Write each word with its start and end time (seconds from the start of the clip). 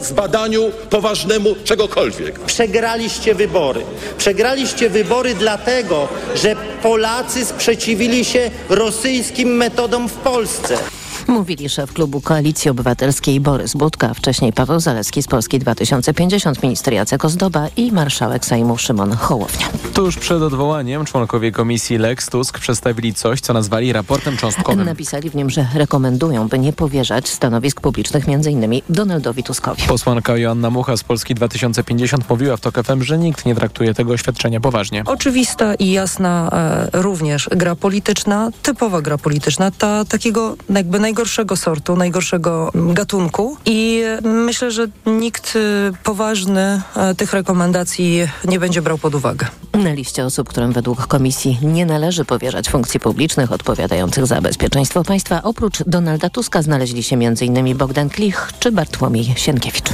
zbadaniu 0.00 0.70
poważnemu 0.90 1.54
czegokolwiek. 1.64 2.40
Przegraliście 2.40 3.34
wybory. 3.34 3.80
Przegraliście 4.18 4.90
wybory 4.90 5.34
dlatego, 5.34 6.08
że 6.34 6.56
Polacy 6.82 7.44
sprzeciwili 7.44 8.24
się 8.24 8.50
rosyjskim 8.68 9.56
metodom 9.56 10.08
w 10.08 10.12
Polsce. 10.12 10.78
Mówili 11.28 11.68
szef 11.68 11.92
klubu 11.92 12.20
Koalicji 12.20 12.70
Obywatelskiej 12.70 13.40
Borys 13.40 13.74
Budka, 13.74 14.14
wcześniej 14.14 14.52
Paweł 14.52 14.80
Zalewski 14.80 15.22
z 15.22 15.26
Polski 15.26 15.58
2050, 15.58 16.62
minister 16.62 16.94
Jacek 16.94 17.24
Ozdoba 17.24 17.68
i 17.76 17.92
marszałek 17.92 18.46
Sejmu 18.46 18.78
Szymon 18.78 19.12
Hołownia. 19.12 19.66
Tuż 19.94 20.16
przed 20.16 20.42
odwołaniem 20.42 21.04
członkowie 21.04 21.52
komisji 21.52 21.98
Lex 21.98 22.30
Tusk 22.30 22.58
przedstawili 22.58 23.14
coś, 23.14 23.40
co 23.40 23.52
nazwali 23.52 23.92
raportem 23.92 24.36
cząstkowym. 24.36 24.84
Napisali 24.84 25.30
w 25.30 25.34
nim, 25.34 25.50
że 25.50 25.66
rekomendują, 25.74 26.48
by 26.48 26.58
nie 26.58 26.72
powierzać 26.72 27.28
stanowisk 27.28 27.80
publicznych 27.80 28.24
m.in. 28.28 28.80
Donaldowi 28.88 29.42
Tuskowi. 29.42 29.82
Posłanka 29.88 30.36
Joanna 30.36 30.70
Mucha 30.70 30.96
z 30.96 31.04
Polski 31.04 31.34
2050 31.34 32.30
mówiła 32.30 32.56
w 32.56 32.60
TOK 32.60 32.74
FM, 32.84 33.02
że 33.02 33.18
nikt 33.18 33.46
nie 33.46 33.54
traktuje 33.54 33.94
tego 33.94 34.12
oświadczenia 34.12 34.60
poważnie. 34.60 35.02
Oczywista 35.06 35.74
i 35.74 35.90
jasna 35.90 36.50
e, 36.92 37.02
również 37.02 37.48
gra 37.52 37.74
polityczna, 37.74 38.50
typowa 38.62 39.02
gra 39.02 39.18
polityczna, 39.18 39.70
ta 39.70 40.04
takiego 40.04 40.56
jakby 40.70 41.00
najgorszego 41.16 41.56
sortu, 41.56 41.96
najgorszego 41.96 42.72
gatunku 42.74 43.56
i 43.64 44.02
myślę, 44.24 44.70
że 44.70 44.86
nikt 45.06 45.56
e, 45.56 45.92
poważny 46.04 46.82
e, 46.96 47.14
tych 47.14 47.32
rekomendacji 47.32 48.28
nie 48.44 48.60
będzie 48.60 48.82
brał 48.82 48.98
pod 48.98 49.14
uwagę. 49.14 49.46
Na 49.72 49.92
liście 49.92 50.24
osób, 50.24 50.48
którym 50.48 50.72
według 50.72 51.06
komisji 51.06 51.58
nie 51.62 51.86
należy 51.86 52.24
powierzać 52.24 52.68
funkcji 52.68 53.00
publicznych 53.00 53.52
odpowiadających 53.52 54.26
za 54.26 54.40
bezpieczeństwo 54.40 55.04
państwa, 55.04 55.42
oprócz 55.42 55.82
Donalda 55.86 56.30
Tuska 56.30 56.62
znaleźli 56.62 57.02
się 57.02 57.16
m.in. 57.16 57.76
Bogdan 57.76 58.10
Klich 58.10 58.52
czy 58.60 58.72
Bartłomiej 58.72 59.34
Sienkiewicz. 59.36 59.90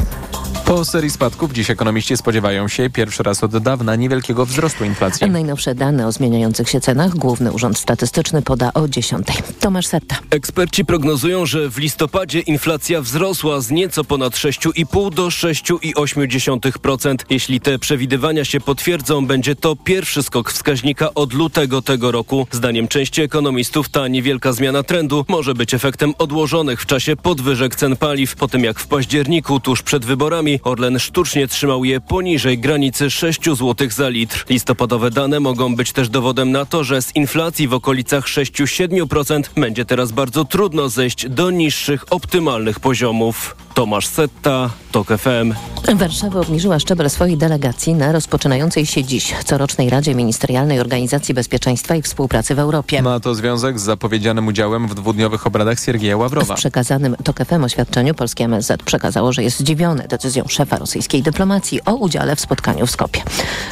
Po 0.64 0.84
serii 0.84 1.10
spadków 1.10 1.52
dziś 1.52 1.70
ekonomiści 1.70 2.16
spodziewają 2.16 2.68
się 2.68 2.90
pierwszy 2.90 3.22
raz 3.22 3.44
od 3.44 3.58
dawna 3.58 3.96
niewielkiego 3.96 4.46
wzrostu 4.46 4.84
inflacji. 4.84 5.30
Najnowsze 5.30 5.74
dane 5.74 6.06
o 6.06 6.12
zmieniających 6.12 6.68
się 6.68 6.80
cenach 6.80 7.14
Główny 7.14 7.52
Urząd 7.52 7.78
Statystyczny 7.78 8.42
poda 8.42 8.70
o 8.74 8.88
10. 8.88 9.26
Tomasz 9.60 9.86
Setta. 9.86 10.16
Eksperci 10.30 10.84
prognozują, 10.84 11.11
że 11.44 11.70
w 11.70 11.78
listopadzie 11.78 12.40
inflacja 12.40 13.00
wzrosła 13.00 13.60
z 13.60 13.70
nieco 13.70 14.04
ponad 14.04 14.32
6,5 14.34 15.14
do 15.14 15.26
6,8%. 15.26 17.16
Jeśli 17.30 17.60
te 17.60 17.78
przewidywania 17.78 18.44
się 18.44 18.60
potwierdzą, 18.60 19.26
będzie 19.26 19.56
to 19.56 19.76
pierwszy 19.76 20.22
skok 20.22 20.52
wskaźnika 20.52 21.14
od 21.14 21.32
lutego 21.32 21.82
tego 21.82 22.12
roku. 22.12 22.46
Zdaniem 22.50 22.88
części 22.88 23.22
ekonomistów 23.22 23.88
ta 23.88 24.08
niewielka 24.08 24.52
zmiana 24.52 24.82
trendu 24.82 25.24
może 25.28 25.54
być 25.54 25.74
efektem 25.74 26.14
odłożonych 26.18 26.82
w 26.82 26.86
czasie 26.86 27.16
podwyżek 27.16 27.76
cen 27.76 27.96
paliw. 27.96 28.36
Po 28.36 28.48
tym 28.48 28.64
jak 28.64 28.80
w 28.80 28.86
październiku 28.86 29.60
tuż 29.60 29.82
przed 29.82 30.04
wyborami 30.04 30.60
Orlen 30.64 30.98
sztucznie 30.98 31.48
trzymał 31.48 31.84
je 31.84 32.00
poniżej 32.00 32.58
granicy 32.58 33.10
6 33.10 33.44
zł 33.44 33.90
za 33.90 34.08
litr. 34.08 34.44
Listopadowe 34.48 35.10
dane 35.10 35.40
mogą 35.40 35.76
być 35.76 35.92
też 35.92 36.08
dowodem 36.08 36.52
na 36.52 36.64
to, 36.64 36.84
że 36.84 37.02
z 37.02 37.16
inflacji 37.16 37.68
w 37.68 37.74
okolicach 37.74 38.26
6-7% 38.26 39.42
będzie 39.56 39.84
teraz 39.84 40.12
bardzo 40.12 40.44
trudno 40.44 40.88
zejść 40.88 41.01
do 41.28 41.50
niższych 41.50 42.04
optymalnych 42.10 42.80
poziomów. 42.80 43.56
Tomasz 43.74 44.06
Setta, 44.06 44.70
TOK 44.92 45.08
FM. 45.08 45.71
Warszawa 45.88 46.40
obniżyła 46.40 46.78
szczebel 46.78 47.10
swojej 47.10 47.36
delegacji 47.36 47.94
na 47.94 48.12
rozpoczynającej 48.12 48.86
się 48.86 49.04
dziś 49.04 49.34
corocznej 49.44 49.90
Radzie 49.90 50.14
Ministerialnej 50.14 50.80
Organizacji 50.80 51.34
Bezpieczeństwa 51.34 51.94
i 51.96 52.02
Współpracy 52.02 52.54
w 52.54 52.58
Europie. 52.58 53.02
Ma 53.02 53.20
to 53.20 53.34
związek 53.34 53.80
z 53.80 53.82
zapowiedzianym 53.82 54.46
udziałem 54.46 54.88
w 54.88 54.94
dwudniowych 54.94 55.46
obradach 55.46 55.80
Siergieja 55.80 56.16
Ławrowa. 56.16 56.54
W 56.54 56.58
przekazanym 56.58 57.16
TOK 57.24 57.44
FM 57.44 57.64
oświadczeniu 57.64 58.14
polskie 58.14 58.44
MSZ 58.44 58.82
przekazało, 58.82 59.32
że 59.32 59.42
jest 59.42 59.58
zdziwione 59.58 60.08
decyzją 60.08 60.44
szefa 60.48 60.78
rosyjskiej 60.78 61.22
dyplomacji 61.22 61.84
o 61.84 61.94
udziale 61.94 62.36
w 62.36 62.40
spotkaniu 62.40 62.86
w 62.86 62.90
Skopie. 62.90 63.22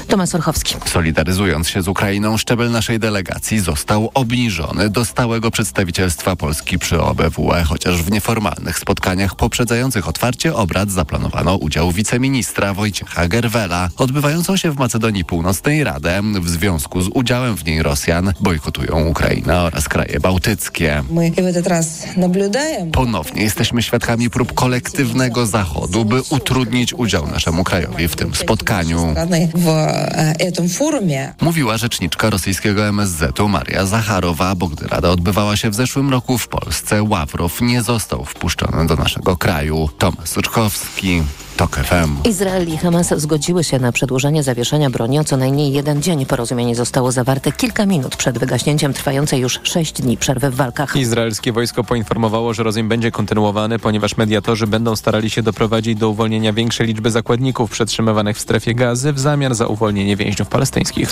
Tomasz 0.09 0.35
Orchowski. 0.35 0.75
Solidaryzując 0.87 1.69
się 1.69 1.83
z 1.83 1.89
Ukrainą, 1.89 2.37
szczebel 2.37 2.71
naszej 2.71 2.99
delegacji 2.99 3.61
został 3.61 4.11
obniżony 4.15 4.89
do 4.89 5.05
stałego 5.05 5.51
przedstawicielstwa 5.51 6.37
Polski 6.37 6.79
przy 6.79 7.03
OBWE, 7.03 7.65
chociaż 7.65 8.03
w 8.03 8.11
nieformalnych 8.11 8.79
spotkaniach 8.79 9.35
poprzedzających 9.35 10.09
otwarcie 10.09 10.55
obrad 10.55 10.91
zaplanowano 10.91 11.57
udział 11.57 11.93
wiceministra 12.01 12.75
Wojciecha 12.75 13.29
Gerwela. 13.29 13.89
Odbywającą 13.97 14.57
się 14.57 14.71
w 14.71 14.79
Macedonii 14.79 15.25
Północnej 15.25 15.85
Radę 15.85 16.23
w 16.41 16.49
związku 16.49 17.03
z 17.03 17.09
udziałem 17.15 17.57
w 17.57 17.65
niej 17.65 17.83
Rosjan 17.83 18.33
bojkotują 18.41 19.07
Ukrainę 19.07 19.61
oraz 19.61 19.89
kraje 19.89 20.21
bałtyckie. 20.21 21.03
Ponownie 22.93 23.43
jesteśmy 23.43 23.83
świadkami 23.83 24.31
prób 24.31 24.53
kolektywnego 24.55 25.47
Zachodu, 25.47 26.05
by 26.05 26.23
utrudnić 26.31 26.95
udział 26.95 27.27
naszemu 27.27 27.65
krajowi 27.65 28.09
w 28.09 28.17
tym 28.17 28.35
spotkaniu. 28.35 29.15
Mówiła 31.41 31.77
rzeczniczka 31.77 32.31
rosyjskiego 32.31 32.87
MSZ-u 32.87 33.49
Maria 33.49 33.87
Zacharowa, 33.87 34.55
bo 34.55 34.69
gdy 34.69 34.89
Rada 34.89 35.09
odbywała 35.09 35.57
się 35.57 35.71
w 35.71 35.75
zeszłym 35.75 36.11
roku 36.11 36.39
w 36.39 36.49
Polsce, 36.49 37.03
Ławrow 37.03 37.61
nie 37.61 37.83
został 37.83 38.25
wpuszczony 38.25 38.87
do 38.87 38.97
naszego 38.97 39.37
kraju. 39.37 39.89
Tomasz 39.99 40.29
Suczkowski, 40.29 41.23
TOK 41.61 41.77
FM. 41.77 42.29
Izrael 42.29 42.69
i 42.69 42.77
Hamas 42.77 43.15
zgodziły 43.17 43.65
się 43.65 43.79
na 43.79 43.93
przedłużenie 43.93 44.43
zawieszenia 44.43 44.91
broni 44.91 45.19
o 45.19 45.25
co 45.25 45.37
najmniej 45.37 45.73
jeden 45.73 46.03
dzień. 46.03 46.27
Porozumienie 46.27 46.75
zostało 46.75 47.13
zawarte 47.13 47.53
kilka 47.53 47.87
minut 47.87 48.17
przed 48.17 48.39
wygaśnięciem 48.39 48.93
trwającej 48.93 49.41
już 49.41 49.61
sześć 49.63 49.93
dni 49.93 50.17
przerwy 50.17 50.51
w 50.51 50.55
walkach. 50.55 50.97
Izraelskie 50.97 51.53
wojsko 51.53 51.85
poinformowało, 51.85 52.55
że 52.55 52.63
rozejm 52.63 52.89
będzie 52.89 53.11
kontynuowany, 53.11 53.79
ponieważ 53.79 54.17
mediatorzy 54.17 54.67
będą 54.67 54.97
starali 54.97 55.31
się 55.31 55.43
doprowadzić 55.43 55.99
do 55.99 56.09
uwolnienia 56.09 56.53
większej 56.53 56.87
liczby 56.87 57.11
zakładników 57.11 57.71
przetrzymywanych 57.71 58.37
w 58.37 58.41
strefie 58.41 58.75
gazy 58.75 59.13
w 59.13 59.21
zamian 59.21 59.55
za 59.55 59.67
uwolnienie 59.67 60.17
więźniów 60.17 60.49
palestyńskich. 60.49 61.11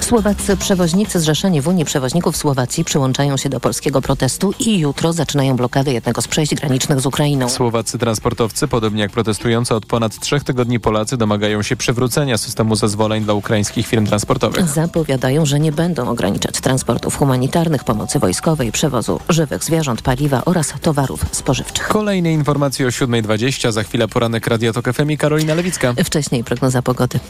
Słowaccy 0.00 0.56
przewoźnicy 0.56 1.20
zrzeszeni 1.20 1.60
w 1.60 1.68
Unii 1.68 1.84
Przewoźników 1.84 2.36
Słowacji 2.36 2.84
przyłączają 2.84 3.36
się 3.36 3.48
do 3.48 3.60
polskiego 3.60 4.02
protestu 4.02 4.54
i 4.58 4.78
jutro 4.78 5.12
zaczynają 5.12 5.56
blokadę 5.56 5.92
jednego 5.92 6.22
z 6.22 6.28
przejść 6.28 6.54
granicznych 6.54 7.00
z 7.00 7.06
Ukrainą. 7.06 7.48
Słowacy 7.48 7.98
transportowcy, 7.98 8.68
podobnie 8.68 9.02
jak 9.02 9.10
protestujący 9.10 9.74
od 9.74 9.83
ponad 9.84 10.18
trzech 10.18 10.44
tygodni 10.44 10.80
Polacy 10.80 11.16
domagają 11.16 11.62
się 11.62 11.76
przywrócenia 11.76 12.38
systemu 12.38 12.76
zezwoleń 12.76 13.24
dla 13.24 13.34
ukraińskich 13.34 13.86
firm 13.86 14.06
transportowych. 14.06 14.68
Zapowiadają, 14.68 15.46
że 15.46 15.60
nie 15.60 15.72
będą 15.72 16.08
ograniczać 16.08 16.60
transportów 16.60 17.16
humanitarnych, 17.16 17.84
pomocy 17.84 18.18
wojskowej, 18.18 18.72
przewozu 18.72 19.20
żywych 19.28 19.64
zwierząt, 19.64 20.02
paliwa 20.02 20.42
oraz 20.44 20.74
towarów 20.82 21.24
spożywczych. 21.32 21.88
Kolejne 21.88 22.32
informacje 22.32 22.86
o 22.86 22.88
7.20, 22.88 23.72
za 23.72 23.82
chwilę 23.82 24.08
poranek 24.08 24.46
Radia 24.46 24.72
Tok 24.72 24.92
FM 24.92 25.10
i 25.10 25.18
Karolina 25.18 25.54
Lewicka. 25.54 25.94
Wcześniej 26.04 26.44
prognoza 26.44 26.82
pogody. 26.82 27.20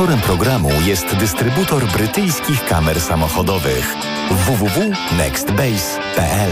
Sponsorem 0.00 0.20
programu 0.20 0.70
jest 0.86 1.16
dystrybutor 1.16 1.86
brytyjskich 1.86 2.64
kamer 2.64 3.00
samochodowych 3.00 3.94
www.nextbase.pl 4.30 6.50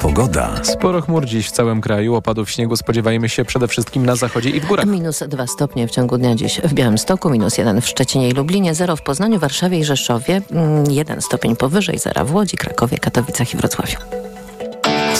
Pogoda. 0.00 0.64
Sporo 0.64 1.00
chmur 1.00 1.26
dziś 1.26 1.48
w 1.48 1.50
całym 1.50 1.80
kraju. 1.80 2.14
Opadów 2.14 2.50
śniegu 2.50 2.76
spodziewajmy 2.76 3.28
się 3.28 3.44
przede 3.44 3.68
wszystkim 3.68 4.06
na 4.06 4.16
zachodzie 4.16 4.50
i 4.50 4.60
w 4.60 4.66
górach. 4.66 4.86
Minus 4.86 5.22
2 5.28 5.46
stopnie 5.46 5.88
w 5.88 5.90
ciągu 5.90 6.18
dnia 6.18 6.34
dziś 6.34 6.60
w 6.60 6.74
Białymstoku, 6.74 7.30
minus 7.30 7.58
1 7.58 7.80
w 7.80 7.86
Szczecinie 7.86 8.28
i 8.28 8.32
Lublinie, 8.32 8.74
0 8.74 8.96
w 8.96 9.02
Poznaniu, 9.02 9.38
Warszawie 9.38 9.78
i 9.78 9.84
Rzeszowie, 9.84 10.42
1 10.90 11.22
stopień 11.22 11.56
powyżej, 11.56 11.98
0 11.98 12.24
w 12.24 12.34
Łodzi, 12.34 12.56
Krakowie, 12.56 12.98
Katowicach 12.98 13.54
i 13.54 13.56
Wrocławiu. 13.56 13.98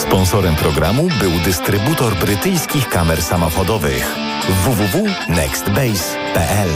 Sponsorem 0.09 0.55
programu 0.55 1.07
był 1.19 1.31
dystrybutor 1.45 2.15
brytyjskich 2.15 2.89
kamer 2.89 3.21
samochodowych 3.21 4.15
www.nextbase.pl 4.65 6.69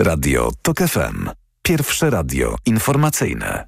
Radio 0.00 0.50
TOK 0.62 0.78
FM. 0.78 1.28
Pierwsze 1.62 2.10
radio 2.10 2.56
informacyjne. 2.66 3.66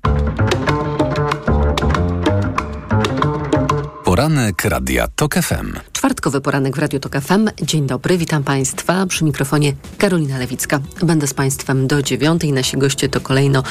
Poranek 4.05 4.65
Radia 4.65 5.09
TOK 5.09 5.35
FM. 5.35 5.73
Czwartkowy 5.99 6.41
poranek 6.41 6.77
w 6.77 6.79
Radiu 6.79 7.01
Tok 7.01 7.21
FM. 7.21 7.51
Dzień 7.63 7.87
dobry, 7.87 8.19
witam 8.19 8.45
Państwa. 8.45 9.07
Przy 9.07 9.25
mikrofonie 9.25 9.73
Karolina 9.99 10.39
Lewicka. 10.39 10.81
Będę 11.03 11.27
z 11.27 11.35
Państwem 11.35 11.87
do 11.87 12.03
dziewiątej. 12.03 12.53
Nasi 12.53 12.79
goście 12.79 13.09
to 13.09 13.21
kolejno 13.21 13.63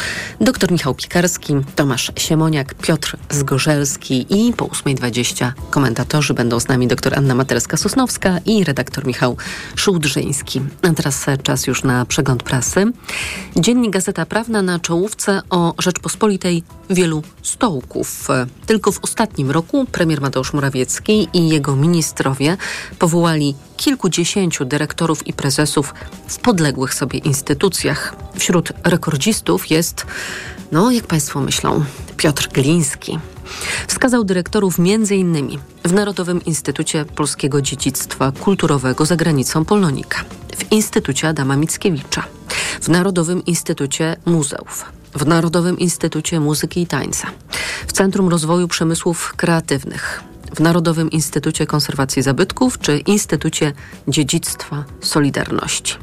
dr 0.41 0.71
Michał 0.71 0.95
Pikarski, 0.95 1.53
Tomasz 1.75 2.11
Siemoniak, 2.17 2.73
Piotr 2.75 3.17
Zgorzelski 3.29 4.25
i 4.29 4.53
po 4.53 4.65
8.20 4.65 5.51
komentatorzy 5.69 6.33
będą 6.33 6.59
z 6.59 6.67
nami 6.67 6.87
dr 6.87 7.17
Anna 7.17 7.35
Materska-Sosnowska 7.35 8.39
i 8.45 8.63
redaktor 8.63 9.05
Michał 9.05 9.37
Szułdrzyński. 9.75 10.61
A 10.81 10.93
teraz 10.93 11.25
czas 11.43 11.67
już 11.67 11.83
na 11.83 12.05
przegląd 12.05 12.43
prasy. 12.43 12.85
Dziennik 13.55 13.91
Gazeta 13.91 14.25
Prawna 14.25 14.61
na 14.61 14.79
czołówce 14.79 15.41
o 15.49 15.73
Rzeczpospolitej 15.79 16.63
wielu 16.89 17.23
stołków. 17.41 18.27
Tylko 18.65 18.91
w 18.91 19.03
ostatnim 19.03 19.51
roku 19.51 19.85
premier 19.91 20.21
Mateusz 20.21 20.53
Morawiecki 20.53 21.27
i 21.33 21.49
jego 21.49 21.75
minister 21.75 22.16
powołali 22.99 23.55
kilkudziesięciu 23.77 24.65
dyrektorów 24.65 25.27
i 25.27 25.33
prezesów 25.33 25.93
w 26.27 26.39
podległych 26.39 26.93
sobie 26.93 27.19
instytucjach. 27.19 28.15
Wśród 28.35 28.71
rekordzistów 28.83 29.71
jest, 29.71 30.05
no 30.71 30.91
jak 30.91 31.07
Państwo 31.07 31.41
myślą, 31.41 31.85
Piotr 32.17 32.49
Gliński. 32.53 33.19
Wskazał 33.87 34.23
dyrektorów 34.23 34.79
m.in. 34.79 35.59
w 35.83 35.93
Narodowym 35.93 36.45
Instytucie 36.45 37.05
Polskiego 37.05 37.61
Dziedzictwa 37.61 38.31
Kulturowego 38.31 39.05
za 39.05 39.15
granicą 39.15 39.65
Polonika, 39.65 40.23
w 40.57 40.71
Instytucie 40.71 41.27
Adama 41.27 41.55
Mickiewicza, 41.55 42.23
w 42.81 42.89
Narodowym 42.89 43.45
Instytucie 43.45 44.15
Muzeów, 44.25 44.85
w 45.13 45.25
Narodowym 45.25 45.79
Instytucie 45.79 46.39
Muzyki 46.39 46.81
i 46.81 46.87
Tańca, 46.87 47.27
w 47.87 47.91
Centrum 47.91 48.29
Rozwoju 48.29 48.67
Przemysłów 48.67 49.33
Kreatywnych, 49.37 50.23
w 50.55 50.59
Narodowym 50.59 51.11
Instytucie 51.11 51.65
Konserwacji 51.65 52.21
Zabytków 52.21 52.79
czy 52.79 52.97
Instytucie 52.97 53.73
Dziedzictwa 54.07 54.83
Solidarności. 55.01 55.95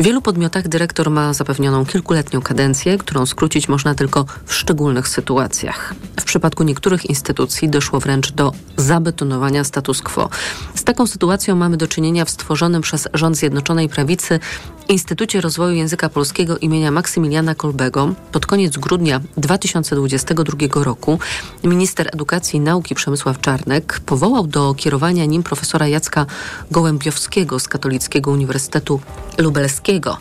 W 0.00 0.04
wielu 0.04 0.22
podmiotach 0.22 0.68
dyrektor 0.68 1.10
ma 1.10 1.32
zapewnioną 1.32 1.86
kilkuletnią 1.86 2.42
kadencję, 2.42 2.98
którą 2.98 3.26
skrócić 3.26 3.68
można 3.68 3.94
tylko 3.94 4.24
w 4.44 4.54
szczególnych 4.54 5.08
sytuacjach. 5.08 5.94
W 6.20 6.24
przypadku 6.24 6.64
niektórych 6.64 7.10
instytucji 7.10 7.68
doszło 7.68 8.00
wręcz 8.00 8.32
do 8.32 8.52
zabetonowania 8.76 9.64
status 9.64 10.02
quo. 10.02 10.28
Z 10.74 10.84
taką 10.84 11.06
sytuacją 11.06 11.56
mamy 11.56 11.76
do 11.76 11.88
czynienia 11.88 12.24
w 12.24 12.30
stworzonym 12.30 12.82
przez 12.82 13.08
rząd 13.14 13.36
Zjednoczonej 13.36 13.88
Prawicy 13.88 14.40
Instytucie 14.88 15.40
Rozwoju 15.40 15.74
Języka 15.74 16.08
Polskiego 16.08 16.58
imienia 16.58 16.90
Maksymiliana 16.90 17.54
Kolbego 17.54 18.14
pod 18.32 18.46
koniec 18.46 18.76
grudnia 18.76 19.20
2022 19.36 20.84
roku 20.84 21.18
minister 21.64 22.08
edukacji 22.12 22.56
i 22.56 22.60
nauki 22.60 22.94
Przemysław 22.94 23.40
Czarnek 23.40 23.85
powołał 24.06 24.46
do 24.46 24.74
kierowania 24.74 25.24
nim 25.24 25.42
profesora 25.42 25.88
Jacka 25.88 26.26
Gołębiowskiego 26.70 27.60
z 27.60 27.68
Katolickiego 27.68 28.30
Uniwersytetu 28.30 29.00
Lubelskiego. 29.38 30.18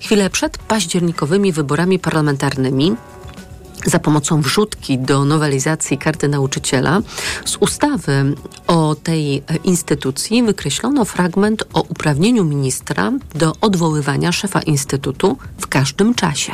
Chwilę 0.00 0.30
przed 0.30 0.58
październikowymi 0.58 1.52
wyborami 1.52 1.98
parlamentarnymi 1.98 2.96
za 3.86 3.98
pomocą 3.98 4.40
wrzutki 4.40 4.98
do 4.98 5.24
nowelizacji 5.24 5.98
karty 5.98 6.28
nauczyciela 6.28 7.00
z 7.44 7.56
ustawy 7.56 8.34
o 8.66 8.96
tej 9.02 9.42
instytucji 9.64 10.42
wykreślono 10.42 11.04
fragment 11.04 11.64
o 11.72 11.82
uprawnieniu 11.82 12.44
ministra 12.44 13.12
do 13.34 13.52
odwoływania 13.60 14.32
szefa 14.32 14.60
instytutu 14.60 15.38
w 15.58 15.66
każdym 15.66 16.14
czasie. 16.14 16.52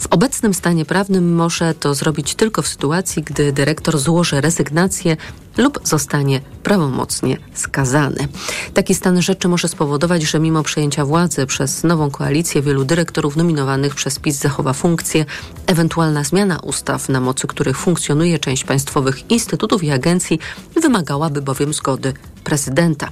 W 0.00 0.06
obecnym 0.06 0.54
stanie 0.54 0.84
prawnym 0.84 1.34
może 1.34 1.74
to 1.74 1.94
zrobić 1.94 2.34
tylko 2.34 2.62
w 2.62 2.68
sytuacji, 2.68 3.22
gdy 3.22 3.52
dyrektor 3.52 3.98
złoży 3.98 4.40
rezygnację 4.40 5.16
lub 5.56 5.80
zostanie 5.84 6.40
prawomocnie 6.62 7.36
skazany. 7.54 8.28
Taki 8.74 8.94
stan 8.94 9.22
rzeczy 9.22 9.48
może 9.48 9.68
spowodować, 9.68 10.22
że 10.22 10.40
mimo 10.40 10.62
przejęcia 10.62 11.04
władzy 11.04 11.46
przez 11.46 11.84
nową 11.84 12.10
koalicję 12.10 12.62
wielu 12.62 12.84
dyrektorów 12.84 13.36
nominowanych 13.36 13.94
przez 13.94 14.18
PiS 14.18 14.36
zachowa 14.36 14.72
funkcję, 14.72 15.24
ewentualna 15.66 16.24
zmiana 16.24 16.58
ustaw, 16.58 17.08
na 17.08 17.20
mocy 17.20 17.46
których 17.46 17.78
funkcjonuje 17.78 18.38
część 18.38 18.64
państwowych 18.64 19.30
instytutów 19.30 19.84
i 19.84 19.90
agencji, 19.90 20.38
wymagałaby 20.82 21.42
bowiem 21.42 21.74
zgody 21.74 22.14
prezydenta. 22.44 23.08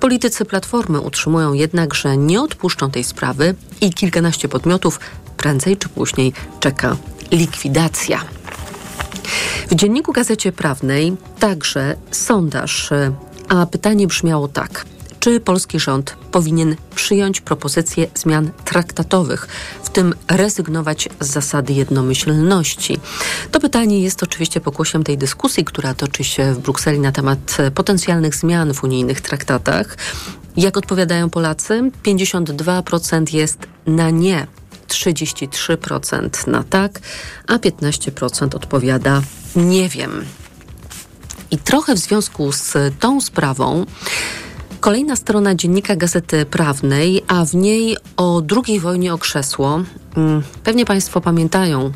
Politycy 0.00 0.44
Platformy 0.44 1.00
utrzymują 1.00 1.52
jednak, 1.52 1.94
że 1.94 2.16
nie 2.16 2.42
odpuszczą 2.42 2.90
tej 2.90 3.04
sprawy 3.04 3.54
i 3.80 3.92
kilkanaście 3.92 4.48
podmiotów 4.48 5.00
prędzej 5.36 5.76
czy 5.76 5.88
później 5.88 6.32
czeka 6.60 6.96
likwidacja. 7.30 8.20
W 9.66 9.74
dzienniku 9.74 10.12
Gazecie 10.12 10.52
Prawnej 10.52 11.16
także 11.38 11.96
sondaż, 12.10 12.90
a 13.48 13.66
pytanie 13.66 14.06
brzmiało 14.06 14.48
tak. 14.48 14.84
Czy 15.20 15.40
polski 15.40 15.80
rząd 15.80 16.16
powinien 16.30 16.76
przyjąć 16.94 17.40
propozycje 17.40 18.06
zmian 18.14 18.50
traktatowych, 18.64 19.48
w 19.82 19.90
tym 19.90 20.14
rezygnować 20.28 21.08
z 21.20 21.26
zasady 21.26 21.72
jednomyślności? 21.72 22.98
To 23.50 23.60
pytanie 23.60 24.02
jest 24.02 24.22
oczywiście 24.22 24.60
pokłosiem 24.60 25.04
tej 25.04 25.18
dyskusji, 25.18 25.64
która 25.64 25.94
toczy 25.94 26.24
się 26.24 26.54
w 26.54 26.58
Brukseli 26.58 27.00
na 27.00 27.12
temat 27.12 27.56
potencjalnych 27.74 28.34
zmian 28.34 28.74
w 28.74 28.84
unijnych 28.84 29.20
traktatach. 29.20 29.96
Jak 30.56 30.76
odpowiadają 30.76 31.30
Polacy? 31.30 31.90
52% 32.04 33.34
jest 33.34 33.58
na 33.86 34.10
nie 34.10 34.46
33% 34.88 36.46
na 36.46 36.62
tak, 36.62 37.00
a 37.46 37.58
15% 37.58 38.56
odpowiada 38.56 39.22
nie 39.56 39.88
wiem. 39.88 40.24
I 41.50 41.58
trochę 41.58 41.94
w 41.94 41.98
związku 41.98 42.52
z 42.52 42.74
tą 43.00 43.20
sprawą 43.20 43.86
Kolejna 44.80 45.16
strona 45.16 45.54
dziennika 45.54 45.96
Gazety 45.96 46.46
Prawnej, 46.46 47.24
a 47.28 47.44
w 47.44 47.54
niej 47.54 47.96
o 48.16 48.42
II 48.66 48.80
wojnie 48.80 49.14
o 49.14 49.18
krzesło. 49.18 49.80
Mm, 50.16 50.42
pewnie 50.64 50.84
Państwo 50.84 51.20
pamiętają 51.20 51.92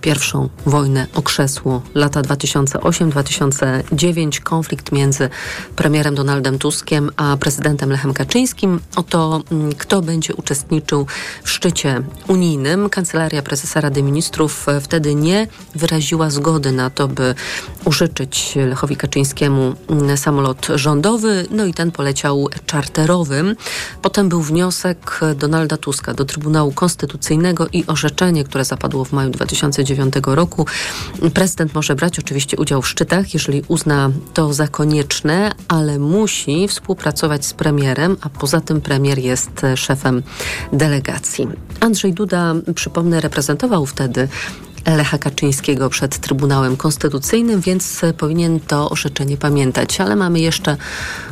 pierwszą 0.00 0.48
wojnę 0.66 1.06
o 1.14 1.22
krzesło, 1.22 1.82
lata 1.94 2.22
2008-2009, 2.22 4.40
konflikt 4.40 4.92
między 4.92 5.28
premierem 5.76 6.14
Donaldem 6.14 6.58
Tuskiem 6.58 7.10
a 7.16 7.36
prezydentem 7.36 7.90
Lechem 7.90 8.14
Kaczyńskim 8.14 8.80
o 8.96 9.02
to, 9.02 9.42
mm, 9.50 9.72
kto 9.72 10.02
będzie 10.02 10.34
uczestniczył 10.34 11.06
w 11.42 11.50
szczycie 11.50 12.02
unijnym. 12.28 12.88
Kancelaria 12.88 13.42
Prezesa 13.42 13.80
Rady 13.80 14.02
Ministrów 14.02 14.68
e, 14.68 14.80
wtedy 14.80 15.14
nie 15.14 15.46
wyraziła 15.74 16.30
zgody 16.30 16.72
na 16.72 16.90
to, 16.90 17.08
by 17.08 17.34
użyczyć 17.84 18.54
Lechowi 18.68 18.96
Kaczyńskiemu 18.96 19.74
mm, 19.88 20.16
samolot 20.16 20.66
rządowy, 20.74 21.46
no 21.50 21.64
i 21.64 21.74
ten 21.74 21.92
poleciał 21.92 22.48
czarterowym. 22.66 23.56
Potem 24.02 24.28
był 24.28 24.42
wniosek 24.42 25.20
Donalda 25.36 25.76
Tuska 25.76 26.14
do 26.14 26.24
Trybunału 26.24 26.72
Konstytucyjnego 26.72 27.61
i 27.72 27.86
orzeczenie, 27.86 28.44
które 28.44 28.64
zapadło 28.64 29.04
w 29.04 29.12
maju 29.12 29.30
2009 29.30 30.14
roku. 30.26 30.66
Prezydent 31.34 31.74
może 31.74 31.94
brać 31.94 32.18
oczywiście 32.18 32.56
udział 32.56 32.82
w 32.82 32.88
szczytach, 32.88 33.34
jeżeli 33.34 33.62
uzna 33.68 34.10
to 34.34 34.52
za 34.52 34.68
konieczne, 34.68 35.52
ale 35.68 35.98
musi 35.98 36.68
współpracować 36.68 37.46
z 37.46 37.54
premierem, 37.54 38.16
a 38.20 38.28
poza 38.28 38.60
tym 38.60 38.80
premier 38.80 39.18
jest 39.18 39.50
szefem 39.76 40.22
delegacji. 40.72 41.48
Andrzej 41.80 42.12
Duda, 42.12 42.54
przypomnę, 42.74 43.20
reprezentował 43.20 43.86
wtedy 43.86 44.28
Lecha 44.86 45.18
Kaczyńskiego 45.18 45.90
przed 45.90 46.18
Trybunałem 46.18 46.76
Konstytucyjnym, 46.76 47.60
więc 47.60 48.00
powinien 48.18 48.60
to 48.60 48.90
orzeczenie 48.90 49.36
pamiętać. 49.36 50.00
Ale 50.00 50.16
mamy 50.16 50.40
jeszcze 50.40 50.76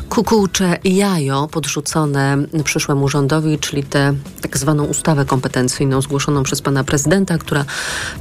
kukułcze 0.09 0.79
jajo 0.85 1.49
podrzucone 1.49 2.39
przyszłemu 2.65 3.09
rządowi, 3.09 3.59
czyli 3.59 3.83
tę 3.83 4.15
tak 4.41 4.59
zwaną 4.59 4.85
ustawę 4.85 5.25
kompetencyjną 5.25 6.03
zgłoszoną 6.03 6.43
przez 6.43 6.63
pana 6.63 6.85
prezydenta, 6.85 7.39
która 7.39 7.65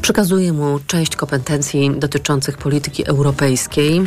przekazuje 0.01 0.53
mu 0.53 0.79
część 0.87 1.15
kompetencji 1.15 1.91
dotyczących 1.97 2.57
polityki 2.57 3.07
europejskiej 3.07 4.01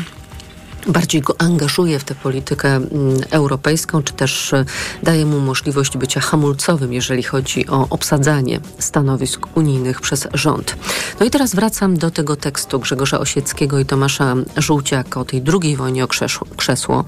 bardziej 0.86 1.20
go 1.20 1.40
angażuje 1.40 1.98
w 1.98 2.04
tę 2.04 2.14
politykę 2.14 2.68
mm, 2.68 2.90
europejską, 3.30 4.02
czy 4.02 4.12
też 4.12 4.52
e, 4.52 4.64
daje 5.02 5.26
mu 5.26 5.40
możliwość 5.40 5.96
bycia 5.96 6.20
hamulcowym, 6.20 6.92
jeżeli 6.92 7.22
chodzi 7.22 7.66
o 7.66 7.86
obsadzanie 7.90 8.60
stanowisk 8.78 9.46
unijnych 9.56 10.00
przez 10.00 10.28
rząd. 10.34 10.76
No 11.20 11.26
i 11.26 11.30
teraz 11.30 11.54
wracam 11.54 11.96
do 11.96 12.10
tego 12.10 12.36
tekstu 12.36 12.80
Grzegorza 12.80 13.18
Osieckiego 13.18 13.78
i 13.78 13.84
Tomasza 13.84 14.34
Żółciaka 14.56 15.20
o 15.20 15.24
tej 15.24 15.42
drugiej 15.42 15.76
wojnie 15.76 16.04
o 16.04 16.08
krzesło. 16.56 17.04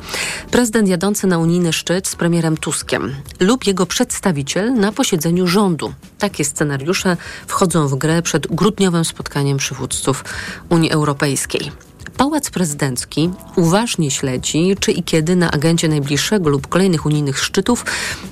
Prezydent 0.50 0.88
jadący 0.88 1.26
na 1.26 1.38
unijny 1.38 1.72
szczyt 1.72 2.08
z 2.08 2.16
premierem 2.16 2.56
Tuskiem 2.56 3.14
lub 3.40 3.66
jego 3.66 3.86
przedstawiciel 3.86 4.74
na 4.74 4.92
posiedzeniu 4.92 5.46
rządu. 5.46 5.94
Takie 6.18 6.44
scenariusze 6.44 7.16
wchodzą 7.46 7.88
w 7.88 7.94
grę 7.94 8.22
przed 8.22 8.46
grudniowym 8.46 9.04
spotkaniem 9.04 9.58
przywódców 9.58 10.24
Unii 10.68 10.90
Europejskiej. 10.90 11.72
Pałac 12.16 12.50
Prezydencki 12.50 13.30
uważnie 13.56 14.10
śledzi, 14.10 14.76
czy 14.80 14.92
i 14.92 15.02
kiedy 15.02 15.36
na 15.36 15.50
agendzie 15.50 15.88
najbliższego 15.88 16.50
lub 16.50 16.66
kolejnych 16.66 17.06
unijnych 17.06 17.38
szczytów 17.38 17.84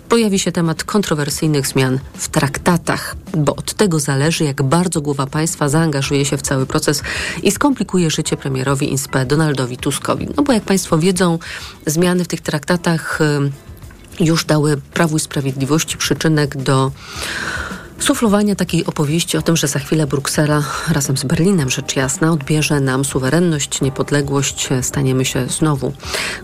pojawi 0.09 0.39
się 0.39 0.53
temat 0.53 0.85
kontrowersyjnych 0.85 1.67
zmian 1.67 1.99
w 2.15 2.29
traktatach, 2.29 3.17
bo 3.37 3.57
od 3.57 3.75
tego 3.75 4.01
zależy, 4.01 4.45
jak 4.45 4.63
bardzo 4.63 5.01
głowa 5.01 5.27
państwa 5.27 5.69
zaangażuje 5.69 6.25
się 6.25 6.37
w 6.37 6.43
cały 6.43 6.67
proces 6.67 7.03
i 7.43 7.51
skomplikuje 7.51 8.11
życie 8.11 8.37
premierowi 8.37 8.91
INSPE 8.91 9.27
Donaldowi 9.27 9.77
Tuskowi. 9.77 10.29
No 10.37 10.43
bo 10.43 10.53
jak 10.53 10.63
państwo 10.63 10.99
wiedzą, 10.99 11.39
zmiany 11.87 12.25
w 12.25 12.29
tych 12.29 12.41
traktatach 12.41 13.21
y, 13.21 14.25
już 14.25 14.45
dały 14.45 14.77
Prawu 14.77 15.17
i 15.17 15.21
Sprawiedliwości 15.21 15.97
przyczynek 15.97 16.57
do 16.57 16.93
suflowania 18.03 18.55
takiej 18.55 18.87
opowieści 18.87 19.37
o 19.37 19.43
tym, 19.43 19.57
że 19.57 19.69
za 19.69 19.79
chwilę 19.79 20.07
Bruksela 20.07 20.63
razem 20.91 21.17
z 21.17 21.25
Berlinem, 21.25 21.71
rzecz 21.71 21.97
jasna, 21.97 22.33
odbierze 22.33 22.81
nam 22.81 23.05
suwerenność, 23.05 23.81
niepodległość, 23.81 24.69
staniemy 24.83 25.25
się 25.25 25.47
znowu 25.47 25.93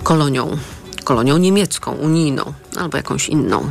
kolonią, 0.03 0.59
kolonią 1.05 1.39
niemiecką, 1.39 1.93
unijną 1.93 2.53
albo 2.77 2.97
jakąś 2.97 3.29
inną. 3.29 3.71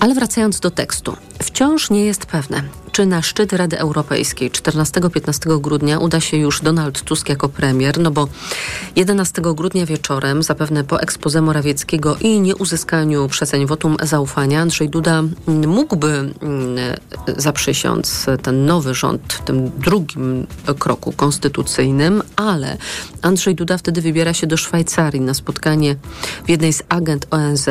Ale 0.00 0.14
wracając 0.14 0.60
do 0.60 0.70
tekstu, 0.70 1.16
wciąż 1.42 1.90
nie 1.90 2.04
jest 2.04 2.26
pewne, 2.26 2.62
czy 2.94 3.06
na 3.06 3.22
szczyt 3.22 3.52
Rady 3.52 3.78
Europejskiej 3.78 4.50
14-15 4.50 5.60
grudnia 5.60 5.98
uda 5.98 6.20
się 6.20 6.36
już 6.36 6.60
Donald 6.60 7.02
Tusk 7.02 7.28
jako 7.28 7.48
premier, 7.48 7.98
no 7.98 8.10
bo 8.10 8.28
11 8.96 9.42
grudnia 9.42 9.86
wieczorem, 9.86 10.42
zapewne 10.42 10.84
po 10.84 11.00
ekspoze 11.00 11.40
Morawieckiego 11.40 12.16
i 12.20 12.40
nieuzyskaniu 12.40 13.28
przeceń 13.28 13.66
wotum 13.66 13.96
zaufania, 14.02 14.60
Andrzej 14.60 14.88
Duda 14.88 15.22
mógłby 15.46 16.08
mm, 16.08 16.34
zaprzysiąc 17.36 18.26
ten 18.42 18.66
nowy 18.66 18.94
rząd 18.94 19.32
w 19.32 19.44
tym 19.44 19.70
drugim 19.70 20.46
kroku 20.78 21.12
konstytucyjnym, 21.12 22.22
ale 22.36 22.76
Andrzej 23.22 23.54
Duda 23.54 23.78
wtedy 23.78 24.02
wybiera 24.02 24.34
się 24.34 24.46
do 24.46 24.56
Szwajcarii 24.56 25.20
na 25.20 25.34
spotkanie 25.34 25.96
w 26.46 26.50
jednej 26.50 26.72
z 26.72 26.82
agent 26.88 27.26
ONZ. 27.30 27.68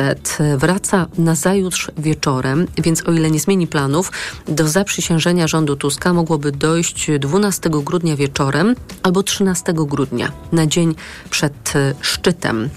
Wraca 0.56 1.06
na 1.18 1.34
zajutrz 1.34 1.90
wieczorem, 1.98 2.66
więc 2.78 3.08
o 3.08 3.12
ile 3.12 3.30
nie 3.30 3.40
zmieni 3.40 3.66
planów, 3.66 4.12
do 4.48 4.68
zaprzysiężenia 4.68 5.13
rządu 5.46 5.76
Tuska 5.76 6.12
mogłoby 6.12 6.52
dojść 6.52 7.10
12 7.18 7.70
grudnia 7.70 8.16
wieczorem 8.16 8.74
albo 9.02 9.22
13 9.22 9.72
grudnia, 9.76 10.32
na 10.52 10.66
dzień 10.66 10.94
przed 11.30 11.72
szczytem. 12.00 12.70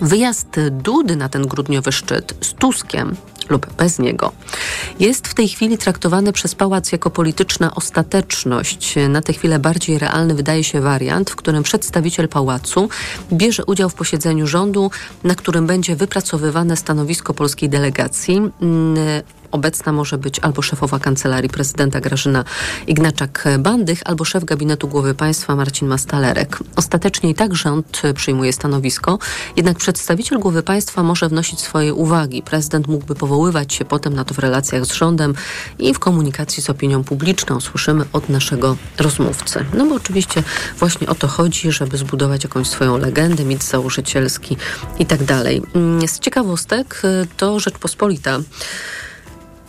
Wyjazd 0.00 0.60
Dudy 0.70 1.16
na 1.16 1.28
ten 1.28 1.46
grudniowy 1.46 1.92
szczyt 1.92 2.34
z 2.40 2.52
Tuskiem 2.52 3.16
lub 3.48 3.66
bez 3.72 3.98
niego. 3.98 4.32
Jest 5.00 5.28
w 5.28 5.34
tej 5.34 5.48
chwili 5.48 5.78
traktowany 5.78 6.32
przez 6.32 6.54
pałac 6.54 6.92
jako 6.92 7.10
polityczna 7.10 7.74
ostateczność. 7.74 8.94
Na 9.08 9.22
tę 9.22 9.32
chwilę 9.32 9.58
bardziej 9.58 9.98
realny 9.98 10.34
wydaje 10.34 10.64
się 10.64 10.80
wariant, 10.80 11.30
w 11.30 11.36
którym 11.36 11.62
przedstawiciel 11.62 12.28
pałacu 12.28 12.88
bierze 13.32 13.64
udział 13.64 13.88
w 13.88 13.94
posiedzeniu 13.94 14.46
rządu, 14.46 14.90
na 15.24 15.34
którym 15.34 15.66
będzie 15.66 15.96
wypracowywane 15.96 16.76
stanowisko 16.76 17.34
polskiej 17.34 17.68
delegacji. 17.68 18.40
Mm, 19.50 19.60
obecna 19.60 19.92
może 19.92 20.18
być 20.18 20.38
albo 20.38 20.62
szefowa 20.62 20.98
kancelarii 20.98 21.50
prezydenta 21.50 22.00
Grażyna 22.00 22.44
Ignaczak-Bandych, 22.86 24.02
albo 24.04 24.24
szef 24.24 24.44
gabinetu 24.44 24.88
głowy 24.88 25.14
państwa 25.14 25.56
Marcin 25.56 25.88
Mastalerek. 25.88 26.58
Ostatecznie 26.76 27.30
i 27.30 27.34
tak 27.34 27.54
rząd 27.54 28.02
przyjmuje 28.14 28.52
stanowisko, 28.52 29.18
jednak 29.56 29.76
przedstawiciel 29.76 30.38
głowy 30.38 30.62
państwa 30.62 31.02
może 31.02 31.28
wnosić 31.28 31.60
swoje 31.60 31.94
uwagi. 31.94 32.42
Prezydent 32.42 32.88
mógłby 32.88 33.14
powoływać 33.14 33.74
się 33.74 33.84
potem 33.84 34.14
na 34.14 34.24
to 34.24 34.34
w 34.34 34.38
relacjach 34.38 34.84
z 34.84 34.92
rządem 34.92 35.34
i 35.78 35.94
w 35.94 35.98
komunikacji 35.98 36.62
z 36.62 36.70
opinią 36.70 37.04
publiczną. 37.04 37.60
Słyszymy 37.60 38.04
od 38.12 38.28
naszego 38.28 38.76
rozmówcy. 38.98 39.64
No 39.74 39.86
bo 39.86 39.94
oczywiście 39.94 40.42
właśnie 40.78 41.08
o 41.08 41.14
to 41.14 41.28
chodzi, 41.28 41.72
żeby 41.72 41.96
zbudować 41.96 42.44
jakąś 42.44 42.68
swoją 42.68 42.98
legendę, 42.98 43.44
mit 43.44 43.64
założycielski 43.64 44.56
i 44.98 45.06
tak 45.06 45.24
dalej. 45.24 45.62
Z 46.06 46.18
ciekawostek 46.18 47.02
to 47.36 47.60
Rzeczpospolita 47.60 48.38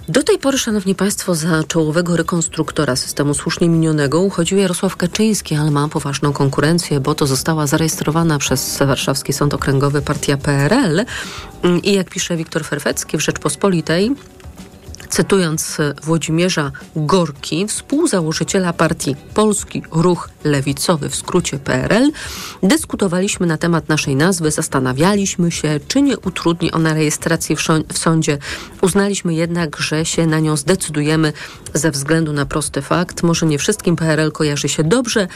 do 0.07 0.23
tej 0.23 0.37
pory, 0.37 0.57
Szanowni 0.57 0.95
Państwo, 0.95 1.35
za 1.35 1.63
czołowego 1.63 2.17
rekonstruktora 2.17 2.95
systemu 2.95 3.33
słusznie 3.33 3.69
minionego 3.69 4.21
uchodził 4.21 4.57
Jarosław 4.57 4.95
Kaczyński, 4.95 5.55
ale 5.55 5.71
ma 5.71 5.87
poważną 5.87 6.33
konkurencję, 6.33 6.99
bo 6.99 7.15
to 7.15 7.27
została 7.27 7.67
zarejestrowana 7.67 8.39
przez 8.39 8.79
Warszawski 8.79 9.33
Sąd 9.33 9.53
Okręgowy 9.53 10.01
partia 10.01 10.37
PRL 10.37 11.05
i 11.83 11.93
jak 11.93 12.09
pisze 12.09 12.37
Wiktor 12.37 12.63
Ferfecki 12.63 13.17
w 13.17 13.21
Rzeczpospolitej, 13.21 14.11
cytując 15.11 15.77
Włodzimierza 16.03 16.71
Gorki, 16.95 17.67
współzałożyciela 17.67 18.73
partii 18.73 19.15
Polski 19.33 19.83
Ruch 19.91 20.29
Lewicowy, 20.43 21.09
w 21.09 21.15
skrócie 21.15 21.59
PRL, 21.59 22.11
dyskutowaliśmy 22.63 23.47
na 23.47 23.57
temat 23.57 23.89
naszej 23.89 24.15
nazwy, 24.15 24.51
zastanawialiśmy 24.51 25.51
się, 25.51 25.79
czy 25.87 26.01
nie 26.01 26.19
utrudni 26.19 26.71
ona 26.71 26.93
rejestracji 26.93 27.55
w 27.93 27.97
sądzie. 27.97 28.37
Uznaliśmy 28.81 29.33
jednak, 29.33 29.77
że 29.77 30.05
się 30.05 30.27
na 30.27 30.39
nią 30.39 30.57
zdecydujemy 30.57 31.33
ze 31.73 31.91
względu 31.91 32.33
na 32.33 32.45
prosty 32.45 32.81
fakt. 32.81 33.23
Może 33.23 33.45
nie 33.45 33.57
wszystkim 33.57 33.95
PRL 33.95 34.31
kojarzy 34.31 34.69
się 34.69 34.83
dobrze, 34.83 35.27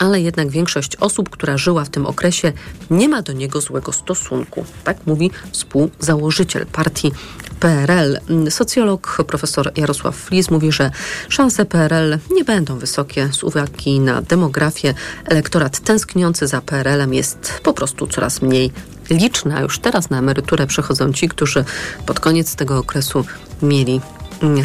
ale 0.00 0.20
jednak 0.20 0.50
większość 0.50 0.96
osób, 0.96 1.30
która 1.30 1.56
żyła 1.56 1.84
w 1.84 1.88
tym 1.88 2.06
okresie, 2.06 2.52
nie 2.90 3.08
ma 3.08 3.22
do 3.22 3.32
niego 3.32 3.60
złego 3.60 3.92
stosunku. 3.92 4.64
Tak 4.84 4.96
mówi 5.06 5.30
współzałożyciel 5.52 6.66
partii 6.66 7.12
PRL. 7.60 8.20
Socjolog 8.50 9.24
profesor 9.26 9.72
Jarosław 9.76 10.16
Flis 10.16 10.50
mówi, 10.50 10.72
że 10.72 10.90
szanse 11.28 11.64
PRL 11.64 12.18
nie 12.30 12.44
będą 12.44 12.78
wysokie 12.78 13.28
z 13.32 13.44
uwagi 13.44 14.00
na 14.00 14.22
demografię. 14.22 14.94
Elektorat 15.24 15.80
tęskniący 15.80 16.46
za 16.46 16.60
PRL-em 16.60 17.14
jest 17.14 17.60
po 17.62 17.72
prostu 17.72 18.06
coraz 18.06 18.42
mniej 18.42 18.72
liczny, 19.10 19.56
a 19.56 19.60
już 19.60 19.78
teraz 19.78 20.10
na 20.10 20.18
emeryturę 20.18 20.66
przechodzą 20.66 21.12
ci, 21.12 21.28
którzy 21.28 21.64
pod 22.06 22.20
koniec 22.20 22.56
tego 22.56 22.78
okresu 22.78 23.24
mieli 23.62 24.00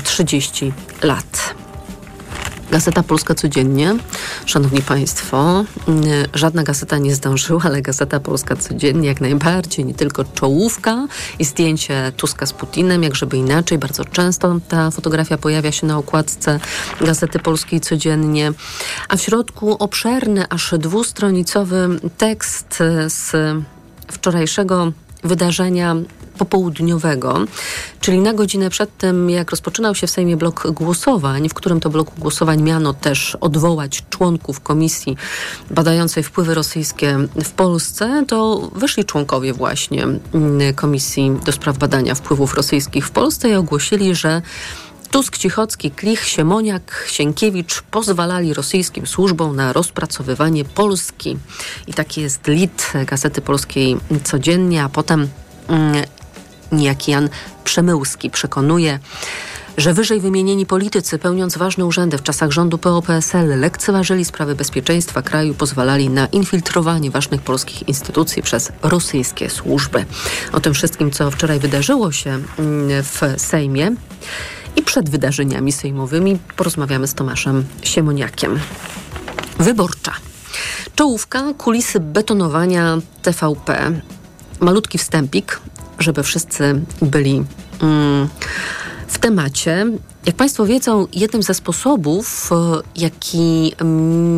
30 0.03 0.73
lat. 1.03 1.64
Gazeta 2.71 3.03
Polska 3.03 3.35
codziennie. 3.35 3.95
Szanowni 4.45 4.81
Państwo, 4.81 5.65
mm, 5.87 6.03
żadna 6.33 6.63
gazeta 6.63 6.97
nie 6.97 7.15
zdążyła, 7.15 7.61
ale 7.63 7.81
Gazeta 7.81 8.19
Polska 8.19 8.55
codziennie 8.55 9.07
jak 9.07 9.21
najbardziej, 9.21 9.85
nie 9.85 9.93
tylko 9.93 10.23
czołówka 10.23 11.07
i 11.39 11.45
zdjęcie 11.45 12.11
Tuska 12.17 12.45
z 12.45 12.53
Putinem, 12.53 13.03
jak 13.03 13.15
żeby 13.15 13.37
inaczej. 13.37 13.77
Bardzo 13.77 14.05
często 14.05 14.59
ta 14.67 14.91
fotografia 14.91 15.37
pojawia 15.37 15.71
się 15.71 15.87
na 15.87 15.97
okładce 15.97 16.59
Gazety 17.01 17.39
Polskiej 17.39 17.81
codziennie, 17.81 18.51
a 19.09 19.17
w 19.17 19.21
środku 19.21 19.73
obszerny, 19.73 20.45
aż 20.49 20.73
dwustronicowy 20.77 21.99
tekst 22.17 22.83
z 23.07 23.31
wczorajszego 24.11 24.91
wydarzenia 25.23 25.95
popołudniowego, 26.37 27.45
czyli 27.99 28.19
na 28.19 28.33
godzinę 28.33 28.69
przed 28.69 28.97
tym, 28.97 29.29
jak 29.29 29.51
rozpoczynał 29.51 29.95
się 29.95 30.07
w 30.07 30.11
Sejmie 30.11 30.37
blok 30.37 30.71
głosowań, 30.71 31.49
w 31.49 31.53
którym 31.53 31.79
to 31.79 31.89
bloku 31.89 32.13
głosowań 32.17 32.61
miano 32.61 32.93
też 32.93 33.37
odwołać 33.41 34.03
członków 34.09 34.59
komisji 34.59 35.17
badającej 35.71 36.23
wpływy 36.23 36.53
rosyjskie 36.53 37.17
w 37.43 37.51
Polsce, 37.51 38.23
to 38.27 38.69
wyszli 38.75 39.05
członkowie 39.05 39.53
właśnie 39.53 40.03
mm, 40.03 40.73
Komisji 40.75 41.31
do 41.45 41.51
Spraw 41.51 41.77
Badania 41.77 42.15
Wpływów 42.15 42.53
Rosyjskich 42.53 43.07
w 43.07 43.11
Polsce 43.11 43.49
i 43.49 43.53
ogłosili, 43.53 44.15
że 44.15 44.41
Tusk, 45.11 45.37
Cichocki, 45.37 45.91
Klich, 45.91 46.27
Siemoniak, 46.27 47.05
Sienkiewicz 47.07 47.81
pozwalali 47.81 48.53
rosyjskim 48.53 49.07
służbom 49.07 49.55
na 49.55 49.73
rozpracowywanie 49.73 50.65
Polski. 50.65 51.37
I 51.87 51.93
taki 51.93 52.21
jest 52.21 52.47
lit 52.47 52.93
Gazety 53.05 53.41
Polskiej 53.41 53.97
codziennie, 54.23 54.83
a 54.83 54.89
potem 54.89 55.27
mm, 55.67 56.03
niejaki 56.71 57.11
Jan 57.11 57.29
Przemyłski 57.63 58.29
przekonuje, 58.29 58.99
że 59.77 59.93
wyżej 59.93 60.19
wymienieni 60.19 60.65
politycy, 60.65 61.19
pełniąc 61.19 61.57
ważne 61.57 61.85
urzędy 61.85 62.17
w 62.17 62.23
czasach 62.23 62.51
rządu 62.51 62.77
PO-PSL, 62.77 63.59
lekceważyli 63.59 64.25
sprawy 64.25 64.55
bezpieczeństwa 64.55 65.21
kraju, 65.21 65.53
pozwalali 65.53 66.09
na 66.09 66.27
infiltrowanie 66.27 67.11
ważnych 67.11 67.41
polskich 67.41 67.87
instytucji 67.87 68.41
przez 68.41 68.71
rosyjskie 68.81 69.49
służby. 69.49 70.05
O 70.51 70.59
tym 70.59 70.73
wszystkim, 70.73 71.11
co 71.11 71.31
wczoraj 71.31 71.59
wydarzyło 71.59 72.11
się 72.11 72.29
mm, 72.29 73.03
w 73.03 73.21
Sejmie 73.37 73.91
i 74.75 74.81
przed 74.81 75.09
wydarzeniami 75.09 75.71
sejmowymi, 75.71 76.39
porozmawiamy 76.55 77.07
z 77.07 77.13
Tomaszem 77.13 77.65
Siemoniakiem. 77.81 78.59
Wyborcza. 79.59 80.13
Czołówka, 80.95 81.53
kulisy 81.57 81.99
betonowania 81.99 82.97
TVP. 83.21 83.91
Malutki 84.59 84.97
wstępik, 84.97 85.59
żeby 85.99 86.23
wszyscy 86.23 86.81
byli 87.01 87.43
mm, 87.81 88.29
w 89.07 89.17
temacie. 89.17 89.85
Jak 90.25 90.35
Państwo 90.35 90.65
wiedzą, 90.65 91.07
jednym 91.13 91.43
ze 91.43 91.53
sposobów, 91.53 92.49
e, 92.51 92.81
jaki 92.95 93.73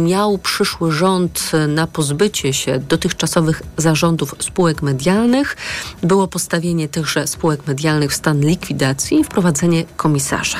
miał 0.05 0.37
przyszły 0.37 0.91
rząd 0.91 1.51
na 1.67 1.87
pozbycie 1.87 2.53
się 2.53 2.79
dotychczasowych 2.79 3.61
zarządów 3.77 4.35
spółek 4.39 4.81
medialnych, 4.81 5.57
było 6.03 6.27
postawienie 6.27 6.89
tychże 6.89 7.27
spółek 7.27 7.67
medialnych 7.67 8.11
w 8.11 8.15
stan 8.15 8.39
likwidacji 8.39 9.19
i 9.19 9.23
wprowadzenie 9.23 9.85
komisarza. 9.97 10.57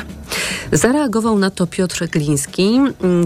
Zareagował 0.72 1.40
na 1.40 1.50
to 1.50 1.68
Piotr 1.68 2.08
Gliński, 2.08 2.80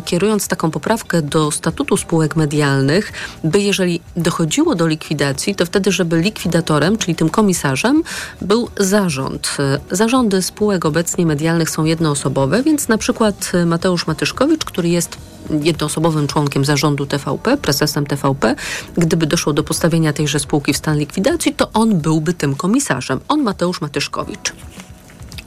kierując 0.05 0.47
taką 0.47 0.71
poprawkę 0.71 1.21
do 1.21 1.51
statutu 1.51 1.97
spółek 1.97 2.35
medialnych, 2.35 3.13
by 3.43 3.61
jeżeli 3.61 4.01
dochodziło 4.17 4.75
do 4.75 4.87
likwidacji, 4.87 5.55
to 5.55 5.65
wtedy, 5.65 5.91
żeby 5.91 6.21
likwidatorem, 6.21 6.97
czyli 6.97 7.15
tym 7.15 7.29
komisarzem, 7.29 8.03
był 8.41 8.69
zarząd. 8.79 9.57
Zarządy 9.91 10.41
spółek 10.41 10.85
obecnie 10.85 11.25
medialnych 11.25 11.69
są 11.69 11.85
jednoosobowe, 11.91 12.63
więc 12.63 12.87
na 12.87 12.97
przykład 12.97 13.51
Mateusz 13.65 14.07
Matyszkowicz, 14.07 14.65
który 14.65 14.89
jest 14.89 15.17
jednoosobowym 15.49 16.27
członkiem 16.27 16.65
zarządu 16.65 17.05
TVP, 17.05 17.57
prezesem 17.57 18.05
TVP, 18.05 18.55
gdyby 18.97 19.25
doszło 19.25 19.53
do 19.53 19.63
postawienia 19.63 20.13
tejże 20.13 20.39
spółki 20.39 20.73
w 20.73 20.77
stan 20.77 20.97
likwidacji, 20.97 21.53
to 21.53 21.69
on 21.73 21.99
byłby 21.99 22.33
tym 22.33 22.55
komisarzem. 22.55 23.19
On 23.27 23.41
Mateusz 23.43 23.81
Matyszkowicz. 23.81 24.53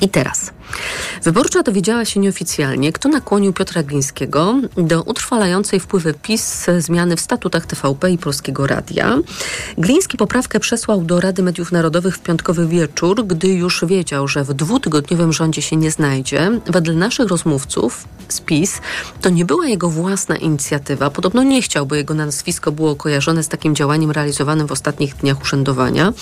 I 0.04 0.08
teraz. 0.08 0.50
Wyborcza 1.22 1.62
dowiedziała 1.62 2.04
się 2.04 2.20
nieoficjalnie, 2.20 2.92
kto 2.92 3.08
nakłonił 3.08 3.52
Piotra 3.52 3.82
Glińskiego 3.82 4.60
do 4.76 5.02
utrwalającej 5.02 5.80
wpływy 5.80 6.14
PiS 6.14 6.66
zmiany 6.78 7.16
w 7.16 7.20
statutach 7.20 7.66
TVP 7.66 8.10
i 8.10 8.18
Polskiego 8.18 8.66
Radia. 8.66 9.18
Gliński 9.78 10.16
poprawkę 10.16 10.60
przesłał 10.60 11.04
do 11.04 11.20
Rady 11.20 11.42
Mediów 11.42 11.72
Narodowych 11.72 12.16
w 12.16 12.20
piątkowy 12.20 12.66
wieczór, 12.66 13.26
gdy 13.26 13.48
już 13.48 13.84
wiedział, 13.84 14.28
że 14.28 14.44
w 14.44 14.54
dwutygodniowym 14.54 15.32
rządzie 15.32 15.62
się 15.62 15.76
nie 15.76 15.90
znajdzie. 15.90 16.50
Wedle 16.66 16.94
naszych 16.94 17.28
rozmówców 17.28 18.08
z 18.28 18.40
PiS 18.40 18.80
to 19.20 19.30
nie 19.30 19.44
była 19.44 19.66
jego 19.66 19.90
własna 19.90 20.36
inicjatywa. 20.36 21.10
Podobno 21.10 21.42
nie 21.42 21.62
chciał, 21.62 21.86
by 21.86 21.96
jego 21.96 22.14
nazwisko 22.14 22.72
było 22.72 22.96
kojarzone 22.96 23.42
z 23.42 23.48
takim 23.48 23.74
działaniem 23.74 24.10
realizowanym 24.10 24.66
w 24.66 24.72
ostatnich 24.72 25.16
dniach 25.16 25.42
urzędowania. 25.42 26.12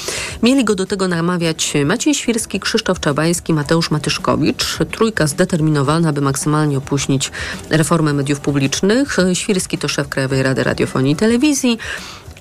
Mieli 0.43 0.65
go 0.65 0.75
do 0.75 0.87
tego 0.87 1.09
namawiać 1.09 1.73
Maciej 1.85 2.15
Świrski, 2.15 2.61
Krzysztof 2.61 3.01
Czabański, 3.01 3.55
Mateusz 3.55 3.72
Matyszkowicz. 3.91 4.79
Trójka 4.91 5.27
zdeterminowana, 5.27 6.13
by 6.13 6.21
maksymalnie 6.21 6.79
opóźnić 6.79 7.31
reformę 7.71 8.13
mediów 8.13 8.41
publicznych. 8.41 9.17
Świrski 9.33 9.79
to 9.79 9.89
szef 9.89 10.09
Krajowej 10.09 10.43
Rady 10.43 10.65
Radiofonii 10.65 11.13
i 11.13 11.17
Telewizji. 11.17 11.79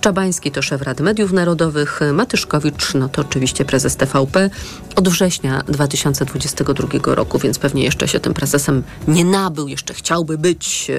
Czabański 0.01 0.51
to 0.51 0.61
szef 0.61 0.81
Rady 0.81 1.03
Mediów 1.03 1.31
Narodowych, 1.31 1.99
Matyszkowicz 2.13 2.93
no 2.93 3.09
to 3.09 3.21
oczywiście 3.21 3.65
prezes 3.65 3.95
TVP 3.95 4.49
od 4.95 5.09
września 5.09 5.61
2022 5.67 7.15
roku, 7.15 7.39
więc 7.39 7.59
pewnie 7.59 7.83
jeszcze 7.83 8.07
się 8.07 8.19
tym 8.19 8.33
prezesem 8.33 8.83
nie 9.07 9.25
nabył, 9.25 9.67
jeszcze 9.67 9.93
chciałby 9.93 10.37
być. 10.37 10.91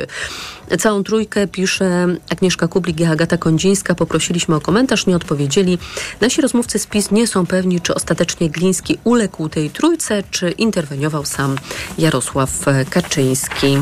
Całą 0.79 1.05
trójkę 1.05 1.47
pisze 1.47 2.07
Agnieszka 2.31 2.69
Kublik 2.69 3.01
i 3.01 3.05
Agata 3.05 3.37
Kondzińska. 3.37 3.95
Poprosiliśmy 3.95 4.55
o 4.55 4.61
komentarz, 4.61 5.07
nie 5.07 5.17
odpowiedzieli. 5.17 5.79
Nasi 6.21 6.43
rozmówcy 6.43 6.79
z 6.79 6.87
PiS 6.87 7.11
nie 7.11 7.27
są 7.27 7.47
pewni, 7.47 7.81
czy 7.81 7.95
ostatecznie 7.95 8.51
Gliński 8.51 8.99
uległ 9.05 9.49
tej 9.49 9.71
trójce, 9.71 10.23
czy 10.31 10.51
interweniował 10.51 11.25
sam 11.25 11.57
Jarosław 11.99 12.51
Kaczyński 12.91 13.79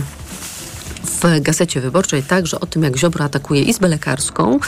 w 1.04 1.40
Gazecie 1.40 1.80
Wyborczej 1.80 2.22
także 2.22 2.60
o 2.60 2.66
tym, 2.66 2.82
jak 2.82 2.96
Ziobro 2.96 3.24
atakuje 3.24 3.62
Izbę 3.62 3.88
Lekarską. 3.88 4.58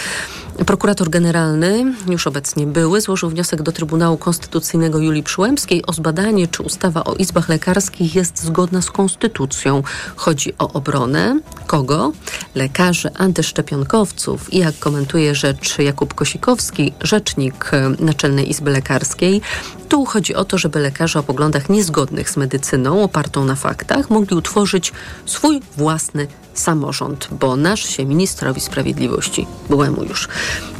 Prokurator 0.66 1.10
generalny, 1.10 1.94
już 2.08 2.26
obecnie 2.26 2.66
były, 2.66 3.00
złożył 3.00 3.30
wniosek 3.30 3.62
do 3.62 3.72
Trybunału 3.72 4.16
Konstytucyjnego 4.16 4.98
Julii 4.98 5.22
Przyłębskiej 5.22 5.86
o 5.86 5.92
zbadanie, 5.92 6.48
czy 6.48 6.62
ustawa 6.62 7.04
o 7.04 7.14
izbach 7.14 7.48
lekarskich 7.48 8.14
jest 8.14 8.44
zgodna 8.44 8.82
z 8.82 8.90
konstytucją. 8.90 9.82
Chodzi 10.16 10.52
o 10.58 10.72
obronę 10.72 11.40
kogo? 11.66 12.12
Lekarzy 12.54 13.10
antyszczepionkowców. 13.14 14.52
I 14.52 14.58
jak 14.58 14.78
komentuje 14.78 15.34
rzecz 15.34 15.78
Jakub 15.78 16.14
Kosikowski, 16.14 16.92
rzecznik 17.00 17.70
Naczelnej 17.98 18.50
Izby 18.50 18.70
Lekarskiej, 18.70 19.40
tu 19.88 20.04
chodzi 20.04 20.34
o 20.34 20.44
to, 20.44 20.58
żeby 20.58 20.78
lekarze 20.80 21.18
o 21.18 21.22
poglądach 21.22 21.68
niezgodnych 21.68 22.30
z 22.30 22.36
medycyną, 22.36 23.02
opartą 23.02 23.44
na 23.44 23.54
faktach, 23.54 24.10
mogli 24.10 24.36
utworzyć 24.36 24.92
swój 25.26 25.60
własny 25.76 26.26
samorząd, 26.54 27.28
bo 27.30 27.56
nasz 27.56 27.96
się 27.96 28.04
ministrowi 28.04 28.60
sprawiedliwości, 28.60 29.46
byłemu 29.68 30.04
już, 30.04 30.28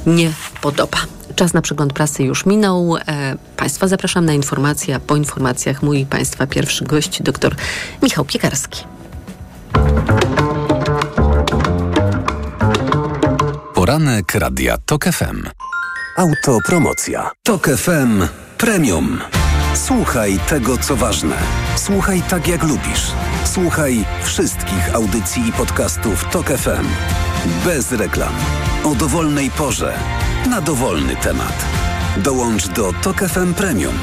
nie 0.07 0.33
podoba. 0.63 0.99
Czas 1.35 1.55
na 1.55 1.63
przegląd 1.63 1.93
prasy 1.93 2.23
już 2.23 2.47
minął. 2.47 2.97
E, 2.97 3.37
państwa 3.57 3.89
zapraszam 3.89 4.25
na 4.25 4.33
informacje, 4.33 4.95
a 4.95 5.01
po 5.01 5.17
informacjach 5.17 5.83
mój 5.83 6.07
Państwa 6.07 6.47
pierwszy 6.47 6.85
gość, 6.85 7.23
dr 7.23 7.57
Michał 8.03 8.25
Piekarski. 8.25 8.85
Poranek 13.75 14.35
Radia 14.35 14.77
TOK 14.87 15.05
FM. 15.05 15.49
Autopromocja. 16.17 17.31
TOK 17.43 17.69
FM 17.69 18.23
Premium. 18.59 19.42
Słuchaj 19.75 20.39
tego, 20.49 20.79
co 20.79 20.97
ważne. 20.97 21.37
Słuchaj 21.77 22.23
tak, 22.31 22.49
jak 22.49 22.63
lubisz. 22.63 23.13
Słuchaj 23.45 24.05
wszystkich 24.23 24.95
audycji 24.95 25.49
i 25.49 25.53
podcastów 25.53 26.25
TOK 26.25 26.47
FM. 26.47 26.87
Bez 27.65 27.93
reklam. 27.93 28.33
O 28.85 28.95
dowolnej 28.95 29.51
porze. 29.51 29.95
Na 30.51 30.61
dowolny 30.61 31.17
temat. 31.17 31.65
Dołącz 32.17 32.69
do 32.69 32.93
TOK 32.93 33.17
FM 33.17 33.55
Premium. 33.55 33.95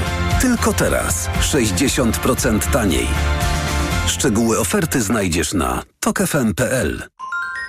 Tylko 0.41 0.73
teraz. 0.73 1.29
60% 1.41 2.71
taniej. 2.71 3.07
Szczegóły 4.07 4.59
oferty 4.59 5.01
znajdziesz 5.01 5.53
na 5.53 5.83
tokefm.pl. 5.99 7.03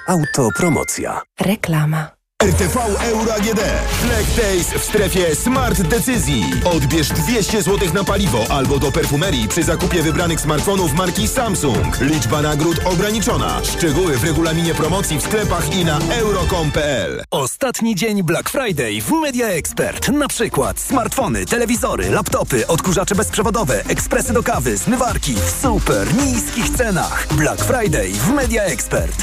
Autopromocja. 0.09 1.21
Reklama. 1.41 2.20
RTV 2.45 2.77
Euro 3.01 3.35
AGD. 3.35 3.61
Black 4.05 4.35
Days 4.37 4.67
w 4.67 4.85
strefie 4.85 5.37
Smart 5.37 5.83
Decyzji. 5.83 6.45
Odbierz 6.65 7.09
200 7.09 7.63
zł 7.63 7.89
na 7.95 8.05
paliwo 8.05 8.47
albo 8.51 8.79
do 8.79 8.93
perfumerii 8.93 9.49
przy 9.49 9.63
zakupie 9.63 10.03
wybranych 10.03 10.41
smartfonów 10.41 10.95
marki 10.95 11.29
Samsung. 11.29 12.01
Liczba 12.01 12.43
nagród 12.43 12.77
ograniczona. 12.85 13.61
Szczegóły 13.65 14.19
w 14.19 14.25
regulaminie 14.25 14.75
promocji 14.75 15.19
w 15.19 15.23
sklepach 15.23 15.75
i 15.77 15.85
na 15.85 15.99
euro.com.pl. 16.11 17.25
Ostatni 17.31 17.95
dzień 17.95 18.23
Black 18.23 18.49
Friday 18.49 19.01
w 19.01 19.11
Media 19.11 19.47
Expert. 19.47 20.09
Na 20.09 20.29
przykład 20.29 20.81
smartfony, 20.81 21.47
telewizory, 21.47 22.11
laptopy, 22.11 22.67
odkurzacze 22.67 23.15
bezprzewodowe, 23.15 23.85
ekspresy 23.89 24.33
do 24.33 24.43
kawy, 24.43 24.77
zmywarki 24.77 25.35
w 25.35 25.63
super 25.63 26.15
niskich 26.15 26.71
cenach. 26.71 27.27
Black 27.31 27.65
Friday 27.65 28.13
w 28.13 28.33
Media 28.33 28.63
Expert. 28.63 29.23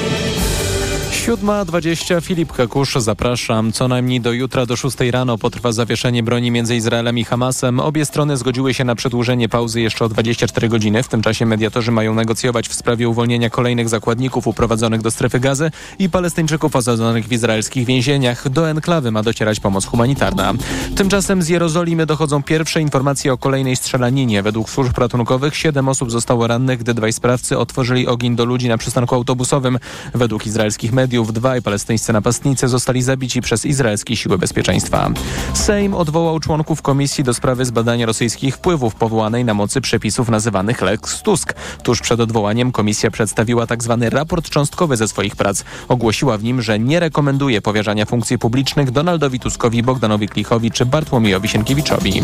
7.20 1.21 2.21
Filip 2.21 2.53
Kakusz, 2.53 2.95
zapraszam. 2.95 3.71
Co 3.71 3.87
najmniej 3.87 4.21
do 4.21 4.31
jutra 4.31 4.65
do 4.65 4.75
6 4.75 4.97
rano 5.11 5.37
potrwa 5.37 5.71
zawieszenie 5.71 6.23
broni 6.23 6.51
między 6.51 6.75
Izraelem 6.75 7.17
i 7.17 7.23
Hamasem. 7.23 7.79
Obie 7.79 8.05
strony 8.05 8.37
zgodziły 8.37 8.73
się 8.73 8.83
na 8.83 8.95
przedłużenie 8.95 9.49
pauzy 9.49 9.81
jeszcze 9.81 10.05
o 10.05 10.09
24 10.09 10.69
godziny. 10.69 11.03
W 11.03 11.07
tym 11.07 11.21
czasie 11.21 11.45
mediatorzy 11.45 11.91
mają 11.91 12.13
negocjować 12.13 12.67
w 12.67 12.73
sprawie 12.73 13.09
uwolnienia 13.09 13.49
kolejnych 13.49 13.89
zakładników 13.89 14.47
uprowadzonych 14.47 15.01
do 15.01 15.11
strefy 15.11 15.39
gazy 15.39 15.71
i 15.99 16.09
palestyńczyków 16.09 16.75
osadzonych 16.75 17.27
w 17.27 17.31
izraelskich 17.31 17.85
więzieniach. 17.85 18.49
Do 18.49 18.69
enklawy 18.69 19.11
ma 19.11 19.23
docierać 19.23 19.59
pomoc 19.59 19.85
humanitarna. 19.85 20.53
Tymczasem 20.95 21.41
z 21.41 21.49
Jerozolimy 21.49 22.05
dochodzą 22.05 22.43
pierwsze 22.43 22.81
informacje 22.81 23.33
o 23.33 23.37
kolejnej 23.37 23.75
strzelaninie. 23.75 24.43
Według 24.43 24.69
służb 24.69 24.97
ratunkowych 24.97 25.55
siedem 25.55 25.89
osób 25.89 26.11
zostało 26.11 26.47
rannych, 26.47 26.79
gdy 26.79 26.93
dwaj 26.93 27.13
sprawcy 27.13 27.57
otworzyli 27.57 28.07
ogień 28.07 28.35
do 28.35 28.45
ludzi 28.45 28.69
na 28.69 28.77
przystanku 28.77 29.15
autobusowym. 29.15 29.79
Według 30.13 30.45
izraelskich 30.45 30.91
mediów 30.91 31.10
mediów 31.11 31.33
dwaj 31.33 31.61
palestyńscy 31.61 32.13
napastnicy 32.13 32.67
zostali 32.67 33.01
zabici 33.01 33.41
przez 33.41 33.65
izraelskie 33.65 34.15
siły 34.15 34.37
bezpieczeństwa. 34.37 35.09
Sejm 35.53 35.93
odwołał 35.93 36.39
członków 36.39 36.81
Komisji 36.81 37.23
do 37.23 37.33
sprawy 37.33 37.65
zbadania 37.65 38.05
rosyjskich 38.05 38.55
wpływów 38.55 38.95
powołanej 38.95 39.45
na 39.45 39.53
mocy 39.53 39.81
przepisów 39.81 40.29
nazywanych 40.29 40.81
Lex 40.81 41.21
Tusk. 41.21 41.53
Tuż 41.83 42.01
przed 42.01 42.19
odwołaniem 42.19 42.71
komisja 42.71 43.11
przedstawiła 43.11 43.67
tzw. 43.67 43.97
Tak 44.01 44.13
raport 44.13 44.49
cząstkowy 44.49 44.97
ze 44.97 45.07
swoich 45.07 45.35
prac. 45.35 45.63
Ogłosiła 45.87 46.37
w 46.37 46.43
nim, 46.43 46.61
że 46.61 46.79
nie 46.79 46.99
rekomenduje 46.99 47.61
powierzania 47.61 48.05
funkcji 48.05 48.37
publicznych 48.37 48.91
Donaldowi 48.91 49.39
Tuskowi, 49.39 49.83
Bogdanowi 49.83 50.27
Klichowi 50.27 50.71
czy 50.71 50.85
Bartłomiejowi 50.85 51.47
Sienkiewiczowi. 51.47 52.21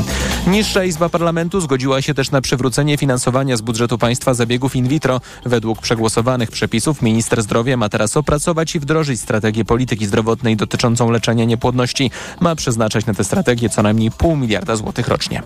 Niższa 0.47 0.83
Izba 0.83 1.09
Parlamentu 1.09 1.61
zgodziła 1.61 2.01
się 2.01 2.13
też 2.13 2.31
na 2.31 2.41
przywrócenie 2.41 2.97
finansowania 2.97 3.57
z 3.57 3.61
budżetu 3.61 3.97
państwa 3.97 4.33
zabiegów 4.33 4.75
in 4.75 4.87
vitro. 4.87 5.21
Według 5.45 5.81
przegłosowanych 5.81 6.51
przepisów 6.51 7.01
minister 7.01 7.43
zdrowia 7.43 7.77
ma 7.77 7.89
teraz 7.89 8.17
opracować 8.17 8.76
i 8.77 8.79
wdrożyć 8.79 9.21
strategię 9.21 9.65
polityki 9.65 10.05
zdrowotnej 10.05 10.55
dotyczącą 10.55 11.11
leczenia 11.11 11.45
niepłodności. 11.45 12.11
Ma 12.39 12.55
przeznaczać 12.55 13.05
na 13.05 13.13
tę 13.13 13.23
strategię 13.23 13.69
co 13.69 13.83
najmniej 13.83 14.11
pół 14.11 14.35
miliarda 14.35 14.75
złotych 14.75 15.07
rocznie. 15.07 15.43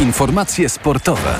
Informacje 0.00 0.68
sportowe. 0.68 1.34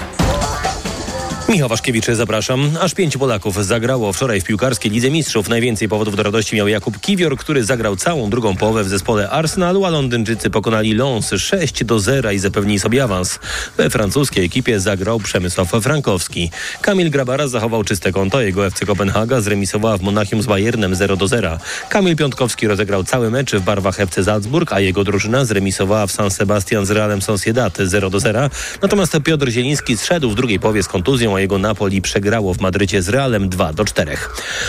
Michał 1.50 1.68
Waszkiewicz, 1.68 2.06
zapraszam. 2.06 2.70
Aż 2.80 2.94
pięciu 2.94 3.18
Polaków 3.18 3.64
zagrało 3.66 4.12
wczoraj 4.12 4.40
w 4.40 4.44
piłkarskiej 4.44 4.90
Lidze 4.90 5.10
Mistrzów. 5.10 5.48
Najwięcej 5.48 5.88
powodów 5.88 6.16
do 6.16 6.22
radości 6.22 6.56
miał 6.56 6.68
Jakub 6.68 7.00
Kiwior, 7.00 7.36
który 7.36 7.64
zagrał 7.64 7.96
całą 7.96 8.30
drugą 8.30 8.56
połowę 8.56 8.84
w 8.84 8.88
zespole 8.88 9.30
Arsenalu, 9.30 9.84
a 9.84 9.90
Londyńczycy 9.90 10.50
pokonali 10.50 10.94
Lons 10.94 11.30
6 11.38 11.84
do 11.84 12.00
0 12.00 12.30
i 12.30 12.38
zapewnili 12.38 12.78
sobie 12.78 13.04
awans. 13.04 13.38
We 13.76 13.90
francuskiej 13.90 14.44
ekipie 14.44 14.80
zagrał 14.80 15.20
Przemysław 15.20 15.68
Frankowski. 15.82 16.50
Kamil 16.80 17.10
Grabara 17.10 17.48
zachował 17.48 17.84
czyste 17.84 18.12
konto. 18.12 18.40
Jego 18.40 18.66
FC 18.66 18.86
Kopenhaga 18.86 19.40
zremisowała 19.40 19.98
w 19.98 20.02
Monachium 20.02 20.42
z 20.42 20.46
Bayernem 20.46 20.94
0 20.94 21.16
do 21.16 21.28
0. 21.28 21.58
Kamil 21.88 22.16
Piątkowski 22.16 22.66
rozegrał 22.66 23.04
cały 23.04 23.30
mecz 23.30 23.54
w 23.54 23.60
barwach 23.60 24.00
FC 24.00 24.24
Salzburg, 24.24 24.72
a 24.72 24.80
jego 24.80 25.04
drużyna 25.04 25.44
zremisowała 25.44 26.06
w 26.06 26.12
San 26.12 26.30
Sebastian 26.30 26.86
z 26.86 26.90
Realem 26.90 27.22
Sociedad 27.22 27.78
0 27.78 28.10
do 28.10 28.20
0. 28.20 28.50
Natomiast 28.82 29.16
Piotr 29.24 29.48
Zieliński 29.48 29.96
zszedł 29.96 30.30
w 30.30 30.34
drugiej 30.34 30.60
połowie 30.60 30.82
z 30.82 30.88
kontuzją, 30.88 31.39
jego 31.40 31.58
Napoli 31.58 32.02
przegrało 32.02 32.54
w 32.54 32.60
Madrycie 32.60 33.02
z 33.02 33.08
Realem 33.08 33.48
2 33.48 33.72
do 33.72 33.84
4. 33.84 34.16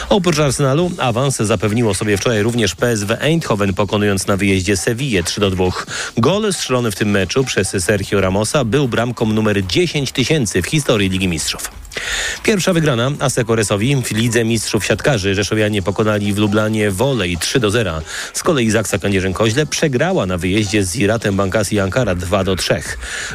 Oprócz 0.10 0.40
Arsenalu 0.40 0.92
awans 0.98 1.38
zapewniło 1.38 1.94
sobie 1.94 2.18
wczoraj 2.18 2.44
również 2.44 2.76
PSW 2.76 3.14
Eindhoven 3.20 3.74
pokonując 3.74 4.28
na 4.28 4.38
wyjeździe 4.38 4.78
Sevillę 4.78 5.24
3 5.24 5.42
do 5.42 5.52
2. 5.52 5.66
Gol 6.18 6.54
strzelony 6.54 6.92
w 6.92 6.96
tym 6.96 7.10
meczu 7.10 7.44
przez 7.44 7.76
Sergio 7.80 8.22
Ramosa 8.22 8.64
był 8.64 8.88
bramką 8.88 9.26
numer 9.26 9.66
10 9.68 10.12
tysięcy 10.12 10.62
w 10.62 10.68
historii 10.68 11.10
Ligi 11.10 11.28
Mistrzów. 11.28 11.72
Pierwsza 12.44 12.74
wygrana 12.74 13.12
Asekoresowi 13.20 13.96
w 13.96 14.12
Lidze 14.12 14.46
Mistrzów 14.46 14.86
Siatkarzy. 14.86 15.36
Rzeszowianie 15.36 15.82
pokonali 15.82 16.34
w 16.34 16.38
Lublanie 16.38 16.92
Wolej 16.92 17.38
3 17.38 17.60
do 17.60 17.72
0. 17.72 18.02
Z 18.34 18.44
kolei 18.44 18.72
Zaksa 18.72 18.98
Kędzierzyn-Koźle 18.98 19.66
przegrała 19.66 20.26
na 20.26 20.38
wyjeździe 20.38 20.84
z 20.84 20.96
Iratem 20.96 21.36
Bankasi 21.36 21.80
Ankara 21.80 22.16
2 22.16 22.44
do 22.44 22.56
3. 22.56 22.82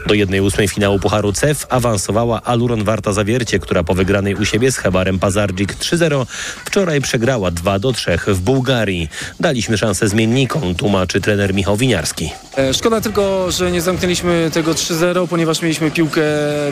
Do 0.07 0.15
1-8 0.15 0.69
finału 0.69 0.99
Pucharu 0.99 1.33
CEF 1.33 1.67
awansowała 1.69 2.43
Aluron 2.43 2.85
Warta 2.85 3.13
Zawiercie, 3.13 3.59
która 3.59 3.85
po 3.85 3.95
wygranej 3.95 4.35
u 4.35 4.45
siebie 4.45 4.73
z 4.73 4.77
Hebarem 4.77 5.19
Pazardzik 5.19 5.75
3-0 5.75 6.27
wczoraj 6.65 7.01
przegrała 7.01 7.51
2 7.51 7.79
do 7.79 7.93
3 7.93 8.19
w 8.27 8.41
Bułgarii. 8.41 9.09
Daliśmy 9.41 9.79
szansę 9.79 10.09
zmiennikom, 10.09 10.75
tłumaczy 10.75 11.21
trener 11.21 11.55
Michał 11.55 11.77
Winiarski. 11.77 12.31
E, 12.59 12.75
Szkoda 12.75 13.01
tylko, 13.01 13.51
że 13.51 13.71
nie 13.73 13.81
zamknęliśmy 13.81 14.51
tego 14.53 14.73
3-0, 14.73 15.29
ponieważ 15.29 15.63
mieliśmy 15.63 15.91
piłkę, 15.91 16.23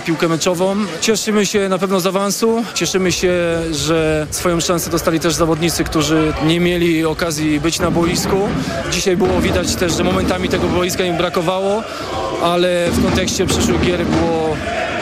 piłkę 0.07 0.29
meczową. 0.29 0.77
Cieszymy 1.01 1.47
się 1.47 1.69
na 1.69 1.74
pewno 1.79 2.01
z 2.01 2.07
awansu. 2.07 2.65
Cieszymy 2.75 3.13
się, 3.13 3.33
że 3.73 4.27
swoją 4.31 4.61
szansę 4.61 4.91
dostali 4.91 5.21
też 5.21 5.35
zawodnicy, 5.35 5.85
którzy 5.85 6.33
nie 6.47 6.61
mieli 6.61 7.05
okazji 7.05 7.61
być 7.61 7.81
na 7.81 7.91
boisku. 7.91 8.37
Dzisiaj 8.91 9.17
było 9.17 9.41
widać 9.41 9.75
też, 9.75 9.97
że 9.97 10.05
momentami 10.05 10.49
tego 10.49 10.69
boiska 10.69 11.05
im 11.05 11.17
brakowało, 11.17 11.83
ale 12.43 12.91
w 12.91 13.05
kontekście 13.05 13.47
przyszłych 13.47 13.81
gier 13.81 14.07
było, 14.07 14.57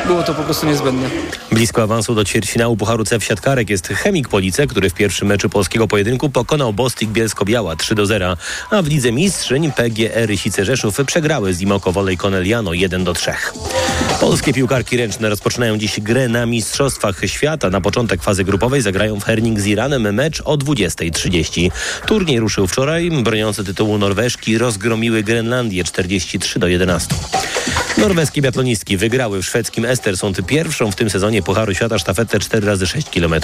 było 0.07 0.23
to 0.23 0.35
po 0.35 0.43
prostu 0.43 0.67
niezbędne. 0.67 1.11
Blisko 1.53 1.83
awansu 1.83 2.15
do 2.15 2.25
ćwierćfinału 2.25 2.77
Pucharu 2.77 3.05
CEF 3.05 3.25
Siatkarek 3.25 3.71
jest 3.71 3.89
Chemik 3.89 4.29
Police, 4.29 4.67
który 4.67 4.91
w 4.91 4.95
pierwszym 4.95 5.29
meczu 5.29 5.51
polskiego 5.51 5.89
pojedynku 5.89 6.31
pokonał 6.31 6.73
Bostik 6.73 7.11
Bielsko-Biała 7.11 7.77
3 7.77 7.95
do 7.95 8.07
0, 8.07 8.37
a 8.71 8.83
w 8.83 8.87
Lidze 8.87 9.13
Mistrzyń 9.13 9.73
PGE 9.73 10.27
Rysice 10.27 10.65
Rzeszów 10.65 10.97
przegrały 11.07 11.55
z 11.55 11.61
Imoko 11.61 11.93
Wolej 11.93 12.17
Koneliano 12.17 12.73
1 12.73 13.05
do 13.05 13.15
3. 13.15 13.33
Polskie 14.21 14.53
piłkarki 14.53 14.97
ręczne 14.97 15.29
rozpoczynają 15.29 15.79
dziś 15.79 16.01
grę 16.01 16.29
na 16.29 16.47
Mistrzostwach 16.47 17.21
Świata. 17.27 17.71
Na 17.71 17.81
początek 17.81 18.23
fazy 18.23 18.45
grupowej 18.45 18.83
zagrają 18.83 19.21
w 19.21 19.25
Herning 19.25 19.61
z 19.61 19.67
Iranem 19.67 20.15
mecz 20.15 20.43
o 20.45 20.57
20.30. 20.57 21.71
Turniej 22.07 22.41
ruszył 22.41 22.67
wczoraj. 22.67 23.11
Broniące 23.11 23.65
tytułu 23.65 23.99
Norweżki 23.99 24.59
rozgromiły 24.59 25.23
Grenlandię 25.23 25.85
43 25.85 26.59
do 26.59 26.69
11. 26.69 27.15
Norweskie 27.99 28.43
biatlonistki 28.43 28.97
wygrały 28.97 29.43
w 29.43 29.47
szwedzkim 29.47 29.85
Estersund 29.85 30.47
pierwszą 30.47 30.91
w 30.91 30.97
tym 30.97 31.11
sezonie 31.11 31.43
Pucharu 31.43 31.75
Świata 31.75 31.99
sztafetę 31.99 32.39
4 32.41 32.67
razy 32.67 32.87
6 32.87 33.11
km. 33.11 33.35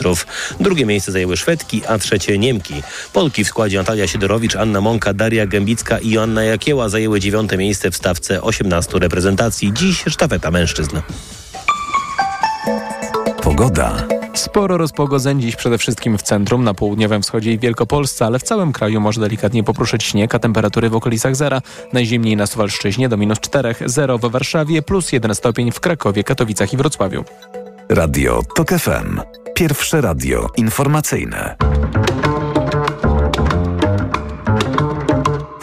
Drugie 0.60 0.86
miejsce 0.86 1.12
zajęły 1.12 1.36
Szwedki, 1.36 1.82
a 1.86 1.98
trzecie 1.98 2.38
Niemki. 2.38 2.82
Polki 3.12 3.44
w 3.44 3.48
składzie 3.48 3.78
Natalia 3.78 4.06
Siedorowicz, 4.06 4.56
Anna 4.56 4.80
Monka, 4.80 5.14
Daria 5.14 5.46
Gębicka 5.46 5.98
i 5.98 6.10
Joanna 6.10 6.44
Jakieła 6.44 6.88
zajęły 6.88 7.20
dziewiąte 7.20 7.56
miejsce 7.56 7.90
w 7.90 7.96
stawce 7.96 8.42
18 8.42 8.98
reprezentacji. 8.98 9.72
Dziś 9.72 10.04
sztafeta 10.08 10.50
mężczyzn. 10.50 11.00
Pogoda. 13.42 14.17
Sporo 14.38 14.76
rozpogodzeń 14.78 15.40
dziś 15.40 15.56
przede 15.56 15.78
wszystkim 15.78 16.18
w 16.18 16.22
centrum, 16.22 16.64
na 16.64 16.74
południowym 16.74 17.22
wschodzie 17.22 17.52
i 17.52 17.58
Wielkopolsce, 17.58 18.26
ale 18.26 18.38
w 18.38 18.42
całym 18.42 18.72
kraju 18.72 19.00
może 19.00 19.20
delikatnie 19.20 19.64
popruszyć 19.64 20.04
śnieg, 20.04 20.34
a 20.34 20.38
temperatury 20.38 20.90
w 20.90 20.94
okolicach 20.94 21.36
zera. 21.36 21.62
Najzimniej 21.92 22.36
na 22.36 22.46
Suwalszczyźnie 22.46 23.08
do 23.08 23.16
minus 23.16 23.40
4, 23.40 23.74
0 23.86 24.18
w 24.18 24.30
Warszawie, 24.30 24.82
plus 24.82 25.12
1 25.12 25.34
stopień 25.34 25.72
w 25.72 25.80
Krakowie, 25.80 26.24
Katowicach 26.24 26.72
i 26.72 26.76
Wrocławiu. 26.76 27.24
Radio 27.88 28.42
TOK 28.54 28.68
FM. 28.68 29.20
Pierwsze 29.54 30.00
radio 30.00 30.46
informacyjne. 30.56 31.56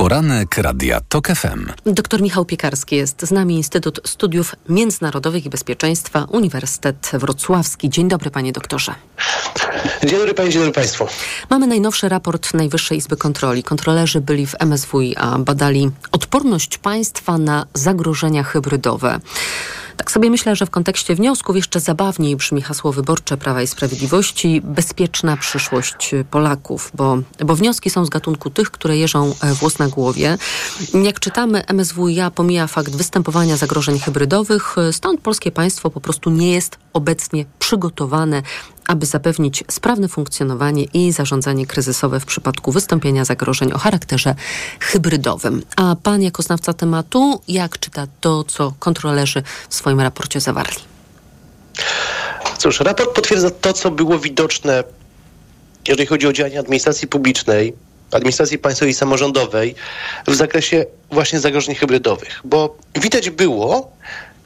Poranek 0.06 0.58
Radia 0.58 1.02
TOK 1.10 1.28
FM. 1.28 1.72
Doktor 1.86 2.22
Michał 2.22 2.46
Piekarski 2.46 2.96
jest 2.96 3.22
z 3.22 3.32
nami, 3.32 3.56
Instytut 3.56 4.02
Studiów 4.06 4.56
Międzynarodowych 4.70 5.46
i 5.46 5.50
Bezpieczeństwa, 5.50 6.28
Uniwersytet 6.30 7.12
Wrocławski. 7.14 7.90
Dzień 7.90 8.08
dobry, 8.08 8.32
panie 8.32 8.52
doktorze. 8.52 8.96
Dzień 10.04 10.20
dobry 10.20 10.34
panie, 10.34 10.50
dzień 10.50 10.62
dobry 10.62 10.74
państwu. 10.74 11.08
Mamy 11.50 11.68
najnowszy 11.68 12.10
raport 12.10 12.54
Najwyższej 12.54 12.98
Izby 12.98 13.18
Kontroli. 13.18 13.64
Kontrolerzy 13.64 14.22
byli 14.22 14.48
w 14.48 14.56
MSWiA, 14.60 15.38
badali 15.40 15.92
odporność 16.12 16.78
państwa 16.78 17.38
na 17.38 17.66
zagrożenia 17.74 18.44
hybrydowe. 18.44 19.20
Tak 19.98 20.12
sobie 20.12 20.30
myślę, 20.30 20.56
że 20.56 20.66
w 20.66 20.70
kontekście 20.70 21.16
wniosków 21.16 21.56
jeszcze 21.56 21.80
zabawniej 21.80 22.36
brzmi 22.36 22.62
hasło 22.62 22.92
wyborcze 22.92 23.38
Prawa 23.38 23.62
i 23.62 23.68
Sprawiedliwości 23.68 24.62
bezpieczna 24.64 25.38
przyszłość 25.38 26.12
Polaków, 26.32 26.92
bo, 26.94 27.18
bo 27.46 27.56
wnioski 27.56 27.90
są 27.90 28.06
z 28.06 28.10
gatunku 28.10 28.50
tych, 28.50 28.72
które 28.72 28.98
jeżą 28.98 29.34
e, 29.42 29.54
włos 29.54 29.80
na 29.80 29.88
głowie. 29.88 30.38
Jak 31.04 31.20
czytamy, 31.20 31.64
MSWiA 31.74 32.32
pomija 32.32 32.68
fakt 32.68 32.96
występowania 32.96 33.58
zagrożeń 33.58 34.00
hybrydowych, 34.00 34.76
stąd 34.92 35.22
polskie 35.22 35.52
państwo 35.52 35.90
po 35.90 36.02
prostu 36.02 36.30
nie 36.30 36.52
jest 36.52 36.78
obecnie 36.94 37.46
przygotowane 37.60 38.42
aby 38.88 39.06
zapewnić 39.06 39.64
sprawne 39.72 40.08
funkcjonowanie 40.08 40.84
i 40.84 41.12
zarządzanie 41.12 41.66
kryzysowe 41.66 42.20
w 42.20 42.26
przypadku 42.26 42.72
wystąpienia 42.72 43.26
zagrożeń 43.26 43.72
o 43.72 43.78
charakterze 43.78 44.36
hybrydowym. 44.80 45.64
A 45.76 45.96
pan 46.04 46.22
jako 46.22 46.44
znawca 46.44 46.74
tematu, 46.74 47.42
jak 47.48 47.80
czyta 47.80 48.08
to, 48.22 48.44
co 48.44 48.74
kontrolerzy 48.80 49.44
w 49.70 49.76
swoim 49.76 50.00
raporcie 50.02 50.40
zawarli? 50.40 50.82
Cóż, 52.58 52.80
raport 52.80 53.16
potwierdza 53.16 53.50
to, 53.50 53.74
co 53.74 53.92
było 53.92 54.20
widoczne, 54.20 54.84
jeżeli 55.88 56.08
chodzi 56.08 56.28
o 56.28 56.34
działania 56.34 56.60
administracji 56.60 57.08
publicznej, 57.08 57.74
administracji 58.12 58.58
państwowej 58.58 58.92
i 58.92 58.96
samorządowej 58.96 59.76
w 60.28 60.36
zakresie 60.36 60.86
właśnie 61.12 61.40
zagrożeń 61.40 61.76
hybrydowych. 61.76 62.42
Bo 62.44 62.78
widać 62.96 63.30
było, 63.30 63.92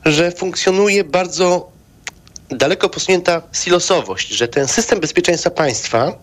że 0.06 0.32
funkcjonuje 0.32 1.04
bardzo 1.04 1.72
daleko 2.50 2.90
posunięta 2.90 3.42
silosowość, 3.54 4.30
że 4.30 4.48
ten 4.48 4.68
system 4.68 5.00
bezpieczeństwa 5.00 5.50
państwa 5.50 6.14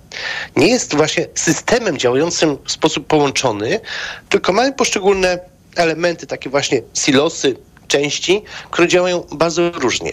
nie 0.56 0.68
jest 0.68 0.94
właśnie 0.94 1.26
systemem 1.34 1.98
działającym 1.98 2.58
w 2.64 2.72
sposób 2.72 3.06
połączony, 3.06 3.80
tylko 4.28 4.52
mamy 4.52 4.72
poszczególne 4.72 5.38
elementy, 5.76 6.26
takie 6.26 6.50
właśnie 6.50 6.82
silosy, 6.94 7.56
części, 7.88 8.42
które 8.70 8.88
działają 8.88 9.24
bardzo 9.32 9.70
różnie. 9.70 10.12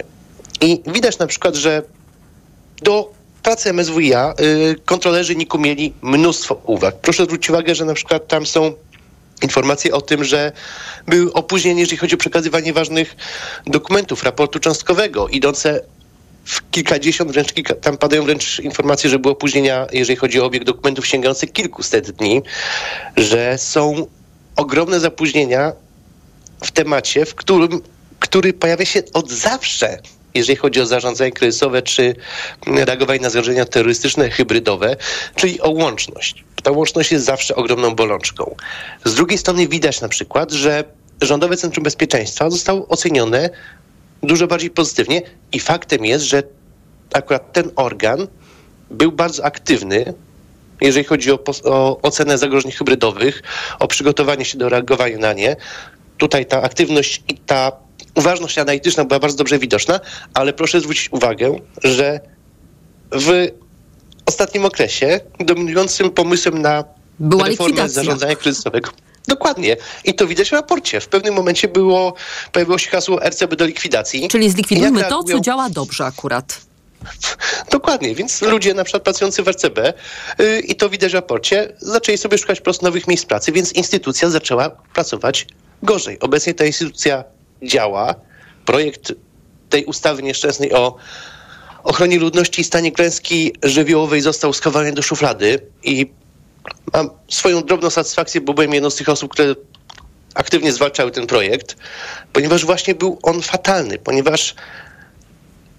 I 0.62 0.82
widać 0.88 1.18
na 1.20 1.28
przykład, 1.28 1.56
że 1.56 1.82
do 2.82 3.14
pracy 3.44 3.74
MSWiA 3.74 4.34
y, 4.40 4.76
kontrolerzy 4.86 5.36
NIK-u 5.36 5.60
mieli 5.60 5.94
mnóstwo 6.02 6.62
uwag. 6.66 6.96
Proszę 7.02 7.24
zwrócić 7.24 7.50
uwagę, 7.50 7.76
że 7.76 7.86
na 7.86 7.94
przykład 7.94 8.28
tam 8.28 8.46
są 8.46 8.74
informacje 9.42 9.94
o 9.94 10.02
tym, 10.02 10.24
że 10.24 10.52
były 11.08 11.34
opóźnienia, 11.34 11.80
jeżeli 11.80 11.98
chodzi 11.98 12.16
o 12.16 12.18
przekazywanie 12.18 12.74
ważnych 12.74 13.16
dokumentów, 13.68 14.24
raportu 14.24 14.60
cząstkowego, 14.60 15.28
idące 15.28 15.82
kilkadziesiąt, 16.72 17.32
wręcz 17.32 17.54
kilka, 17.54 17.76
tam 17.76 17.98
padają 17.98 18.24
wręcz 18.24 18.60
informacje, 18.60 19.10
że 19.10 19.20
były 19.20 19.32
opóźnienia, 19.32 19.88
jeżeli 19.94 20.16
chodzi 20.18 20.42
o 20.42 20.46
obieg 20.46 20.64
dokumentów 20.64 21.08
sięgających 21.08 21.52
kilkuset 21.52 22.12
dni, 22.12 22.42
że 23.18 23.58
są 23.58 24.08
ogromne 24.56 25.00
zapóźnienia 25.00 25.72
w 26.64 26.72
temacie, 26.72 27.26
w 27.26 27.36
którym, 27.36 27.82
który 28.20 28.54
pojawia 28.54 28.86
się 28.86 29.04
od 29.14 29.32
zawsze, 29.32 30.00
jeżeli 30.34 30.56
chodzi 30.56 30.82
o 30.82 30.86
zarządzanie 30.86 31.32
kryzysowe 31.32 31.82
czy 31.82 32.16
reagowanie 32.68 33.20
na 33.20 33.30
zagrożenia 33.30 33.66
terrorystyczne, 33.66 34.30
hybrydowe, 34.30 34.96
czyli 35.36 35.62
o 35.62 35.70
łączność. 35.70 36.44
Ta 36.64 36.72
łączność 36.72 37.12
jest 37.12 37.26
zawsze 37.26 37.56
ogromną 37.56 37.96
bolączką. 37.96 38.56
Z 39.06 39.14
drugiej 39.14 39.38
strony 39.38 39.68
widać 39.68 40.02
na 40.02 40.10
przykład, 40.10 40.52
że 40.52 40.84
Rządowe 41.22 41.58
Centrum 41.58 41.84
Bezpieczeństwa 41.84 42.50
zostało 42.50 42.88
ocenione 42.88 43.50
dużo 44.24 44.48
bardziej 44.48 44.70
pozytywnie 44.70 45.22
i 45.52 45.60
faktem 45.60 46.06
jest, 46.06 46.26
że 46.26 46.44
akurat 47.14 47.54
ten 47.54 47.72
organ 47.76 48.28
był 48.92 49.12
bardzo 49.12 49.46
aktywny, 49.46 50.14
jeżeli 50.82 51.06
chodzi 51.06 51.32
o, 51.32 51.40
o 51.64 52.02
ocenę 52.02 52.38
zagrożeń 52.38 52.72
hybrydowych, 52.72 53.44
o 53.80 53.88
przygotowanie 53.88 54.46
się 54.46 54.58
do 54.58 54.70
reagowania 54.70 55.18
na 55.18 55.34
nie. 55.34 55.56
Tutaj 56.18 56.46
ta 56.46 56.62
aktywność 56.62 57.24
i 57.28 57.38
ta 57.38 57.72
uważność 58.16 58.58
analityczna 58.58 59.06
była 59.06 59.20
bardzo 59.20 59.38
dobrze 59.38 59.60
widoczna, 59.60 60.00
ale 60.34 60.54
proszę 60.54 60.82
zwrócić 60.82 61.12
uwagę, 61.12 61.60
że 61.84 62.20
w 63.12 63.48
ostatnim 64.26 64.66
okresie 64.66 65.20
dominującym 65.40 66.12
pomysłem 66.12 66.62
na 66.62 66.84
Była 67.20 67.48
reformę 67.48 67.68
likwidacja. 67.68 68.04
zarządzania 68.04 68.36
kryzysowego 68.36 68.90
Dokładnie. 69.28 69.78
I 70.04 70.14
to 70.14 70.28
widać 70.28 70.50
w 70.50 70.54
raporcie. 70.54 71.02
W 71.02 71.08
pewnym 71.08 71.34
momencie 71.34 71.68
było, 71.68 72.14
pojawiło 72.52 72.78
się 72.78 72.90
hasło 72.90 73.20
RCB 73.30 73.56
do 73.56 73.66
likwidacji. 73.66 74.28
Czyli 74.28 74.50
zlikwidujmy 74.50 75.04
to, 75.04 75.24
co 75.24 75.40
działa 75.40 75.70
dobrze 75.70 76.06
akurat. 76.06 76.62
Dokładnie, 77.72 78.16
więc 78.16 78.42
ludzie 78.42 78.74
na 78.74 78.84
przykład 78.84 79.04
pracujący 79.04 79.44
w 79.44 79.48
RCB 79.48 79.94
yy, 80.40 80.60
i 80.60 80.76
to 80.76 80.90
widać 80.90 81.12
w 81.12 81.16
raporcie, 81.16 81.74
zaczęli 81.80 82.18
sobie 82.18 82.38
szukać 82.38 82.60
po 82.60 82.64
prostu 82.64 82.86
nowych 82.86 83.08
miejsc 83.08 83.26
pracy, 83.26 83.52
więc 83.52 83.74
instytucja 83.74 84.30
zaczęła 84.30 84.70
pracować 84.70 85.48
gorzej. 85.84 86.20
Obecnie 86.20 86.54
ta 86.54 86.66
instytucja 86.66 87.24
działa. 87.64 88.16
Projekt 88.66 89.14
tej 89.70 89.86
ustawy 89.86 90.24
nieszczęsnej 90.24 90.74
o 90.74 90.96
ochronie 91.84 92.20
ludności 92.20 92.62
i 92.62 92.64
stanie 92.64 92.92
klęski 92.92 93.54
żywiołowej 93.64 94.22
został 94.22 94.54
schowany 94.54 94.94
do 94.94 95.02
szuflady 95.02 95.60
i 95.84 96.12
mam 96.94 97.10
swoją 97.30 97.62
drobną 97.62 97.90
satysfakcję, 97.90 98.42
bo 98.42 98.54
byłem 98.54 98.74
jedną 98.74 98.90
z 98.90 98.96
tych 98.96 99.10
osób, 99.10 99.32
które 99.32 99.56
aktywnie 100.36 100.72
zwalczały 100.72 101.12
ten 101.12 101.28
projekt, 101.28 101.76
ponieważ 102.34 102.66
właśnie 102.66 102.96
był 102.96 103.20
on 103.24 103.42
fatalny, 103.42 103.98
ponieważ 103.98 104.56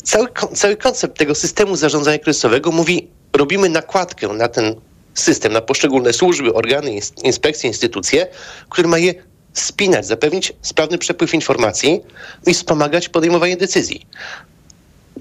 cały, 0.02 0.28
cały 0.54 0.76
koncept 0.76 1.18
tego 1.18 1.34
systemu 1.34 1.76
zarządzania 1.76 2.18
kryzysowego 2.18 2.72
mówi, 2.72 3.08
robimy 3.32 3.68
nakładkę 3.68 4.28
na 4.28 4.48
ten 4.48 4.74
system, 5.14 5.52
na 5.52 5.60
poszczególne 5.60 6.12
służby, 6.12 6.54
organy, 6.54 7.00
inspekcje, 7.24 7.68
instytucje, 7.68 8.26
które 8.68 8.88
ma 8.88 8.98
je 8.98 9.14
spinać, 9.52 10.06
zapewnić 10.06 10.52
sprawny 10.62 10.98
przepływ 10.98 11.34
informacji 11.34 12.00
i 12.46 12.54
wspomagać 12.54 13.08
podejmowanie 13.08 13.56
decyzji. 13.56 14.06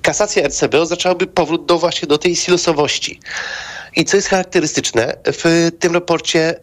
Kasacja 0.02 0.44
RCB 0.44 0.82
oznaczałaby 0.82 1.28
powrót 1.28 1.66
do 1.66 1.80
właśnie 1.80 2.08
do 2.08 2.18
tej 2.18 2.36
silosowości. 2.36 3.20
I 3.96 4.06
co 4.06 4.18
jest 4.18 4.30
charakterystyczne, 4.30 5.18
w 5.26 5.72
tym 5.80 5.94
raporcie 5.94 6.60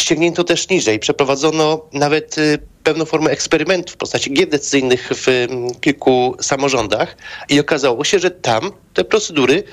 ściągnięto 0.00 0.44
też 0.44 0.68
niżej. 0.68 0.98
Przeprowadzono 0.98 1.84
nawet 1.92 2.38
y, 2.38 2.58
pewną 2.84 3.04
formę 3.04 3.30
eksperymentu 3.30 3.92
w 3.92 3.96
postaci 3.96 4.32
gier 4.32 4.48
decyzyjnych 4.48 5.10
w 5.10 5.46
kilku 5.80 6.36
samorządach 6.40 7.16
i 7.48 7.60
okazało 7.60 8.04
się, 8.04 8.18
że 8.18 8.30
tam 8.30 8.72
te 8.94 9.04
procedury 9.04 9.64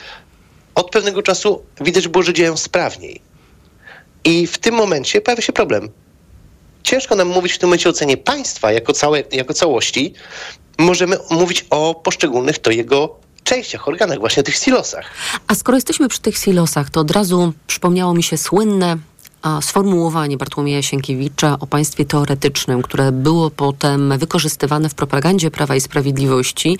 od 0.76 0.90
pewnego 0.90 1.24
czasu 1.24 1.62
widać 1.82 2.08
było, 2.08 2.24
że 2.24 2.34
działają 2.34 2.58
sprawniej. 2.58 3.22
I 4.24 4.48
w 4.48 4.58
tym 4.58 4.76
momencie 4.76 5.22
pojawia 5.22 5.42
się 5.42 5.54
problem. 5.54 5.90
Ciężko 6.84 7.16
nam 7.16 7.28
mówić 7.28 7.54
w 7.54 7.58
tym 7.58 7.70
momencie 7.70 7.90
o 7.90 7.94
cenie 7.94 8.18
państwa 8.18 8.72
jako, 8.72 8.94
całe, 8.94 9.24
jako 9.32 9.54
całości. 9.54 10.14
Możemy 10.78 11.18
mówić 11.30 11.66
o 11.70 11.96
poszczególnych 11.96 12.60
to 12.60 12.72
jego 12.72 13.20
częściach, 13.44 13.88
organach, 13.88 14.20
właśnie 14.20 14.44
tych 14.44 14.56
silosach. 14.56 15.06
A 15.48 15.56
skoro 15.56 15.78
jesteśmy 15.78 16.08
przy 16.08 16.22
tych 16.22 16.38
silosach, 16.38 16.90
to 16.90 17.00
od 17.00 17.12
razu 17.12 17.54
przypomniało 17.68 18.14
mi 18.14 18.24
się 18.24 18.38
słynne 18.38 18.98
sformułowanie 19.62 20.38
Bartłomieja 20.38 20.82
Sienkiewicza 20.82 21.58
o 21.60 21.68
państwie 21.68 22.06
teoretycznym, 22.06 22.82
które 22.82 23.12
było 23.12 23.50
potem 23.50 24.18
wykorzystywane 24.18 24.90
w 24.90 24.96
propagandzie 24.96 25.52
Prawa 25.52 25.76
i 25.76 25.82
Sprawiedliwości 25.82 26.78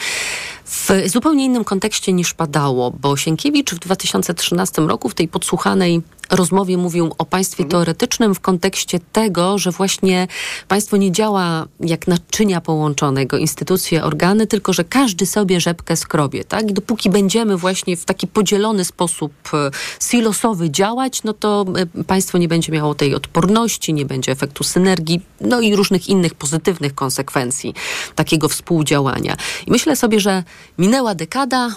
w 0.66 0.90
zupełnie 1.06 1.46
innym 1.46 1.64
kontekście 1.64 2.14
niż 2.14 2.34
padało, 2.34 2.92
bo 2.92 3.18
Sienkiewicz 3.18 3.72
w 3.74 3.80
2013 3.80 4.82
roku 4.82 5.10
w 5.10 5.14
tej 5.14 5.28
podsłuchanej 5.28 6.02
rozmowie 6.32 6.78
mówił 6.78 7.16
o 7.18 7.26
państwie 7.26 7.64
mhm. 7.64 7.70
teoretycznym 7.72 8.36
w 8.36 8.40
kontekście 8.40 9.00
tego, 9.12 9.58
że 9.58 9.72
właśnie 9.72 10.28
państwo 10.68 10.98
nie 10.98 11.12
działa 11.12 11.66
jak 11.80 12.08
naczynia 12.08 12.62
połączonego, 12.62 13.38
instytucje, 13.38 14.04
organy, 14.04 14.48
tylko 14.48 14.74
że 14.74 14.84
każdy 14.84 15.26
sobie 15.26 15.60
rzepkę 15.60 15.96
skrobie, 15.96 16.44
tak? 16.44 16.70
I 16.70 16.74
dopóki 16.74 17.10
będziemy 17.10 17.58
właśnie 17.58 17.98
w 17.98 18.06
taki 18.06 18.28
podzielony 18.28 18.86
sposób 18.86 19.34
e, 19.54 19.72
silosowy 20.00 20.70
działać, 20.70 21.24
no 21.24 21.34
to 21.34 21.66
e, 22.00 22.04
państwo 22.04 22.38
nie 22.38 22.48
będzie 22.52 22.72
miało 22.72 22.96
tej 22.96 23.16
odporności, 23.16 23.94
nie 23.94 24.06
będzie 24.06 24.32
efektu 24.32 24.64
synergii, 24.64 25.22
no 25.42 25.62
i 25.62 25.76
różnych 25.76 26.10
innych 26.10 26.34
pozytywnych 26.34 26.96
konsekwencji 26.96 27.74
takiego 28.16 28.50
współdziałania. 28.50 29.38
I 29.68 29.72
myślę 29.72 29.96
sobie, 29.96 30.20
że 30.20 30.44
minęła 30.78 31.16
dekada 31.16 31.76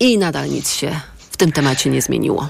i 0.00 0.18
nadal 0.18 0.50
nic 0.50 0.72
się 0.72 1.00
w 1.30 1.36
tym 1.36 1.52
temacie 1.52 1.90
nie 1.90 2.02
zmieniło 2.02 2.48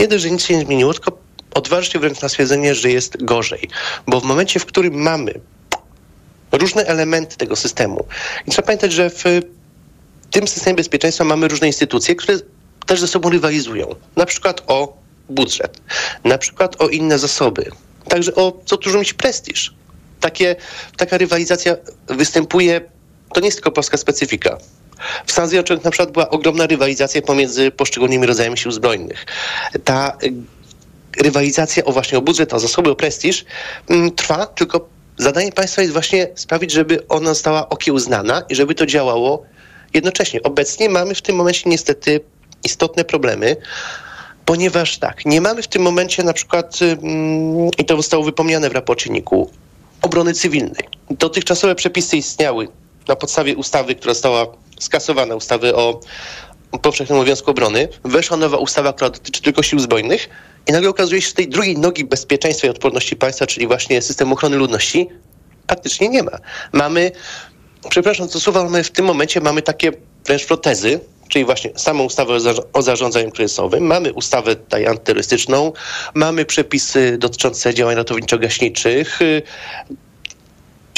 nie 0.00 0.08
dość, 0.08 0.22
że 0.22 0.30
nic 0.30 0.44
się 0.44 0.56
nie 0.56 0.64
zmieniło, 0.64 0.92
tylko 0.94 1.18
odważy 1.54 1.90
się 1.90 1.98
wręcz 1.98 2.20
na 2.20 2.28
stwierdzenie, 2.28 2.74
że 2.74 2.90
jest 2.90 3.24
gorzej. 3.24 3.68
Bo 4.06 4.20
w 4.20 4.24
momencie, 4.24 4.60
w 4.60 4.66
którym 4.66 4.94
mamy 4.94 5.40
różne 6.52 6.84
elementy 6.84 7.36
tego 7.36 7.56
systemu, 7.56 8.06
i 8.46 8.50
trzeba 8.50 8.66
pamiętać, 8.66 8.92
że 8.92 9.10
w 9.10 9.24
tym 10.30 10.48
systemie 10.48 10.76
bezpieczeństwa 10.76 11.24
mamy 11.24 11.48
różne 11.48 11.66
instytucje, 11.66 12.14
które 12.14 12.38
też 12.86 13.00
ze 13.00 13.08
sobą 13.08 13.30
rywalizują. 13.30 13.94
Na 14.16 14.26
przykład 14.26 14.62
o 14.66 14.99
budżet, 15.30 15.80
na 16.24 16.38
przykład 16.38 16.82
o 16.82 16.88
inne 16.88 17.18
zasoby, 17.18 17.70
także 18.08 18.34
o 18.34 18.52
co 18.64 18.76
tu 18.76 18.98
mieć 18.98 19.14
prestiż. 19.14 19.74
Takie, 20.20 20.56
taka 20.96 21.18
rywalizacja 21.18 21.76
występuje, 22.08 22.80
to 23.34 23.40
nie 23.40 23.46
jest 23.46 23.56
tylko 23.56 23.70
polska 23.70 23.96
specyfika. 23.96 24.58
W 25.26 25.32
Stanach 25.32 25.50
Zjednoczonych 25.50 25.84
na 25.84 25.90
przykład 25.90 26.12
była 26.12 26.30
ogromna 26.30 26.66
rywalizacja 26.66 27.22
pomiędzy 27.22 27.70
poszczególnymi 27.70 28.26
rodzajami 28.26 28.58
sił 28.58 28.72
zbrojnych. 28.72 29.26
Ta 29.84 30.16
y, 30.24 30.32
rywalizacja 31.22 31.84
o 31.84 31.92
właśnie 31.92 32.18
o 32.18 32.22
budżet, 32.22 32.54
o 32.54 32.60
zasoby, 32.60 32.90
o 32.90 32.96
prestiż 32.96 33.44
mm, 33.88 34.10
trwa, 34.10 34.46
tylko 34.46 34.88
zadanie 35.18 35.52
państwa 35.52 35.82
jest 35.82 35.92
właśnie 35.92 36.28
sprawić, 36.34 36.72
żeby 36.72 37.08
ona 37.08 37.28
została 37.28 37.68
okiełznana 37.68 38.42
i 38.48 38.54
żeby 38.54 38.74
to 38.74 38.86
działało 38.86 39.46
jednocześnie. 39.94 40.42
Obecnie 40.42 40.88
mamy 40.88 41.14
w 41.14 41.22
tym 41.22 41.36
momencie 41.36 41.70
niestety 41.70 42.20
istotne 42.64 43.04
problemy, 43.04 43.56
ponieważ 44.44 44.98
tak, 44.98 45.26
nie 45.26 45.40
mamy 45.40 45.62
w 45.62 45.68
tym 45.68 45.82
momencie 45.82 46.22
na 46.22 46.32
przykład, 46.32 46.78
mm, 46.82 47.70
i 47.78 47.84
to 47.84 47.96
zostało 47.96 48.24
wypomniane 48.24 48.70
w 48.70 48.72
raporcie 48.72 49.10
obrony 50.02 50.34
cywilnej. 50.34 50.88
Dotychczasowe 51.10 51.74
przepisy 51.74 52.16
istniały 52.16 52.68
na 53.08 53.16
podstawie 53.16 53.56
ustawy, 53.56 53.94
która 53.94 54.14
została 54.14 54.46
skasowana, 54.80 55.34
ustawy 55.34 55.76
o 55.76 56.00
powszechnym 56.82 57.18
obowiązku 57.18 57.50
obrony, 57.50 57.88
weszła 58.04 58.36
nowa 58.36 58.56
ustawa, 58.56 58.92
która 58.92 59.10
dotyczy 59.10 59.42
tylko 59.42 59.62
sił 59.62 59.78
zbrojnych 59.78 60.28
i 60.66 60.72
nagle 60.72 60.88
okazuje 60.88 61.22
się, 61.22 61.28
że 61.28 61.34
tej 61.34 61.48
drugiej 61.48 61.78
nogi 61.78 62.04
bezpieczeństwa 62.04 62.66
i 62.66 62.70
odporności 62.70 63.16
państwa, 63.16 63.46
czyli 63.46 63.66
właśnie 63.66 64.02
systemu 64.02 64.34
ochrony 64.34 64.56
ludności, 64.56 65.08
praktycznie 65.66 66.08
nie 66.08 66.22
ma. 66.22 66.38
Mamy, 66.72 67.12
przepraszam 67.88 68.28
co 68.28 68.40
słowa, 68.40 68.64
mamy 68.64 68.84
w 68.84 68.90
tym 68.90 69.04
momencie 69.04 69.40
mamy 69.40 69.62
takie 69.62 69.92
wręcz 70.26 70.46
protezy, 70.46 71.00
czyli 71.30 71.44
właśnie 71.44 71.70
samą 71.76 72.04
ustawę 72.04 72.38
o 72.72 72.82
zarządzaniu 72.82 73.30
kryzysowym, 73.30 73.84
mamy 73.84 74.12
ustawę 74.12 74.56
tutaj 74.56 74.86
antyterrorystyczną, 74.86 75.72
mamy 76.14 76.44
przepisy 76.44 77.18
dotyczące 77.18 77.74
działań 77.74 77.96
ratowniczo-gaśniczych, 77.96 79.18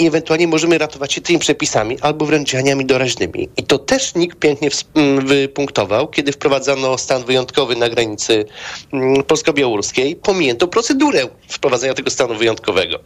i 0.00 0.06
ewentualnie 0.06 0.48
możemy 0.48 0.78
ratować 0.78 1.12
się 1.12 1.20
tymi 1.20 1.38
przepisami 1.38 1.98
albo 2.00 2.26
wręcz 2.26 2.50
działaniami 2.50 2.86
doraźnymi. 2.86 3.48
I 3.56 3.62
to 3.62 3.78
też 3.78 4.14
nikt 4.14 4.38
pięknie 4.38 4.68
mm, 4.94 5.26
wypunktował, 5.26 6.08
kiedy 6.08 6.32
wprowadzano 6.32 6.98
stan 6.98 7.24
wyjątkowy 7.24 7.76
na 7.76 7.88
granicy 7.88 8.44
mm, 8.92 9.22
polsko-białoruskiej, 9.22 10.16
pominięto 10.16 10.68
procedurę 10.68 11.28
wprowadzenia 11.48 11.94
tego 11.94 12.10
stanu 12.10 12.34
wyjątkowego 12.34 12.98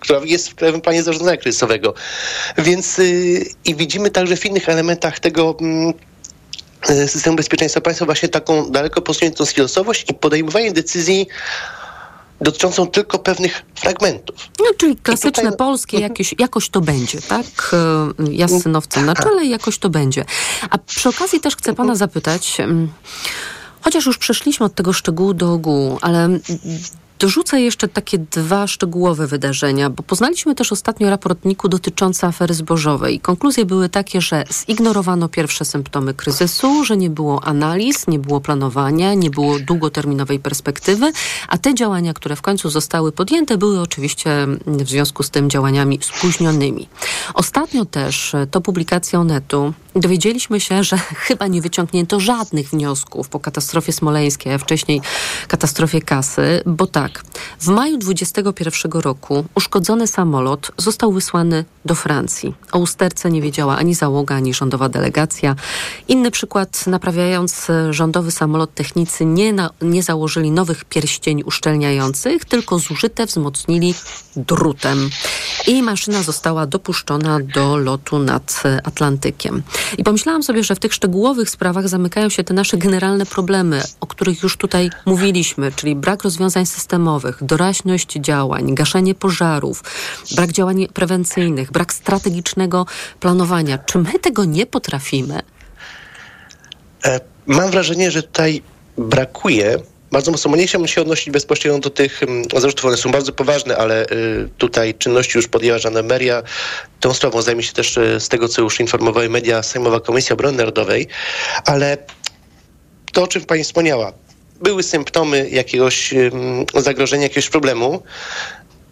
która 0.00 0.20
jest 0.24 0.48
w 0.48 0.54
Krajowym 0.54 0.80
Planie 0.80 1.02
Zarządzania 1.02 1.36
Kryzysowego. 1.36 1.94
Więc 2.58 2.98
yy, 2.98 3.44
i 3.64 3.74
widzimy 3.74 4.10
także 4.10 4.36
w 4.36 4.46
innych 4.46 4.68
elementach 4.68 5.20
tego 5.20 5.56
yy, 5.60 5.92
systemu 6.86 7.36
bezpieczeństwa 7.36 7.80
państwa 7.80 8.04
właśnie 8.04 8.28
taką 8.28 8.70
daleko 8.70 9.02
posuniętą 9.02 9.44
silosowość 9.44 10.10
i 10.10 10.14
podejmowanie 10.14 10.72
decyzji 10.72 11.26
dotyczącą 12.40 12.86
tylko 12.86 13.18
pewnych 13.18 13.62
fragmentów. 13.74 14.36
No, 14.58 14.66
czyli 14.76 14.96
klasyczne 14.96 15.42
tutaj... 15.42 15.56
polskie, 15.56 16.00
jakieś, 16.00 16.34
jakoś 16.38 16.68
to 16.68 16.80
będzie, 16.80 17.22
tak? 17.22 17.46
E, 17.72 18.32
ja 18.32 18.48
z 18.48 18.62
synowcem 18.62 19.06
na 19.06 19.14
czele, 19.14 19.46
jakoś 19.46 19.78
to 19.78 19.90
będzie. 19.90 20.24
A 20.70 20.78
przy 20.78 21.08
okazji 21.08 21.40
też 21.40 21.56
chcę 21.56 21.74
pana 21.74 21.94
zapytać, 21.94 22.60
mm, 22.60 22.92
chociaż 23.80 24.06
już 24.06 24.18
przeszliśmy 24.18 24.66
od 24.66 24.74
tego 24.74 24.92
szczegółu 24.92 25.34
do 25.34 25.52
ogółu, 25.52 25.98
ale 26.00 26.28
Dorzucę 27.22 27.60
jeszcze 27.60 27.88
takie 27.88 28.18
dwa 28.18 28.66
szczegółowe 28.66 29.26
wydarzenia, 29.26 29.90
bo 29.90 30.02
poznaliśmy 30.02 30.54
też 30.54 30.72
ostatnio 30.72 31.10
raportniku 31.10 31.68
dotyczący 31.68 32.26
afery 32.26 32.54
zbożowej. 32.54 33.20
Konkluzje 33.20 33.64
były 33.64 33.88
takie, 33.88 34.20
że 34.20 34.44
zignorowano 34.66 35.28
pierwsze 35.28 35.64
symptomy 35.64 36.14
kryzysu, 36.14 36.84
że 36.84 36.96
nie 36.96 37.10
było 37.10 37.44
analiz, 37.44 38.06
nie 38.06 38.18
było 38.18 38.40
planowania, 38.40 39.14
nie 39.14 39.30
było 39.30 39.58
długoterminowej 39.58 40.38
perspektywy, 40.38 41.12
a 41.48 41.58
te 41.58 41.74
działania, 41.74 42.14
które 42.14 42.36
w 42.36 42.42
końcu 42.42 42.70
zostały 42.70 43.12
podjęte, 43.12 43.58
były 43.58 43.80
oczywiście 43.80 44.46
w 44.66 44.88
związku 44.88 45.22
z 45.22 45.30
tym 45.30 45.50
działaniami 45.50 45.98
spóźnionymi. 46.02 46.88
Ostatnio 47.34 47.84
też 47.84 48.36
to 48.50 48.60
publikacją 48.60 49.24
netu 49.24 49.72
dowiedzieliśmy 49.96 50.60
się, 50.60 50.84
że 50.84 50.98
chyba 51.26 51.46
nie 51.46 51.62
wyciągnięto 51.62 52.20
żadnych 52.20 52.68
wniosków 52.68 53.28
po 53.28 53.40
katastrofie 53.40 53.92
smoleńskiej, 53.92 54.52
a 54.52 54.58
wcześniej 54.58 55.00
katastrofie 55.48 56.00
kasy, 56.00 56.62
bo 56.66 56.86
tak, 56.86 57.11
w 57.60 57.68
maju 57.68 57.98
2021 57.98 58.92
roku 58.92 59.44
uszkodzony 59.54 60.06
samolot 60.06 60.70
został 60.76 61.12
wysłany 61.12 61.64
do 61.84 61.94
Francji. 61.94 62.54
O 62.72 62.78
usterce 62.78 63.30
nie 63.30 63.42
wiedziała 63.42 63.76
ani 63.76 63.94
załoga, 63.94 64.34
ani 64.34 64.54
rządowa 64.54 64.88
delegacja. 64.88 65.56
Inny 66.08 66.30
przykład, 66.30 66.86
naprawiając 66.86 67.66
rządowy 67.90 68.30
samolot, 68.30 68.74
technicy 68.74 69.24
nie, 69.24 69.52
na, 69.52 69.70
nie 69.82 70.02
założyli 70.02 70.50
nowych 70.50 70.84
pierścieni 70.84 71.44
uszczelniających, 71.44 72.44
tylko 72.44 72.78
zużyte 72.78 73.26
wzmocnili 73.26 73.94
drutem. 74.36 75.10
I 75.66 75.82
maszyna 75.82 76.22
została 76.22 76.66
dopuszczona 76.66 77.38
do 77.54 77.76
lotu 77.76 78.18
nad 78.18 78.62
Atlantykiem. 78.84 79.62
I 79.98 80.04
pomyślałam 80.04 80.42
sobie, 80.42 80.64
że 80.64 80.74
w 80.74 80.78
tych 80.78 80.94
szczegółowych 80.94 81.50
sprawach 81.50 81.88
zamykają 81.88 82.28
się 82.28 82.44
te 82.44 82.54
nasze 82.54 82.76
generalne 82.76 83.26
problemy, 83.26 83.82
o 84.00 84.06
których 84.06 84.42
już 84.42 84.56
tutaj 84.56 84.90
mówiliśmy, 85.06 85.72
czyli 85.72 85.96
brak 85.96 86.22
rozwiązań 86.22 86.66
systemowych, 86.66 87.01
doraźność 87.40 88.12
działań, 88.12 88.74
gaszenie 88.74 89.14
pożarów, 89.14 89.82
brak 90.36 90.52
działań 90.52 90.86
prewencyjnych, 90.94 91.72
brak 91.72 91.92
strategicznego 91.92 92.86
planowania. 93.20 93.78
Czy 93.78 93.98
my 93.98 94.18
tego 94.18 94.44
nie 94.44 94.66
potrafimy? 94.66 95.40
E, 97.04 97.20
Mam 97.46 97.70
wrażenie, 97.70 98.10
że 98.10 98.22
tutaj 98.22 98.62
brakuje 98.98 99.78
bardzo 100.12 100.30
mocno. 100.30 100.56
Nie 100.56 100.66
chciałbym 100.66 100.88
się 100.88 101.00
odnosić 101.00 101.30
bezpośrednio 101.30 101.78
do 101.78 101.90
tych 101.90 102.22
mm, 102.22 102.44
zarzutów. 102.56 102.84
One 102.84 102.96
są 102.96 103.10
bardzo 103.10 103.32
poważne, 103.32 103.76
ale 103.76 104.06
y, 104.06 104.48
tutaj 104.58 104.94
czynności 104.94 105.38
już 105.38 105.48
podjęła 105.48 105.78
żandarmeria. 105.78 106.42
Tą 107.00 107.14
sprawą 107.14 107.42
zajmie 107.42 107.62
się 107.62 107.72
też 107.72 107.96
y, 107.96 108.20
z 108.20 108.28
tego, 108.28 108.48
co 108.48 108.62
już 108.62 108.80
informowały 108.80 109.28
media 109.28 109.62
Sejmowa 109.62 110.00
Komisja 110.00 110.34
Obrony 110.34 110.56
Narodowej. 110.58 111.08
Ale 111.64 111.98
to, 113.12 113.22
o 113.22 113.26
czym 113.26 113.44
pani 113.44 113.64
wspomniała, 113.64 114.12
były 114.62 114.82
symptomy 114.82 115.48
jakiegoś 115.50 116.14
zagrożenia, 116.76 117.22
jakiegoś 117.22 117.50
problemu. 117.50 118.02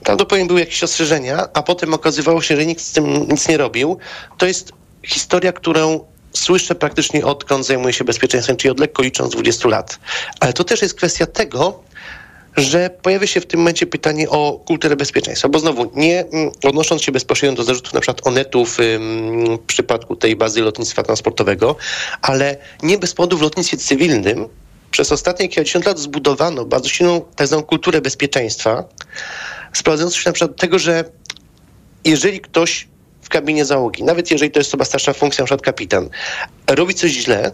Prawdopodobnie 0.05 0.47
były 0.47 0.61
jakieś 0.61 0.83
ostrzeżenia, 0.83 1.49
a 1.55 1.63
potem 1.63 1.95
okazywało 1.95 2.43
się, 2.43 2.57
że 2.57 2.67
nikt 2.67 2.83
z 2.83 2.93
tym 2.93 3.29
nic 3.29 3.49
nie 3.49 3.57
robił. 3.57 3.99
To 4.39 4.47
jest 4.47 4.73
historia, 5.03 5.53
którą 5.53 6.01
słyszę 6.33 6.75
praktycznie 6.75 7.25
odkąd 7.25 7.67
zajmuję 7.67 7.93
się 7.93 8.05
bezpieczeństwem, 8.05 8.57
czyli 8.57 8.73
od 8.73 8.81
lekko 8.81 9.03
licząc 9.03 9.33
20 9.33 9.69
lat. 9.69 9.99
Ale 10.41 10.53
to 10.53 10.65
też 10.65 10.83
jest 10.83 10.95
kwestia 10.95 11.27
tego, 11.27 11.83
że 12.57 12.91
pojawia 13.03 13.27
się 13.27 13.41
w 13.41 13.47
tym 13.47 13.61
momencie 13.61 13.87
pytanie 13.87 14.31
o 14.31 14.61
kulturę 14.67 14.97
bezpieczeństwa, 14.97 15.49
bo 15.49 15.59
znowu 15.59 15.91
nie 15.95 16.21
mm, 16.21 16.51
odnosząc 16.65 17.03
się 17.03 17.13
bezpośrednio 17.13 17.57
do 17.57 17.65
zarzutów 17.65 17.93
na 17.93 18.01
przykład 18.01 18.27
Onetów 18.27 18.81
ym, 18.81 19.57
w 19.57 19.61
przypadku 19.67 20.17
tej 20.17 20.37
bazy 20.37 20.61
lotnictwa 20.61 21.03
transportowego, 21.03 21.77
ale 22.23 22.57
nie 22.83 22.99
bez 22.99 23.15
powodu 23.15 23.39
w 23.39 23.43
lotnictwie 23.43 23.77
cywilnym 23.77 24.49
przez 24.91 25.13
ostatnie 25.13 25.49
kilkadziesiąt 25.49 25.87
lat 25.87 25.99
zbudowano 25.99 26.65
bardzo 26.65 26.89
silną 26.89 27.21
tak 27.37 27.47
zwaną 27.47 27.63
kulturę 27.63 28.01
bezpieczeństwa, 28.01 28.85
sprowadzającą 29.73 30.17
się 30.17 30.29
na 30.29 30.33
przykład 30.33 30.51
do 30.51 30.59
tego, 30.59 30.79
że 30.79 31.05
jeżeli 32.05 32.41
ktoś 32.41 32.89
w 33.23 33.29
kabinie 33.29 33.65
załogi, 33.65 34.05
nawet 34.05 34.31
jeżeli 34.31 34.51
to 34.51 34.61
jest 34.61 34.71
osoba 34.71 34.85
starsza 34.85 35.13
funkcja, 35.13 35.43
na 35.43 35.47
przykład 35.47 35.63
kapitan, 35.63 36.09
robi 36.71 36.95
coś 36.95 37.11
źle, 37.11 37.53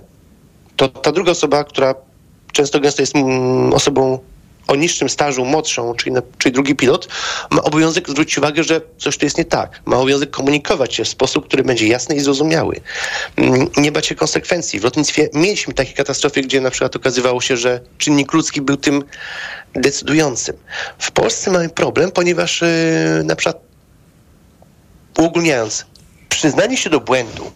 to 0.76 0.88
ta 0.88 1.12
druga 1.12 1.32
osoba, 1.32 1.64
która 1.64 1.94
często 2.52 2.80
gęsto 2.80 3.02
jest 3.02 3.16
mm, 3.16 3.72
osobą 3.72 4.18
o 4.66 4.76
niższym 4.76 5.08
stażu, 5.08 5.44
młodszą, 5.44 5.94
czyli, 5.94 6.12
na, 6.12 6.22
czyli 6.38 6.52
drugi 6.52 6.74
pilot, 6.74 7.08
ma 7.50 7.62
obowiązek 7.62 8.10
zwrócić 8.10 8.38
uwagę, 8.38 8.64
że 8.64 8.80
coś 8.98 9.18
tu 9.18 9.26
jest 9.26 9.38
nie 9.38 9.44
tak. 9.44 9.80
Ma 9.84 9.96
obowiązek 9.96 10.30
komunikować 10.30 10.94
się 10.94 11.04
w 11.04 11.08
sposób, 11.08 11.46
który 11.46 11.62
będzie 11.64 11.86
jasny 11.86 12.16
i 12.16 12.20
zrozumiały. 12.20 12.80
Mm, 13.36 13.68
Nie 13.76 13.92
bać 13.92 14.06
się 14.06 14.14
konsekwencji. 14.14 14.80
W 14.80 14.84
lotnictwie 14.84 15.28
mieliśmy 15.34 15.74
takie 15.74 15.92
katastrofy, 15.92 16.40
gdzie 16.40 16.60
na 16.60 16.70
przykład 16.70 16.96
okazywało 16.96 17.40
się, 17.40 17.56
że 17.56 17.80
czynnik 17.98 18.32
ludzki 18.32 18.60
był 18.60 18.76
tym 18.76 19.04
decydującym. 19.74 20.56
W 20.98 21.10
Polsce 21.10 21.50
mamy 21.50 21.68
problem, 21.68 22.10
ponieważ 22.10 22.60
yy, 22.60 23.24
na 23.24 23.36
przykład 23.36 23.60
uogólniając, 25.18 25.86
przyznanie 26.28 26.76
się 26.76 26.90
do 26.90 27.00
błędu 27.00 27.52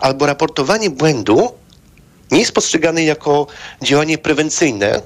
albo 0.00 0.26
raportowanie 0.26 0.90
błędu 0.90 1.52
nie 2.30 2.40
jest 2.40 2.52
postrzegane 2.52 3.04
jako 3.04 3.46
działanie 3.82 4.18
prewencyjne, 4.18 5.02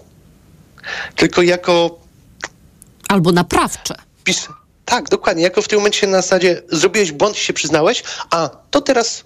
tylko 1.16 1.42
jako 1.42 1.98
Albo 3.08 3.32
naprawcze. 3.32 3.94
pis- 4.24 4.48
tak, 4.84 5.08
dokładnie, 5.08 5.42
jako 5.42 5.62
w 5.62 5.68
tym 5.68 5.78
momencie 5.78 6.06
na 6.06 6.22
zasadzie 6.22 6.62
zrobiłeś 6.72 7.12
błąd 7.12 7.36
się 7.36 7.52
przyznałeś, 7.52 8.02
a 8.30 8.50
to 8.70 8.80
teraz 8.80 9.24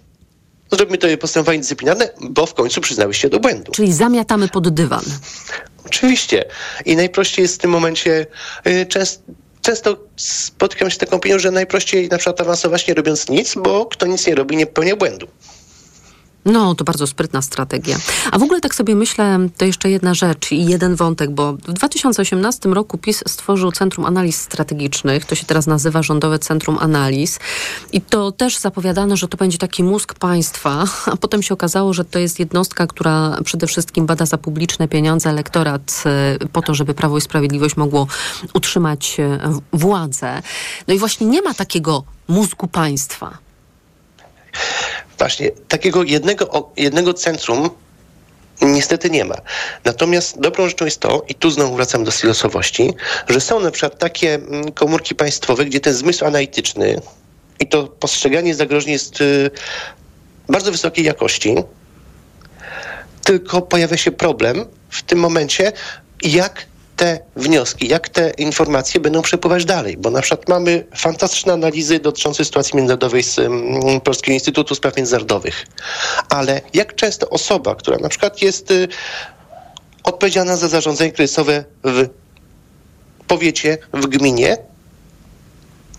zrobimy 0.73 0.99
to 0.99 1.07
postępowanie 1.21 1.59
dyscyplinarne, 1.59 2.11
bo 2.21 2.47
w 2.47 2.55
końcu 2.55 2.81
przyznałeś 2.81 3.19
się 3.21 3.29
do 3.29 3.41
błędu. 3.41 3.73
Czyli 3.73 3.93
zamiatamy 3.93 4.49
pod 4.49 4.69
dywan. 4.75 5.05
Oczywiście. 5.87 6.45
I 6.85 6.97
najprościej 6.97 7.43
jest 7.43 7.55
w 7.55 7.59
tym 7.59 7.71
momencie 7.71 8.27
y, 8.67 8.87
często. 8.87 9.23
Często 9.63 9.97
spotykam 10.17 10.91
się 10.91 10.95
z 10.95 10.99
taką 10.99 11.17
opinią, 11.17 11.39
że 11.39 11.51
najprościej 11.51 12.09
na 12.09 12.19
przykład 12.19 12.41
awansować 12.41 12.87
nie 12.87 12.95
robiąc 12.95 13.29
nic, 13.29 13.55
bo 13.55 13.87
kto 13.87 14.07
nic 14.07 14.27
nie 14.27 14.35
robi, 14.35 14.57
nie 14.57 14.67
popełnia 14.67 14.97
błędu. 14.97 15.29
No, 16.45 16.75
to 16.75 16.85
bardzo 16.85 17.07
sprytna 17.07 17.43
strategia. 17.43 17.97
A 18.33 18.39
w 18.39 18.43
ogóle 18.43 18.61
tak 18.61 18.75
sobie 18.75 18.95
myślę, 18.95 19.39
to 19.57 19.65
jeszcze 19.65 19.91
jedna 19.91 20.15
rzecz 20.15 20.53
i 20.53 20.65
jeden 20.65 20.97
wątek, 20.97 21.31
bo 21.31 21.53
w 21.53 21.73
2018 21.73 22.69
roku 22.69 22.99
PiS 22.99 23.25
stworzył 23.27 23.73
Centrum 23.73 24.07
Analiz 24.07 24.41
Strategicznych, 24.41 25.25
to 25.25 25.35
się 25.35 25.47
teraz 25.47 25.67
nazywa 25.67 26.03
Rządowe 26.03 26.39
Centrum 26.39 26.79
Analiz 26.81 27.39
i 27.93 28.01
to 28.01 28.33
też 28.33 28.59
zapowiadano, 28.59 29.17
że 29.17 29.29
to 29.29 29.37
będzie 29.37 29.59
taki 29.59 29.85
mózg 29.85 30.15
państwa, 30.15 30.85
a 31.13 31.17
potem 31.17 31.43
się 31.43 31.55
okazało, 31.55 31.93
że 31.93 32.05
to 32.05 32.19
jest 32.19 32.39
jednostka, 32.39 32.87
która 32.87 33.39
przede 33.45 33.67
wszystkim 33.67 34.07
bada 34.07 34.27
za 34.27 34.39
publiczne 34.39 34.89
pieniądze 34.89 35.31
elektorat 35.31 36.03
e, 36.07 36.49
po 36.53 36.63
to, 36.63 36.75
żeby 36.75 36.95
Prawo 36.95 37.19
i 37.19 37.21
Sprawiedliwość 37.21 37.77
mogło 37.77 38.07
utrzymać 38.55 39.21
e, 39.21 39.39
władzę. 39.73 40.43
No 40.89 40.95
i 40.95 40.99
właśnie 40.99 41.27
nie 41.27 41.43
ma 41.43 41.55
takiego 41.55 42.05
mózgu 42.29 42.69
państwa. 42.69 43.48
Właśnie, 45.19 45.51
takiego 45.69 46.03
jednego, 46.03 46.71
jednego 46.77 47.15
centrum 47.15 47.71
niestety 48.61 49.11
nie 49.11 49.25
ma. 49.25 49.35
Natomiast 49.85 50.41
dobrą 50.41 50.69
rzeczą 50.69 50.85
jest 50.85 51.01
to, 51.01 51.23
i 51.29 51.35
tu 51.35 51.51
znowu 51.51 51.77
wracam 51.77 52.05
do 52.05 52.11
silosowości, 52.11 52.95
że 53.29 53.41
są 53.41 53.61
na 53.61 53.71
przykład 53.71 53.99
takie 53.99 54.35
mm, 54.35 54.73
komórki 54.73 55.15
państwowe, 55.15 55.65
gdzie 55.65 55.81
ten 55.81 55.95
zmysł 55.95 56.25
analityczny 56.25 57.01
i 57.61 57.67
to 57.67 57.87
postrzeganie 57.87 58.55
zagrożeń 58.55 58.93
jest 58.93 59.21
y, 59.21 59.51
bardzo 60.49 60.73
wysokiej 60.73 61.05
jakości, 61.05 61.57
tylko 63.25 63.63
pojawia 63.63 63.97
się 63.97 64.11
problem 64.11 64.65
w 64.91 65.03
tym 65.03 65.19
momencie, 65.19 65.73
jak 66.23 66.67
te 66.99 67.21
wnioski, 67.37 67.89
jak 67.89 68.09
te 68.09 68.31
informacje 68.31 69.01
będą 69.01 69.23
przepływać 69.23 69.65
dalej, 69.65 69.97
bo 69.97 70.11
na 70.11 70.21
przykład 70.21 70.49
mamy 70.49 70.87
fantastyczne 70.97 71.53
analizy 71.53 71.99
dotyczące 71.99 72.45
sytuacji 72.45 72.77
międzynarodowej 72.77 73.23
z 73.23 73.39
mm, 73.39 74.01
Polskiego 74.01 74.35
Instytutu 74.35 74.75
Spraw 74.75 74.97
Międzynarodowych, 74.97 75.67
ale 76.29 76.61
jak 76.75 76.95
często 76.95 77.31
osoba, 77.31 77.75
która 77.75 77.99
na 77.99 78.09
przykład 78.09 78.43
jest 78.43 78.71
y, 78.71 78.89
odpowiedzialna 80.05 80.57
za 80.57 80.69
zarządzanie 80.69 81.13
kryzysowe 81.13 81.65
w 81.85 82.09
powiecie, 83.27 83.79
w 83.93 84.07
gminie, 84.07 84.57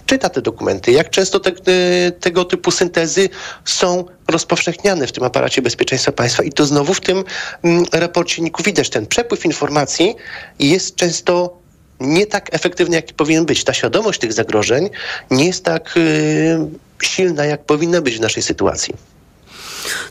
czyta 0.10 0.30
te 0.30 0.42
dokumenty, 0.42 0.92
jak 0.92 1.10
często 1.10 1.40
te, 1.40 1.50
y, 1.50 2.12
tego 2.12 2.46
typu 2.46 2.72
syntezy 2.72 3.30
są 3.66 4.06
rozpowszechniane 4.28 5.08
w 5.08 5.12
tym 5.12 5.24
aparacie 5.24 5.62
bezpieczeństwa 5.62 6.12
państwa. 6.12 6.44
I 6.44 6.52
to 6.52 6.66
znowu 6.66 6.94
w 6.94 7.02
tym 7.02 7.24
mm, 7.64 7.86
raporcie 7.94 8.42
NIK 8.42 8.62
widać, 8.64 8.90
ten 8.90 9.08
przepływ 9.08 9.46
informacji 9.46 10.16
jest 10.60 10.96
często 10.96 11.58
nie 12.00 12.26
tak 12.26 12.54
efektywny, 12.54 12.96
jaki 12.96 13.14
powinien 13.14 13.46
być. 13.46 13.64
Ta 13.64 13.74
świadomość 13.74 14.20
tych 14.20 14.34
zagrożeń 14.34 14.90
nie 15.32 15.46
jest 15.46 15.64
tak 15.66 15.98
y, 15.98 16.58
silna, 17.04 17.46
jak 17.46 17.66
powinna 17.66 18.02
być 18.02 18.18
w 18.18 18.22
naszej 18.22 18.44
sytuacji. 18.44 18.94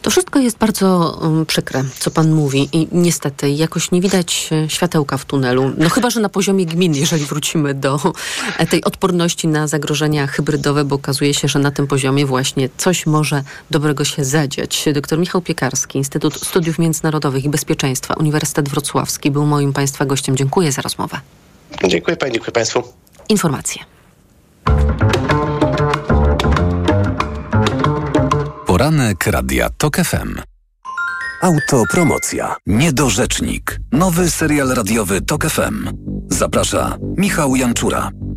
To 0.02 0.10
wszystko 0.10 0.38
jest 0.38 0.58
bardzo 0.58 1.18
um, 1.22 1.46
przykre, 1.46 1.84
co 1.98 2.10
pan 2.10 2.32
mówi 2.32 2.68
i 2.72 2.88
niestety 2.92 3.50
jakoś 3.50 3.90
nie 3.90 4.00
widać 4.00 4.50
e, 4.52 4.70
światełka 4.70 5.18
w 5.18 5.24
tunelu. 5.24 5.72
No 5.78 5.88
chyba, 5.88 6.10
że 6.10 6.20
na 6.20 6.28
poziomie 6.28 6.66
gmin, 6.66 6.94
jeżeli 6.94 7.24
wrócimy 7.24 7.74
do 7.74 8.00
e, 8.58 8.66
tej 8.66 8.84
odporności 8.84 9.48
na 9.48 9.66
zagrożenia 9.66 10.26
hybrydowe, 10.26 10.84
bo 10.84 10.96
okazuje 10.96 11.34
się, 11.34 11.48
że 11.48 11.58
na 11.58 11.70
tym 11.70 11.86
poziomie 11.86 12.26
właśnie 12.26 12.68
coś 12.76 13.06
może 13.06 13.42
dobrego 13.70 14.04
się 14.04 14.24
zadziać. 14.24 14.84
Doktor 14.94 15.18
Michał 15.18 15.40
Piekarski, 15.40 15.98
Instytut 15.98 16.34
Studiów 16.46 16.78
Międzynarodowych 16.78 17.44
i 17.44 17.48
Bezpieczeństwa, 17.48 18.14
Uniwersytet 18.14 18.68
Wrocławski 18.68 19.30
był 19.30 19.46
moim 19.46 19.72
państwa 19.72 20.04
gościem. 20.04 20.36
Dziękuję 20.36 20.72
za 20.72 20.82
rozmowę. 20.82 21.20
Dziękuję 21.88 22.16
pani, 22.16 22.32
dziękuję 22.32 22.52
państwu. 22.52 22.82
Informacje. 23.28 23.82
Poranek 28.78 29.26
Radia 29.26 29.70
TOK 29.70 29.96
FM. 29.96 30.38
Autopromocja. 31.42 32.56
Niedorzecznik. 32.66 33.80
Nowy 33.92 34.30
serial 34.30 34.68
radiowy 34.68 35.20
TOK 35.20 35.44
FM. 35.46 35.88
Zaprasza 36.30 36.96
Michał 37.16 37.56
Janczura. 37.56 38.10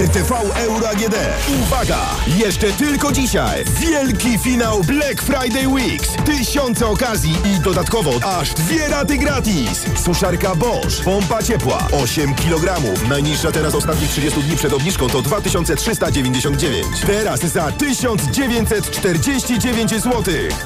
RTV 0.00 0.32
Euro 0.56 0.88
AGD. 0.88 1.14
Uwaga! 1.62 1.98
Jeszcze 2.26 2.72
tylko 2.72 3.12
dzisiaj 3.12 3.64
wielki 3.64 4.38
finał 4.38 4.84
Black 4.84 5.22
Friday 5.22 5.68
Weeks. 5.68 6.08
Tysiące 6.24 6.86
okazji 6.86 7.34
i 7.44 7.60
dodatkowo 7.60 8.10
aż 8.38 8.54
dwie 8.54 8.88
raty 8.88 9.18
gratis. 9.18 9.84
Suszarka 10.04 10.54
Bosch, 10.54 11.04
pompa 11.04 11.42
ciepła, 11.42 11.88
8 12.02 12.34
kg. 12.34 12.82
Najniższa 13.08 13.52
teraz 13.52 13.74
ostatnich 13.74 14.10
30 14.10 14.42
dni 14.42 14.56
przed 14.56 14.72
obniżką 14.72 15.08
to 15.08 15.22
2399. 15.22 16.86
Teraz 17.06 17.40
za 17.40 17.72
1949 17.72 19.90
zł. 19.90 20.22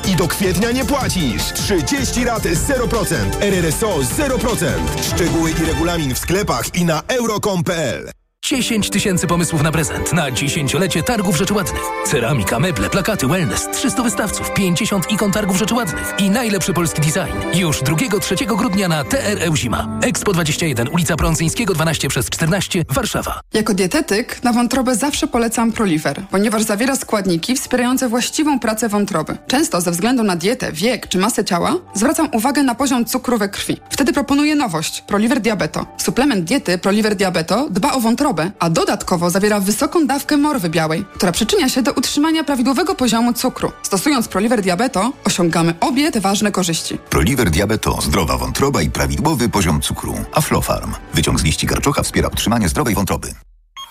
I 0.08 0.16
do 0.16 0.28
kwietnia 0.28 0.70
nie 0.70 0.84
płacisz. 0.84 1.42
30 1.54 2.24
rat 2.24 2.42
0%. 2.42 3.14
RRSO 3.40 3.98
0%. 3.98 4.66
Szczegóły 5.14 5.50
i 5.50 5.64
regulamin 5.66 6.14
w 6.14 6.18
sklepach 6.18 6.74
i 6.74 6.84
na 6.84 7.02
euro.com.pl 7.08 8.23
10 8.44 8.90
tysięcy 8.90 9.26
pomysłów 9.26 9.62
na 9.62 9.72
prezent 9.72 10.12
na 10.12 10.30
dziesięciolecie 10.30 11.02
targów 11.02 11.36
rzeczy 11.36 11.54
ładnych. 11.54 11.82
Ceramika, 12.06 12.58
meble, 12.60 12.90
plakaty, 12.90 13.26
wellness, 13.26 13.68
300 13.72 14.02
wystawców, 14.02 14.54
50 14.54 15.12
ikon 15.12 15.32
targów 15.32 15.56
rzeczy 15.56 15.74
ładnych 15.74 16.14
i 16.18 16.30
najlepszy 16.30 16.72
polski 16.72 17.00
design. 17.00 17.58
Już 17.58 17.82
2-3 17.82 18.56
grudnia 18.56 18.88
na 18.88 19.04
TRE 19.04 19.56
Zima. 19.56 19.98
Expo 20.02 20.32
21, 20.32 20.88
ulica 20.88 21.16
Prądzyńskiego 21.16 21.74
12 21.74 22.08
przez 22.08 22.30
14, 22.30 22.84
Warszawa. 22.90 23.40
Jako 23.54 23.74
dietetyk 23.74 24.42
na 24.42 24.52
wątrobę 24.52 24.96
zawsze 24.96 25.26
polecam 25.26 25.72
Proliver, 25.72 26.22
ponieważ 26.30 26.62
zawiera 26.62 26.96
składniki 26.96 27.56
wspierające 27.56 28.08
właściwą 28.08 28.60
pracę 28.60 28.88
wątroby. 28.88 29.36
Często 29.46 29.80
ze 29.80 29.90
względu 29.90 30.22
na 30.22 30.36
dietę, 30.36 30.72
wiek 30.72 31.08
czy 31.08 31.18
masę 31.18 31.44
ciała 31.44 31.76
zwracam 31.94 32.28
uwagę 32.32 32.62
na 32.62 32.74
poziom 32.74 33.04
cukru 33.04 33.38
we 33.38 33.48
krwi. 33.48 33.76
Wtedy 33.90 34.12
proponuję 34.12 34.54
nowość 34.54 35.00
Proliver 35.00 35.40
Diabeto. 35.40 35.86
Suplement 35.98 36.44
diety 36.44 36.78
Proliver 36.78 37.16
Diabeto 37.16 37.68
dba 37.70 37.92
o 37.92 38.00
wątrobę 38.00 38.33
a 38.58 38.70
dodatkowo 38.70 39.30
zawiera 39.30 39.60
wysoką 39.60 40.06
dawkę 40.06 40.36
morwy 40.36 40.68
białej, 40.68 41.04
która 41.14 41.32
przyczynia 41.32 41.68
się 41.68 41.82
do 41.82 41.92
utrzymania 41.92 42.44
prawidłowego 42.44 42.94
poziomu 42.94 43.32
cukru. 43.32 43.72
Stosując 43.82 44.28
Proliver 44.28 44.62
Diabeto 44.62 45.12
osiągamy 45.24 45.74
obie 45.80 46.12
te 46.12 46.20
ważne 46.20 46.52
korzyści. 46.52 46.98
Proliver 47.10 47.50
Diabeto, 47.50 48.00
zdrowa 48.00 48.38
wątroba 48.38 48.82
i 48.82 48.90
prawidłowy 48.90 49.48
poziom 49.48 49.80
cukru. 49.80 50.14
Aflofarm. 50.32 50.94
Wyciąg 51.14 51.40
z 51.40 51.44
liści 51.44 51.66
karczocha 51.66 52.02
wspiera 52.02 52.28
utrzymanie 52.28 52.68
zdrowej 52.68 52.94
wątroby. 52.94 53.34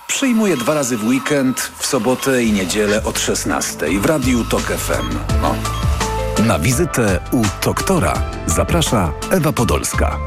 Przyjmuję 0.07 0.57
dwa 0.57 0.73
razy 0.73 0.97
w 0.97 1.07
weekend, 1.07 1.71
w 1.77 1.85
sobotę 1.85 2.43
i 2.43 2.51
niedzielę 2.51 3.03
od 3.03 3.19
16 3.19 3.99
w 3.99 4.05
Radiu 4.05 4.43
TOK 4.43 4.61
FM. 4.61 5.17
No. 5.41 5.55
Na 6.45 6.59
wizytę 6.59 7.19
u 7.31 7.41
doktora 7.65 8.21
zaprasza 8.45 9.11
Ewa 9.31 9.53
Podolska. 9.53 10.17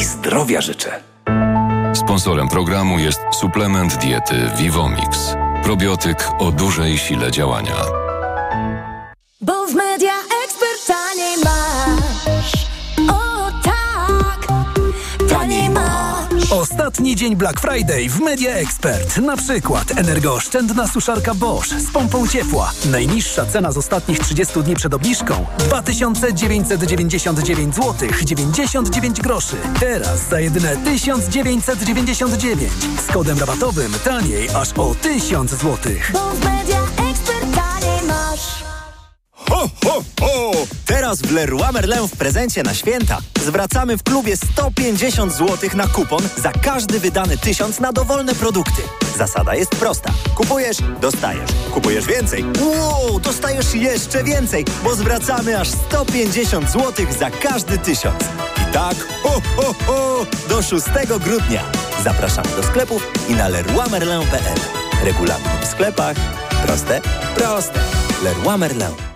I 0.00 0.04
zdrowia 0.04 0.60
życzę. 0.60 1.15
Sponsorem 1.96 2.48
programu 2.48 2.98
jest 2.98 3.20
suplement 3.32 3.96
diety 3.96 4.50
Vivomix. 4.58 5.34
Probiotyk 5.62 6.28
o 6.38 6.52
dużej 6.52 6.98
sile 6.98 7.30
działania. 7.30 7.95
Ostatni 16.76 17.16
dzień 17.16 17.36
Black 17.36 17.60
Friday 17.60 18.08
w 18.08 18.20
Media 18.20 18.54
Expert. 18.54 19.18
Na 19.18 19.36
przykład 19.36 19.98
energooszczędna 19.98 20.88
suszarka 20.88 21.34
Bosch 21.34 21.68
z 21.68 21.90
pompą 21.90 22.28
ciepła. 22.28 22.72
Najniższa 22.90 23.46
cena 23.46 23.72
z 23.72 23.76
ostatnich 23.76 24.18
30 24.18 24.62
dni 24.62 24.76
przed 24.76 24.94
obniżką 24.94 25.46
2999 25.58 27.74
zł 27.74 28.08
99 28.24 29.20
groszy. 29.20 29.56
Teraz 29.80 30.28
za 30.28 30.40
jedyne 30.40 30.76
1999 30.76 32.72
z 33.08 33.12
kodem 33.12 33.38
rabatowym 33.38 33.92
taniej 34.04 34.48
aż 34.50 34.72
o 34.72 34.94
1000 34.94 35.50
zł. 35.50 35.76
Bo 36.12 36.18
w 36.18 36.44
media 36.44 36.80
ekspert 37.10 37.54
taniej 37.54 38.02
masz. 38.08 38.75
Ho, 39.50 39.70
ho, 39.84 40.02
ho! 40.20 40.52
Teraz 40.86 41.22
w 41.22 41.32
Leroy 41.32 41.72
Merlin 41.72 42.08
w 42.08 42.16
prezencie 42.16 42.62
na 42.62 42.74
święta 42.74 43.18
zwracamy 43.44 43.96
w 43.96 44.02
klubie 44.02 44.36
150 44.36 45.32
zł 45.32 45.70
na 45.74 45.86
kupon 45.86 46.22
za 46.36 46.52
każdy 46.52 47.00
wydany 47.00 47.38
tysiąc 47.38 47.80
na 47.80 47.92
dowolne 47.92 48.34
produkty. 48.34 48.82
Zasada 49.18 49.54
jest 49.54 49.70
prosta. 49.70 50.12
Kupujesz, 50.34 50.76
dostajesz. 51.00 51.50
Kupujesz 51.74 52.06
więcej. 52.06 52.44
Wow, 52.60 53.20
dostajesz 53.20 53.74
jeszcze 53.74 54.24
więcej, 54.24 54.64
bo 54.84 54.94
zwracamy 54.94 55.60
aż 55.60 55.68
150 55.68 56.70
zł 56.70 57.06
za 57.18 57.30
każdy 57.30 57.78
tysiąc. 57.78 58.24
I 58.68 58.72
tak, 58.72 58.96
ho, 59.22 59.40
ho, 59.56 59.74
ho, 59.86 60.26
do 60.48 60.62
6 60.62 60.86
grudnia. 61.20 61.62
Zapraszamy 62.04 62.48
do 62.56 62.62
sklepów 62.62 63.12
i 63.28 63.34
na 63.34 63.48
leroymerlin.pl. 63.48 64.60
Regulamin 65.04 65.60
w 65.62 65.66
sklepach. 65.66 66.16
Proste? 66.66 67.00
Proste. 67.34 67.80
Leroy 68.24 68.58
Merlin. 68.58 69.15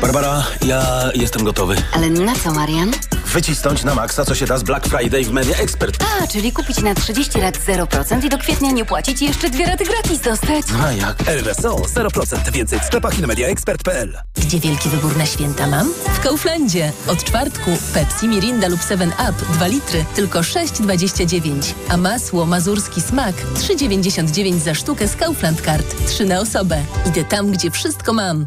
Barbara, 0.00 0.46
ja 0.66 1.10
jestem 1.14 1.44
gotowy. 1.44 1.76
Ale 1.92 2.10
na 2.10 2.34
co, 2.34 2.52
Marian? 2.52 2.90
Wycisnąć 3.26 3.84
na 3.84 3.94
maksa, 3.94 4.24
co 4.24 4.34
się 4.34 4.46
da 4.46 4.58
z 4.58 4.62
Black 4.62 4.86
Friday 4.86 5.24
w 5.24 5.30
Media 5.32 5.56
Expert. 5.56 6.04
A, 6.22 6.26
czyli 6.26 6.52
kupić 6.52 6.82
na 6.82 6.94
30 6.94 7.40
lat 7.40 7.58
0% 7.58 8.24
i 8.24 8.28
do 8.28 8.38
kwietnia 8.38 8.70
nie 8.70 8.84
płacić 8.84 9.22
i 9.22 9.24
jeszcze 9.24 9.50
dwie 9.50 9.66
raty 9.66 9.84
gratis 9.84 10.20
dostać. 10.20 10.64
A 10.84 10.92
jak? 10.92 11.16
RSO 11.28 11.76
0%. 11.76 12.52
Więcej 12.52 12.80
w 12.80 12.84
sklepach 12.84 13.18
i 13.18 13.20
na 13.20 13.26
mediaexpert.pl. 13.26 14.18
Gdzie 14.36 14.60
wielki 14.60 14.88
wybór 14.88 15.16
na 15.16 15.26
święta 15.26 15.66
mam? 15.66 15.88
W 16.14 16.20
Kauflandzie. 16.20 16.92
Od 17.06 17.24
czwartku 17.24 17.70
Pepsi, 17.94 18.28
Mirinda 18.28 18.68
lub 18.68 18.80
7up 18.80 19.32
2 19.52 19.66
litry 19.66 20.04
tylko 20.14 20.40
6,29. 20.40 21.72
A 21.88 21.96
masło 21.96 22.46
mazurski 22.46 23.00
smak 23.00 23.34
3,99 23.54 24.58
za 24.58 24.74
sztukę 24.74 25.08
z 25.08 25.16
Kaufland 25.16 25.60
Card. 25.60 25.94
3 26.06 26.24
na 26.24 26.40
osobę. 26.40 26.84
Idę 27.06 27.24
tam, 27.24 27.50
gdzie 27.50 27.70
wszystko 27.70 28.12
mam. 28.12 28.46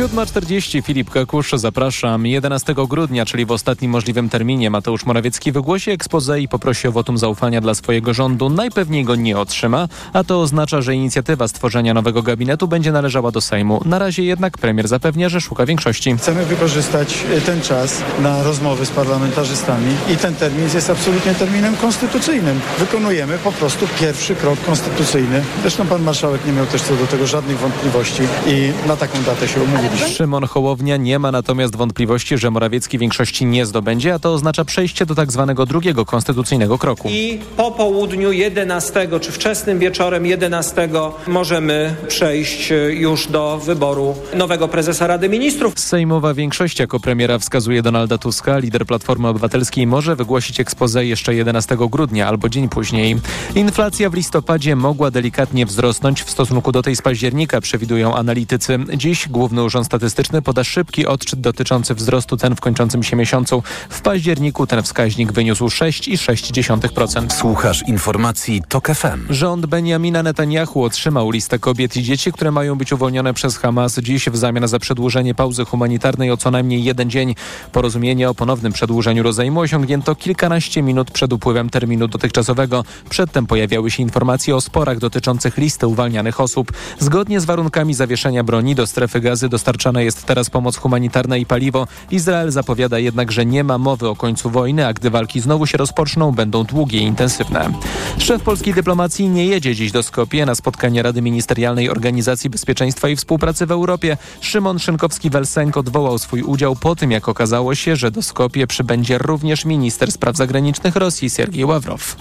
7.40 0.00 0.82
Filip 0.82 1.10
Kakusz, 1.10 1.52
zapraszam. 1.54 2.26
11 2.26 2.74
grudnia, 2.88 3.26
czyli 3.26 3.46
w 3.46 3.50
ostatnim 3.50 3.90
możliwym 3.90 4.28
terminie, 4.28 4.70
Mateusz 4.70 5.06
Morawiecki 5.06 5.52
wygłosi 5.52 5.90
expose 5.90 6.40
i 6.40 6.48
poprosi 6.48 6.88
o 6.88 6.92
wotum 6.92 7.18
zaufania 7.18 7.60
dla 7.60 7.74
swojego 7.74 8.14
rządu. 8.14 8.50
Najpewniej 8.50 9.04
go 9.04 9.14
nie 9.14 9.38
otrzyma, 9.38 9.88
a 10.12 10.24
to 10.24 10.40
oznacza, 10.40 10.82
że 10.82 10.94
inicjatywa 10.94 11.48
stworzenia 11.48 11.94
nowego 11.94 12.22
gabinetu 12.22 12.68
będzie 12.68 12.92
należała 12.92 13.30
do 13.30 13.40
Sejmu. 13.40 13.82
Na 13.84 13.98
razie 13.98 14.24
jednak 14.24 14.58
premier 14.58 14.88
zapewnia, 14.88 15.28
że 15.28 15.40
szuka 15.40 15.66
większości. 15.66 16.16
Chcemy 16.16 16.46
wykorzystać 16.46 17.24
ten 17.46 17.62
czas 17.62 18.02
na 18.22 18.42
rozmowy 18.42 18.86
z 18.86 18.90
parlamentarzystami 18.90 19.94
i 20.14 20.16
ten 20.16 20.34
termin 20.34 20.68
jest 20.74 20.90
absolutnie 20.90 21.34
terminem 21.34 21.76
konstytucyjnym. 21.76 22.60
Wykonujemy 22.78 23.38
po 23.38 23.52
prostu 23.52 23.86
pierwszy 24.00 24.34
krok 24.34 24.60
konstytucyjny. 24.66 25.42
Zresztą 25.60 25.86
pan 25.86 26.02
marszałek 26.02 26.46
nie 26.46 26.52
miał 26.52 26.66
też 26.66 26.82
co 26.82 26.96
do 26.96 27.06
tego 27.06 27.26
żadnych 27.26 27.58
wątpliwości 27.58 28.22
i 28.46 28.72
na 28.88 28.96
taką 28.96 29.22
datę 29.22 29.48
się 29.48 29.62
umówiliśmy. 29.62 29.89
Szymon 30.12 30.46
Hołownia 30.46 30.96
nie 30.96 31.18
ma 31.18 31.32
natomiast 31.32 31.76
wątpliwości, 31.76 32.38
że 32.38 32.50
Morawiecki 32.50 32.98
większości 32.98 33.46
nie 33.46 33.66
zdobędzie, 33.66 34.14
a 34.14 34.18
to 34.18 34.32
oznacza 34.32 34.64
przejście 34.64 35.06
do 35.06 35.14
tak 35.14 35.32
zwanego 35.32 35.66
drugiego 35.66 36.04
konstytucyjnego 36.04 36.78
kroku. 36.78 37.08
I 37.10 37.38
po 37.56 37.70
południu 37.70 38.32
11 38.32 39.08
czy 39.20 39.32
wczesnym 39.32 39.78
wieczorem 39.78 40.26
11 40.26 40.88
możemy 41.26 41.96
przejść 42.08 42.72
już 42.90 43.26
do 43.26 43.58
wyboru 43.58 44.14
nowego 44.34 44.68
prezesa 44.68 45.06
Rady 45.06 45.28
Ministrów. 45.28 45.80
Sejmowa 45.80 46.34
większość 46.34 46.78
jako 46.78 47.00
premiera 47.00 47.38
wskazuje 47.38 47.82
Donalda 47.82 48.18
Tuska. 48.18 48.58
Lider 48.58 48.86
Platformy 48.86 49.28
Obywatelskiej 49.28 49.86
może 49.86 50.16
wygłosić 50.16 50.60
expose 50.60 51.06
jeszcze 51.06 51.34
11 51.34 51.76
grudnia 51.90 52.28
albo 52.28 52.48
dzień 52.48 52.68
później. 52.68 53.16
Inflacja 53.54 54.10
w 54.10 54.14
listopadzie 54.14 54.76
mogła 54.76 55.10
delikatnie 55.10 55.66
wzrosnąć 55.66 56.22
w 56.22 56.30
stosunku 56.30 56.72
do 56.72 56.82
tej 56.82 56.96
z 56.96 57.02
października, 57.02 57.60
przewidują 57.60 58.14
analitycy. 58.14 58.78
Dziś 58.96 59.28
Główny 59.28 59.62
Urząd 59.62 59.79
Statystyczny 59.84 60.42
poda 60.42 60.64
szybki 60.64 61.06
odczyt 61.06 61.40
dotyczący 61.40 61.94
wzrostu 61.94 62.36
ten 62.36 62.56
w 62.56 62.60
kończącym 62.60 63.02
się 63.02 63.16
miesiącu. 63.16 63.62
W 63.90 64.00
październiku 64.00 64.66
ten 64.66 64.82
wskaźnik 64.82 65.32
wyniósł 65.32 65.66
6,6%. 65.66 67.32
Słuchasz 67.32 67.88
informacji 67.88 68.62
TOK 68.68 68.88
FM. 68.88 69.26
Rząd 69.30 69.66
Benjamina 69.66 70.22
Netanyahu 70.22 70.84
otrzymał 70.84 71.30
listę 71.30 71.58
kobiet 71.58 71.96
i 71.96 72.02
dzieci, 72.02 72.32
które 72.32 72.50
mają 72.50 72.78
być 72.78 72.92
uwolnione 72.92 73.34
przez 73.34 73.58
Hamas 73.58 73.98
dziś 73.98 74.28
w 74.28 74.36
zamian 74.36 74.68
za 74.68 74.78
przedłużenie 74.78 75.34
pauzy 75.34 75.64
humanitarnej 75.64 76.30
o 76.30 76.36
co 76.36 76.50
najmniej 76.50 76.84
jeden 76.84 77.10
dzień. 77.10 77.34
Porozumienie 77.72 78.30
o 78.30 78.34
ponownym 78.34 78.72
przedłużeniu 78.72 79.22
rozejmu 79.22 79.60
osiągnięto 79.60 80.14
kilkanaście 80.14 80.82
minut 80.82 81.10
przed 81.10 81.32
upływem 81.32 81.70
terminu 81.70 82.08
dotychczasowego. 82.08 82.84
Przedtem 83.10 83.46
pojawiały 83.46 83.90
się 83.90 84.02
informacje 84.02 84.56
o 84.56 84.60
sporach 84.60 84.98
dotyczących 84.98 85.58
listy 85.58 85.86
uwalnianych 85.86 86.40
osób. 86.40 86.72
Zgodnie 86.98 87.40
z 87.40 87.44
warunkami 87.44 87.94
zawieszenia 87.94 88.44
broni 88.44 88.74
do 88.74 88.86
strefy 88.86 89.20
gazy 89.20 89.48
dostarczana 89.60 90.02
jest 90.02 90.26
teraz 90.26 90.50
pomoc 90.50 90.76
humanitarna 90.76 91.36
i 91.36 91.46
paliwo. 91.46 91.86
Izrael 92.10 92.50
zapowiada 92.50 92.98
jednak, 92.98 93.32
że 93.32 93.46
nie 93.46 93.64
ma 93.64 93.78
mowy 93.78 94.08
o 94.08 94.16
końcu 94.16 94.50
wojny, 94.50 94.86
a 94.86 94.92
gdy 94.92 95.10
walki 95.10 95.40
znowu 95.40 95.66
się 95.66 95.78
rozpoczną, 95.78 96.32
będą 96.32 96.64
długie 96.64 96.98
i 96.98 97.02
intensywne. 97.02 97.72
Szef 98.18 98.42
polskiej 98.42 98.74
dyplomacji 98.74 99.28
nie 99.28 99.46
jedzie 99.46 99.74
dziś 99.74 99.92
do 99.92 100.02
Skopie 100.02 100.46
na 100.46 100.54
spotkanie 100.54 101.02
Rady 101.02 101.22
Ministerialnej 101.22 101.90
Organizacji 101.90 102.50
Bezpieczeństwa 102.50 103.08
i 103.08 103.16
Współpracy 103.16 103.66
w 103.66 103.70
Europie. 103.70 104.16
Szymon 104.40 104.76
Szynkowski-Welsenk 104.76 105.78
odwołał 105.78 106.18
swój 106.18 106.42
udział 106.42 106.76
po 106.76 106.96
tym, 106.96 107.10
jak 107.10 107.28
okazało 107.28 107.74
się, 107.74 107.96
że 107.96 108.10
do 108.10 108.22
Skopie 108.22 108.66
przybędzie 108.66 109.18
również 109.18 109.64
minister 109.64 110.12
spraw 110.12 110.36
zagranicznych 110.36 110.96
Rosji 110.96 111.30
Siergiej 111.30 111.64
Ławrow. 111.64 112.16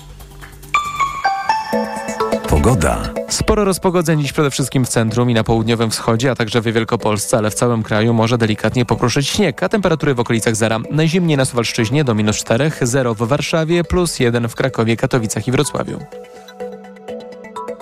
Pogoda. 2.50 3.10
Sporo 3.30 3.66
rozpogodzeń 3.66 4.22
dziś 4.22 4.34
przede 4.34 4.52
wszystkim 4.52 4.86
w 4.86 4.90
centrum 4.90 5.30
i 5.30 5.34
na 5.34 5.44
południowym 5.44 5.90
wschodzie, 5.92 6.32
a 6.32 6.36
także 6.36 6.62
w 6.62 6.64
Wielkopolsce, 6.64 7.38
ale 7.38 7.52
w 7.52 7.54
całym 7.54 7.84
kraju 7.84 8.14
może 8.14 8.38
delikatnie 8.38 8.86
pokruszyć 8.86 9.28
śnieg, 9.28 9.64
a 9.64 9.70
temperatury 9.70 10.14
w 10.16 10.20
okolicach 10.20 10.56
zera. 10.56 10.80
Najzimniej 10.92 11.38
na 11.38 11.46
Suwalszczyźnie 11.46 12.04
do 12.04 12.16
minus 12.16 12.38
4, 12.38 12.72
0 12.82 13.14
w 13.16 13.18
Warszawie, 13.18 13.84
plus 13.84 14.20
1 14.20 14.50
w 14.50 14.56
Krakowie, 14.56 14.98
Katowicach 14.98 15.48
i 15.48 15.52
Wrocławiu. 15.52 16.00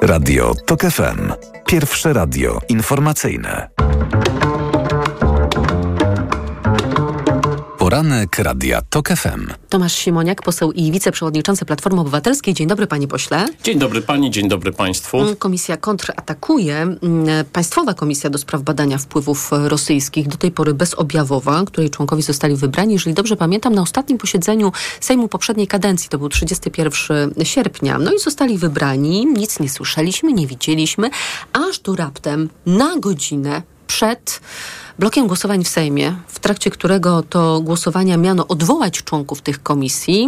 Radio 0.02 0.54
TOK 0.66 0.82
FM. 0.82 1.34
Pierwsze 1.66 2.14
radio 2.14 2.60
informacyjne. 2.70 3.70
Poranek 7.88 8.40
Radia 8.40 8.82
TOK 8.90 9.10
FM. 9.10 9.48
Tomasz 9.70 9.94
Simoniak, 9.94 10.42
poseł 10.42 10.72
i 10.72 10.92
wiceprzewodniczący 10.92 11.66
Platformy 11.66 12.02
Obywatelskiej. 12.02 12.54
Dzień 12.54 12.68
dobry, 12.68 12.88
panie 12.88 13.08
pośle. 13.08 13.46
Dzień 13.64 13.80
dobry 13.80 14.02
pani, 14.02 14.32
dzień 14.32 14.48
dobry 14.50 14.72
państwu. 14.72 15.18
Komisja 15.40 15.78
kontratakuje. 15.78 16.76
Mm, 16.76 17.00
Państwowa 17.54 17.94
Komisja 17.94 18.30
do 18.30 18.38
Spraw 18.38 18.62
Badania 18.62 18.98
Wpływów 18.98 19.50
Rosyjskich, 19.52 20.28
do 20.28 20.38
tej 20.38 20.52
pory 20.52 20.74
bezobjawowa, 20.74 21.64
której 21.66 21.90
członkowie 21.90 22.24
zostali 22.24 22.56
wybrani. 22.56 22.94
Jeżeli 22.94 23.14
dobrze 23.14 23.36
pamiętam, 23.36 23.76
na 23.76 23.82
ostatnim 23.82 24.18
posiedzeniu 24.18 24.72
Sejmu 25.00 25.28
poprzedniej 25.28 25.68
kadencji, 25.68 26.10
to 26.10 26.18
był 26.18 26.30
31 26.30 27.34
sierpnia, 27.44 27.98
no 28.00 28.14
i 28.14 28.20
zostali 28.20 28.58
wybrani. 28.58 29.26
Nic 29.26 29.60
nie 29.60 29.70
słyszeliśmy, 29.70 30.34
nie 30.34 30.48
widzieliśmy, 30.48 31.10
aż 31.54 31.80
tu 31.80 31.96
raptem 31.96 32.50
na 32.66 33.00
godzinę 33.00 33.62
przed 33.88 34.42
blokiem 35.00 35.28
głosowań 35.28 35.64
w 35.64 35.68
Sejmie, 35.68 36.16
w 36.28 36.40
trakcie 36.40 36.70
którego 36.70 37.24
to 37.24 37.62
głosowania 37.62 38.18
miano 38.18 38.48
odwołać 38.48 39.04
członków 39.04 39.42
tych 39.42 39.64
komisji, 39.64 40.28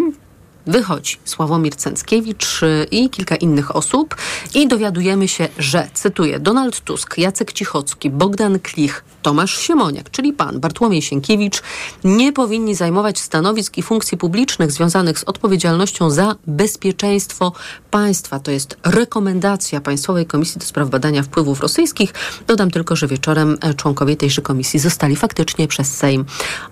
wychodzi 0.68 1.18
Sławomir 1.26 1.76
Cęckiewicz 1.76 2.64
y, 2.64 2.88
i 2.92 3.10
kilka 3.10 3.36
innych 3.36 3.76
osób 3.76 4.16
i 4.54 4.68
dowiadujemy 4.68 5.28
się, 5.28 5.48
że, 5.58 5.90
cytuję, 5.94 6.40
Donald 6.40 6.82
Tusk, 6.82 7.18
Jacek 7.18 7.54
Cichocki, 7.54 8.10
Bogdan 8.10 8.60
Klich, 8.60 9.04
Tomasz 9.22 9.58
Siemoniak, 9.58 10.12
czyli 10.12 10.34
pan 10.34 10.60
Bartłomiej 10.60 11.02
Sienkiewicz, 11.02 11.62
nie 12.04 12.34
powinni 12.34 12.76
zajmować 12.76 13.20
stanowisk 13.20 13.78
i 13.78 13.84
funkcji 13.84 14.18
publicznych 14.18 14.72
związanych 14.72 15.20
z 15.20 15.24
odpowiedzialnością 15.24 16.10
za 16.10 16.36
bezpieczeństwo 16.48 17.52
państwa. 17.92 18.40
To 18.40 18.52
jest 18.52 18.78
rekomendacja 18.84 19.82
Państwowej 19.82 20.26
Komisji 20.26 20.60
do 20.60 20.66
Spraw 20.66 20.90
Badania 20.90 21.24
Wpływów 21.24 21.62
Rosyjskich. 21.62 22.14
Dodam 22.48 22.72
tylko, 22.72 22.96
że 22.96 23.08
wieczorem 23.08 23.58
e, 23.62 23.74
członkowie 23.74 24.16
tejże 24.16 24.42
komisji 24.42 24.80
zostali 24.80 25.16
faktycznie 25.16 25.68
przez 25.68 25.98
Sejm 25.98 26.26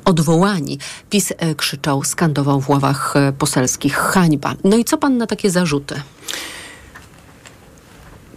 odwołani. 0.06 0.80
PiS 1.10 1.34
e, 1.38 1.56
krzyczał, 1.56 2.04
skandował 2.04 2.62
w 2.62 2.70
ławach 2.70 3.16
e, 3.16 3.34
poselskich 3.78 3.96
hańba. 3.96 4.56
No 4.64 4.78
i 4.78 4.84
co 4.86 4.98
pan 4.98 5.18
na 5.18 5.28
takie 5.28 5.50
zarzuty? 5.52 6.02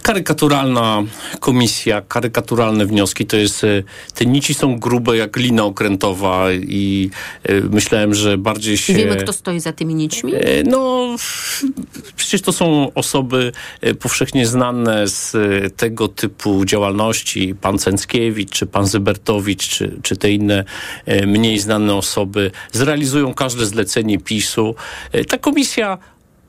Karykaturalna 0.03 1.03
komisja, 1.39 2.01
karykaturalne 2.01 2.85
wnioski, 2.85 3.25
to 3.25 3.37
jest, 3.37 3.63
e, 3.63 3.83
te 4.15 4.25
nici 4.25 4.53
są 4.53 4.79
grube 4.79 5.17
jak 5.17 5.37
lina 5.37 5.63
okrętowa 5.63 6.51
i 6.53 7.09
e, 7.43 7.61
myślałem, 7.61 8.13
że 8.13 8.37
bardziej 8.37 8.77
się... 8.77 8.93
Wiemy, 8.93 9.15
kto 9.15 9.33
stoi 9.33 9.59
za 9.59 9.73
tymi 9.73 9.95
nićmi? 9.95 10.33
E, 10.35 10.63
No, 10.63 11.15
przecież 12.15 12.41
to 12.41 12.53
są 12.53 12.93
osoby 12.93 13.51
powszechnie 13.99 14.47
znane 14.47 15.07
z 15.07 15.33
tego 15.77 16.07
typu 16.07 16.65
działalności. 16.65 17.55
Pan 17.61 17.77
Cęckiewicz, 17.77 18.49
czy 18.49 18.65
pan 18.65 18.87
Zybertowicz, 18.87 19.67
czy, 19.67 19.99
czy 20.03 20.17
te 20.17 20.31
inne 20.31 20.63
mniej 21.27 21.59
znane 21.59 21.95
osoby 21.95 22.51
zrealizują 22.71 23.33
każde 23.33 23.65
zlecenie 23.65 24.19
PiSu. 24.19 24.75
Ta 25.27 25.37
komisja 25.37 25.97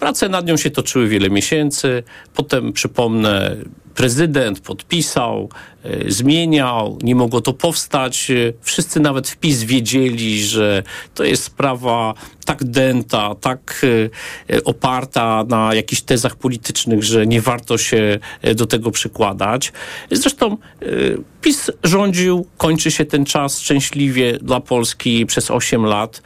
Prace 0.03 0.29
nad 0.29 0.47
nią 0.47 0.57
się 0.57 0.71
toczyły 0.71 1.09
wiele 1.09 1.31
miesięcy. 1.31 2.03
Potem, 2.35 2.73
przypomnę, 2.73 3.57
prezydent 3.95 4.61
podpisał, 4.61 5.49
e, 5.85 6.11
zmieniał, 6.11 6.99
nie 7.03 7.15
mogło 7.15 7.41
to 7.41 7.53
powstać. 7.53 8.31
E, 8.31 8.53
Wszyscy 8.63 9.01
nawet 9.01 9.29
w 9.29 9.37
PiS 9.37 9.63
wiedzieli, 9.63 10.45
że 10.45 10.83
to 11.15 11.25
jest 11.25 11.45
sprawa 11.45 12.15
tak 12.45 12.65
dęta, 12.65 13.35
tak 13.35 13.87
e, 14.51 14.65
oparta 14.65 15.45
na 15.49 15.75
jakichś 15.75 16.03
tezach 16.03 16.37
politycznych, 16.37 17.05
że 17.05 17.27
nie 17.27 17.41
warto 17.41 17.79
się 17.79 18.19
do 18.57 18.67
tego 18.67 18.91
przykładać. 18.91 19.73
Zresztą 20.11 20.57
PiS 21.41 21.71
rządził, 21.85 22.47
kończy 22.57 22.91
się 22.91 23.05
ten 23.05 23.25
czas 23.25 23.61
szczęśliwie 23.61 24.39
dla 24.39 24.61
Polski 24.61 25.27
przez 25.27 25.51
8 25.51 25.85
lat. 25.85 26.23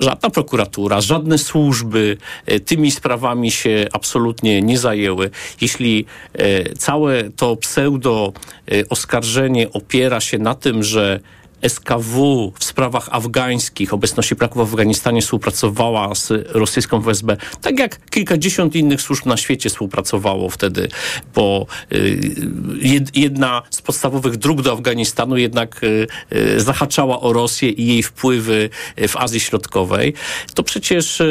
Żadna 0.00 0.30
prokuratura, 0.30 1.00
żadne 1.00 1.38
służby 1.38 2.16
e, 2.46 2.60
tymi 2.60 2.90
sprawami 2.90 3.50
się 3.50 3.86
absolutnie 3.92 4.62
nie 4.62 4.78
zajęły. 4.78 5.30
Jeśli 5.60 6.04
e, 6.32 6.74
całe 6.74 7.30
to 7.30 7.56
pseudo 7.56 8.32
e, 8.72 8.88
oskarżenie 8.88 9.72
opiera 9.72 10.20
się 10.20 10.38
na 10.38 10.54
tym, 10.54 10.82
że 10.82 11.20
SKW 11.62 12.52
w 12.58 12.64
sprawach 12.64 13.08
afgańskich, 13.10 13.94
obecności 13.94 14.36
Polaków 14.36 14.70
w 14.70 14.72
Afganistanie 14.72 15.22
współpracowała 15.22 16.14
z 16.14 16.32
rosyjską 16.48 17.00
FSB, 17.00 17.36
tak 17.60 17.78
jak 17.78 18.10
kilkadziesiąt 18.10 18.76
innych 18.76 19.02
służb 19.02 19.26
na 19.26 19.36
świecie 19.36 19.70
współpracowało 19.70 20.50
wtedy, 20.50 20.88
bo 21.34 21.66
y, 21.92 22.18
jed, 22.80 23.16
jedna 23.16 23.62
z 23.70 23.82
podstawowych 23.82 24.36
dróg 24.36 24.62
do 24.62 24.72
Afganistanu 24.72 25.36
jednak 25.36 25.84
y, 25.84 26.06
y, 26.32 26.60
zahaczała 26.60 27.20
o 27.20 27.32
Rosję 27.32 27.70
i 27.70 27.86
jej 27.86 28.02
wpływy 28.02 28.70
w 29.08 29.16
Azji 29.16 29.40
Środkowej. 29.40 30.14
To 30.54 30.62
przecież 30.62 31.22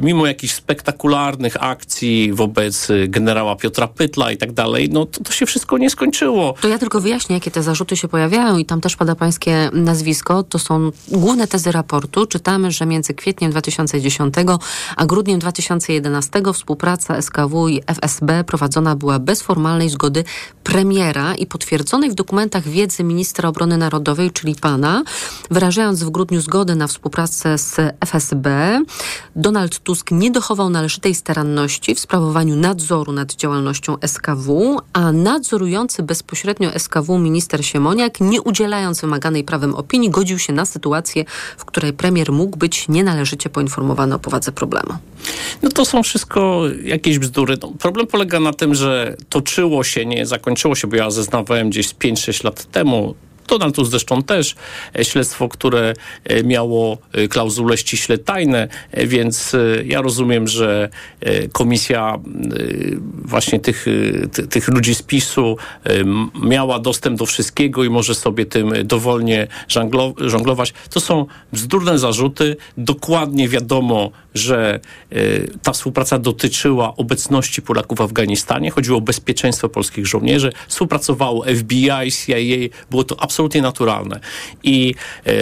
mimo 0.00 0.26
jakichś 0.26 0.54
spektakularnych 0.54 1.62
akcji 1.62 2.32
wobec 2.32 2.88
generała 3.08 3.56
Piotra 3.56 3.88
Pytla 3.88 4.32
i 4.32 4.36
tak 4.36 4.52
dalej, 4.52 4.88
no 4.92 5.06
to, 5.06 5.24
to 5.24 5.32
się 5.32 5.46
wszystko 5.46 5.78
nie 5.78 5.90
skończyło. 5.90 6.54
To 6.60 6.68
ja 6.68 6.78
tylko 6.78 7.00
wyjaśnię, 7.00 7.34
jakie 7.34 7.50
te 7.50 7.62
zarzuty 7.62 7.96
się 7.96 8.08
pojawiają 8.08 8.58
i 8.58 8.64
tam 8.64 8.80
też 8.80 8.96
pada 8.96 9.14
pańskie 9.14 9.57
nazwisko. 9.72 10.42
To 10.42 10.58
są 10.58 10.90
główne 11.08 11.46
tezy 11.46 11.72
raportu. 11.72 12.26
Czytamy, 12.26 12.70
że 12.70 12.86
między 12.86 13.14
kwietniem 13.14 13.50
2010 13.50 14.34
a 14.96 15.06
grudniem 15.06 15.38
2011 15.38 16.42
współpraca 16.54 17.22
SKW 17.22 17.68
i 17.68 17.82
FSB 17.86 18.44
prowadzona 18.44 18.96
była 18.96 19.18
bez 19.18 19.42
formalnej 19.42 19.88
zgody 19.88 20.24
premiera 20.64 21.34
i 21.34 21.46
potwierdzonej 21.46 22.10
w 22.10 22.14
dokumentach 22.14 22.68
wiedzy 22.68 23.04
ministra 23.04 23.48
obrony 23.48 23.76
narodowej, 23.76 24.30
czyli 24.30 24.54
pana, 24.54 25.02
wyrażając 25.50 26.04
w 26.04 26.10
grudniu 26.10 26.40
zgodę 26.40 26.74
na 26.74 26.86
współpracę 26.86 27.58
z 27.58 27.76
FSB. 28.00 28.80
Donald 29.36 29.78
Tusk 29.78 30.10
nie 30.10 30.30
dochował 30.30 30.70
należytej 30.70 31.14
staranności 31.14 31.94
w 31.94 32.00
sprawowaniu 32.00 32.56
nadzoru 32.56 33.12
nad 33.12 33.34
działalnością 33.34 33.96
SKW, 34.06 34.78
a 34.92 35.12
nadzorujący 35.12 36.02
bezpośrednio 36.02 36.70
SKW 36.78 37.18
minister 37.18 37.64
Siemoniak, 37.64 38.20
nie 38.20 38.42
udzielając 38.42 39.00
wymaganej 39.00 39.44
prawem 39.48 39.74
opinii, 39.74 40.10
godził 40.10 40.38
się 40.38 40.52
na 40.52 40.66
sytuację, 40.66 41.24
w 41.58 41.64
której 41.64 41.92
premier 41.92 42.32
mógł 42.32 42.56
być 42.58 42.88
nienależycie 42.88 43.50
poinformowany 43.50 44.14
o 44.14 44.18
powadze 44.18 44.52
problemu. 44.52 44.94
No 45.62 45.70
to 45.70 45.84
są 45.84 46.02
wszystko 46.02 46.62
jakieś 46.84 47.18
bzdury. 47.18 47.56
No, 47.62 47.72
problem 47.78 48.06
polega 48.06 48.40
na 48.40 48.52
tym, 48.52 48.74
że 48.74 49.16
toczyło 49.28 49.84
się, 49.84 50.06
nie 50.06 50.26
zakończyło 50.26 50.74
się, 50.74 50.88
bo 50.88 50.96
ja 50.96 51.10
zeznawałem 51.10 51.70
gdzieś 51.70 51.88
z 51.88 51.94
5-6 51.94 52.44
lat 52.44 52.64
temu 52.64 53.14
Donald 53.48 53.74
Tusk 53.74 53.90
zresztą 53.90 54.22
też 54.22 54.54
e, 54.98 55.04
śledztwo, 55.04 55.48
które 55.48 55.94
e, 56.24 56.42
miało 56.42 56.98
e, 57.12 57.28
klauzule 57.28 57.76
ściśle 57.78 58.18
tajne, 58.18 58.68
więc 58.94 59.56
ja 59.84 60.00
rozumiem, 60.02 60.48
że 60.48 60.88
komisja 61.52 62.18
właśnie 63.24 63.60
tych, 63.60 63.86
ty- 64.32 64.46
tych 64.46 64.68
ludzi 64.68 64.94
z 64.94 65.02
PiSu 65.02 65.56
miała 66.42 66.78
dostęp 66.78 67.18
do 67.18 67.26
wszystkiego 67.26 67.84
i 67.84 67.90
może 67.90 68.14
sobie 68.14 68.46
tym 68.46 68.72
dowolnie 68.84 69.46
żonglo- 69.68 70.28
żonglować. 70.28 70.74
To 70.90 71.00
są 71.00 71.26
bzdurne 71.52 71.98
zarzuty. 71.98 72.56
Dokładnie 72.76 73.48
wiadomo, 73.48 74.10
że 74.34 74.80
ta 75.62 75.72
współpraca 75.72 76.18
dotyczyła 76.18 76.96
obecności 76.96 77.62
Polaków 77.62 77.98
w 77.98 78.00
Afganistanie. 78.02 78.70
Chodziło 78.70 78.98
o 78.98 79.00
bezpieczeństwo 79.00 79.68
polskich 79.68 80.06
żołnierzy. 80.06 80.52
Współpracowało 80.68 81.44
FBI, 81.44 81.88
CIA. 82.12 82.36
Było 82.90 83.04
to 83.04 83.20
absolutnie 83.22 83.37
naturalne. 83.62 84.20
I 84.62 84.94
e, 85.26 85.32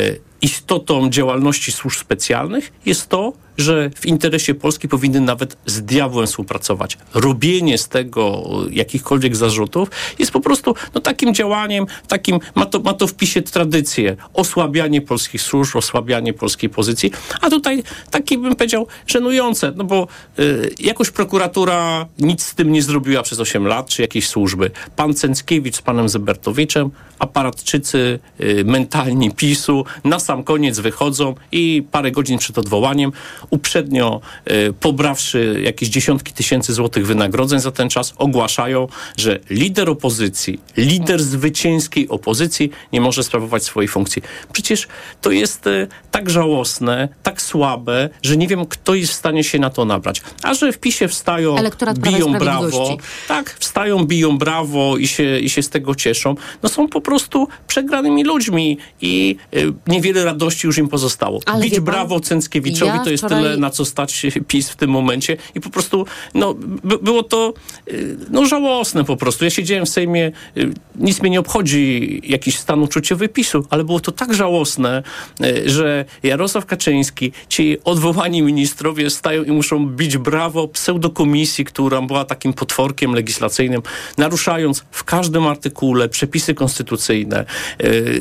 istotą 0.42 1.10
działalności 1.10 1.72
służb 1.72 2.00
specjalnych 2.00 2.72
jest 2.86 3.08
to, 3.08 3.32
że 3.58 3.90
w 3.94 4.06
interesie 4.06 4.54
Polski 4.54 4.88
powinny 4.88 5.20
nawet 5.20 5.56
z 5.66 5.82
diabłem 5.82 6.26
współpracować. 6.26 6.98
Robienie 7.14 7.78
z 7.78 7.88
tego 7.88 8.44
jakichkolwiek 8.70 9.36
zarzutów 9.36 9.88
jest 10.18 10.32
po 10.32 10.40
prostu 10.40 10.74
no, 10.94 11.00
takim 11.00 11.34
działaniem, 11.34 11.86
takim, 12.08 12.38
ma 12.54 12.66
to, 12.66 12.80
ma 12.80 12.94
to 12.94 13.06
w 13.06 13.14
pisie 13.14 13.42
tradycję. 13.42 14.16
Osłabianie 14.34 15.00
polskich 15.02 15.42
służb, 15.42 15.76
osłabianie 15.76 16.32
polskiej 16.32 16.70
pozycji, 16.70 17.10
a 17.40 17.50
tutaj 17.50 17.82
takie 18.10 18.38
bym 18.38 18.56
powiedział 18.56 18.86
żenujące, 19.06 19.72
no 19.76 19.84
bo 19.84 20.08
y, 20.38 20.70
jakoś 20.80 21.10
prokuratura 21.10 22.06
nic 22.18 22.42
z 22.42 22.54
tym 22.54 22.72
nie 22.72 22.82
zrobiła 22.82 23.22
przez 23.22 23.40
8 23.40 23.66
lat, 23.66 23.88
czy 23.88 24.02
jakieś 24.02 24.28
służby. 24.28 24.70
Pan 24.96 25.14
Cęckiewicz 25.14 25.76
z 25.76 25.82
panem 25.82 26.08
Zybertowiczem, 26.08 26.90
aparatczycy 27.18 28.18
y, 28.40 28.64
mentalni 28.64 29.30
PiSu 29.30 29.84
na 30.04 30.18
sam 30.18 30.44
koniec 30.44 30.78
wychodzą 30.78 31.34
i 31.52 31.82
parę 31.90 32.10
godzin 32.10 32.38
przed 32.38 32.58
odwołaniem, 32.58 33.12
uprzednio 33.50 34.20
y, 34.50 34.72
pobrawszy 34.80 35.60
jakieś 35.64 35.88
dziesiątki 35.88 36.32
tysięcy 36.32 36.72
złotych 36.72 37.06
wynagrodzeń 37.06 37.60
za 37.60 37.70
ten 37.70 37.88
czas, 37.88 38.14
ogłaszają, 38.16 38.88
że 39.16 39.38
lider 39.50 39.90
opozycji, 39.90 40.60
lider 40.76 41.22
zwycięskiej 41.22 42.08
opozycji 42.08 42.70
nie 42.92 43.00
może 43.00 43.24
sprawować 43.24 43.62
swojej 43.62 43.88
funkcji. 43.88 44.22
Przecież 44.52 44.88
to 45.20 45.30
jest 45.30 45.66
y, 45.66 45.88
tak 46.10 46.30
żałosne, 46.30 47.08
tak 47.22 47.42
słabe, 47.42 48.08
że 48.22 48.36
nie 48.36 48.48
wiem, 48.48 48.66
kto 48.66 48.94
jest 48.94 49.12
w 49.12 49.16
stanie 49.16 49.44
się 49.44 49.58
na 49.58 49.70
to 49.70 49.84
nabrać. 49.84 50.22
A 50.42 50.54
że 50.54 50.72
w 50.72 50.78
PiSie 50.78 51.08
wstają, 51.08 51.56
Elektorat 51.56 51.98
biją 51.98 52.32
brawo, 52.32 52.96
tak, 53.28 53.56
wstają, 53.60 54.04
biją 54.06 54.38
brawo 54.38 54.96
i 54.96 55.06
się, 55.06 55.38
i 55.38 55.50
się 55.50 55.62
z 55.62 55.68
tego 55.68 55.94
cieszą, 55.94 56.34
no 56.62 56.68
są 56.68 56.88
po 56.88 57.00
prostu 57.00 57.48
przegranymi 57.68 58.24
ludźmi 58.24 58.78
i 59.00 59.36
y, 59.54 59.72
niewiele 59.86 60.24
radości 60.24 60.66
już 60.66 60.78
im 60.78 60.88
pozostało. 60.88 61.40
Ale 61.46 61.64
Bić 61.64 61.80
brawo 61.80 62.20
Cęckiewiczowi 62.20 62.98
ja 62.98 63.04
to 63.04 63.10
jest 63.10 63.24
tyle, 63.42 63.56
na 63.56 63.70
co 63.70 63.84
stać 63.84 64.26
PiS 64.48 64.70
w 64.70 64.76
tym 64.76 64.90
momencie 64.90 65.36
i 65.54 65.60
po 65.60 65.70
prostu, 65.70 66.06
no, 66.34 66.54
by, 66.84 66.98
było 66.98 67.22
to 67.22 67.54
y, 67.88 68.16
no, 68.30 68.46
żałosne 68.46 69.04
po 69.04 69.16
prostu. 69.16 69.44
Ja 69.44 69.50
siedziałem 69.50 69.86
w 69.86 69.88
Sejmie, 69.88 70.32
y, 70.56 70.72
nic 70.94 71.20
mnie 71.20 71.30
nie 71.30 71.40
obchodzi 71.40 72.20
jakiś 72.24 72.58
stan 72.58 72.82
uczuciowy 72.82 73.28
PiSu, 73.28 73.66
ale 73.70 73.84
było 73.84 74.00
to 74.00 74.12
tak 74.12 74.34
żałosne, 74.34 75.02
y, 75.40 75.70
że 75.70 76.04
Jarosław 76.22 76.66
Kaczyński, 76.66 77.32
ci 77.48 77.76
odwołani 77.84 78.42
ministrowie 78.42 79.10
stają 79.10 79.44
i 79.44 79.50
muszą 79.50 79.86
bić 79.86 80.16
brawo 80.16 80.68
pseudokomisji, 80.68 81.64
która 81.64 82.02
była 82.02 82.24
takim 82.24 82.52
potworkiem 82.52 83.14
legislacyjnym, 83.14 83.82
naruszając 84.18 84.84
w 84.90 85.04
każdym 85.04 85.46
artykule 85.46 86.08
przepisy 86.08 86.54
konstytucyjne. 86.54 87.44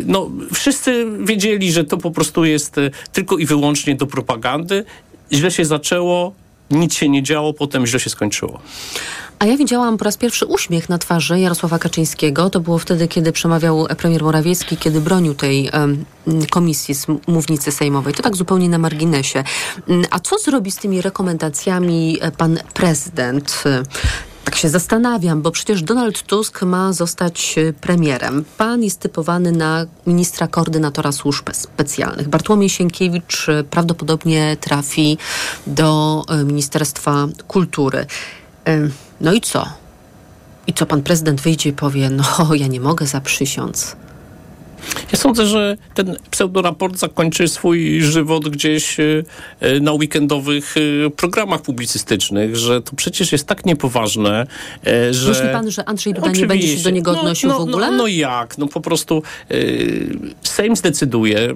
No, 0.06 0.32
wszyscy 0.54 1.06
wiedzieli, 1.20 1.72
że 1.72 1.84
to 1.84 1.98
po 1.98 2.12
prostu 2.12 2.46
jest 2.46 2.76
tylko 3.14 3.38
i 3.38 3.46
wyłącznie 3.46 3.96
do 3.96 4.06
propagandy. 4.06 4.86
Źle 5.32 5.52
się 5.52 5.66
zaczęło, 5.66 6.34
nic 6.72 6.94
się 6.94 7.10
nie 7.10 7.24
działo, 7.24 7.54
potem 7.54 7.86
źle 7.86 8.00
się 8.00 8.10
skończyło. 8.10 8.60
A 9.40 9.46
ja 9.46 9.58
widziałam 9.58 9.98
po 9.98 10.06
raz 10.06 10.18
pierwszy 10.18 10.46
uśmiech 10.46 10.90
na 10.90 10.98
twarzy 10.98 11.40
Jarosława 11.40 11.80
Kaczyńskiego. 11.80 12.50
To 12.50 12.60
było 12.60 12.80
wtedy, 12.80 13.08
kiedy 13.08 13.32
przemawiał 13.32 13.88
premier 13.98 14.24
Morawiecki, 14.24 14.78
kiedy 14.78 15.02
bronił 15.02 15.36
tej 15.36 15.70
komisji 16.50 16.96
z 16.96 17.08
mównicy 17.28 17.72
sejmowej. 17.72 18.14
To 18.14 18.24
tak 18.24 18.36
zupełnie 18.36 18.70
na 18.70 18.78
marginesie. 18.78 19.44
Mm, 19.88 20.06
A 20.12 20.20
co 20.20 20.40
zrobi 20.40 20.72
z 20.72 20.76
tymi 20.76 21.02
rekomendacjami 21.02 22.18
e, 22.22 22.32
pan 22.32 22.60
prezydent? 22.74 23.64
Tak 24.46 24.56
się 24.56 24.70
zastanawiam, 24.70 25.42
bo 25.42 25.52
przecież 25.52 25.84
Donald 25.84 26.24
Tusk 26.24 26.62
ma 26.62 26.94
zostać 26.94 27.56
e, 27.58 27.74
premierem. 27.74 28.46
Pan 28.58 28.84
jest 28.84 29.00
typowany 29.00 29.52
na 29.52 29.86
ministra 30.08 30.48
koordynatora 30.48 31.12
służb 31.12 31.50
specjalnych. 31.54 32.30
Bartłomiej 32.30 32.70
Sienkiewicz 32.70 33.50
e, 33.50 33.64
prawdopodobnie 33.64 34.58
trafi 34.62 35.18
do 35.68 36.22
e, 36.30 36.44
Ministerstwa 36.44 37.28
Kultury. 37.48 38.06
No 39.22 39.34
i 39.34 39.42
co? 39.42 39.66
I 40.68 40.74
co 40.74 40.86
pan 40.86 41.02
prezydent 41.02 41.42
wyjdzie 41.42 41.70
i 41.70 41.74
powie, 41.74 42.10
no 42.10 42.24
ja 42.56 42.68
nie 42.68 42.80
mogę 42.80 43.08
zaprzysiąc. 43.08 43.96
Ja 45.12 45.18
sądzę, 45.18 45.46
że 45.46 45.78
ten 45.94 46.16
pseudoraport 46.32 46.98
zakończy 46.98 47.48
swój 47.48 48.02
żywot 48.02 48.50
gdzieś 48.50 49.00
e, 49.00 49.04
e, 49.60 49.80
na 49.80 49.94
weekendowych 49.94 50.76
e, 50.78 51.10
programach 51.10 51.62
publicystycznych, 51.62 52.56
że 52.56 52.82
to 52.82 52.96
przecież 52.96 53.32
jest 53.32 53.48
tak 53.48 53.66
niepoważne, 53.66 54.48
e, 54.88 55.14
że... 55.14 55.30
Myśli 55.30 55.48
pan, 55.52 55.72
że 55.72 55.90
Andrzej 55.90 56.14
Duda 56.14 56.32
nie 56.32 56.48
będzie 56.48 56.78
się 56.78 56.84
do 56.84 56.90
niego 56.90 57.14
No, 57.14 57.20
odnosił 57.20 57.50
no, 57.50 57.60
w 57.60 57.62
ogóle? 57.62 57.92
No, 57.92 57.98
no 57.98 58.08
jak? 58.08 58.58
No 58.58 58.68
po 58.68 58.82
prostu 58.82 59.24
y, 59.52 60.20
Sejm 60.44 60.76
zdecyduje, 60.76 61.56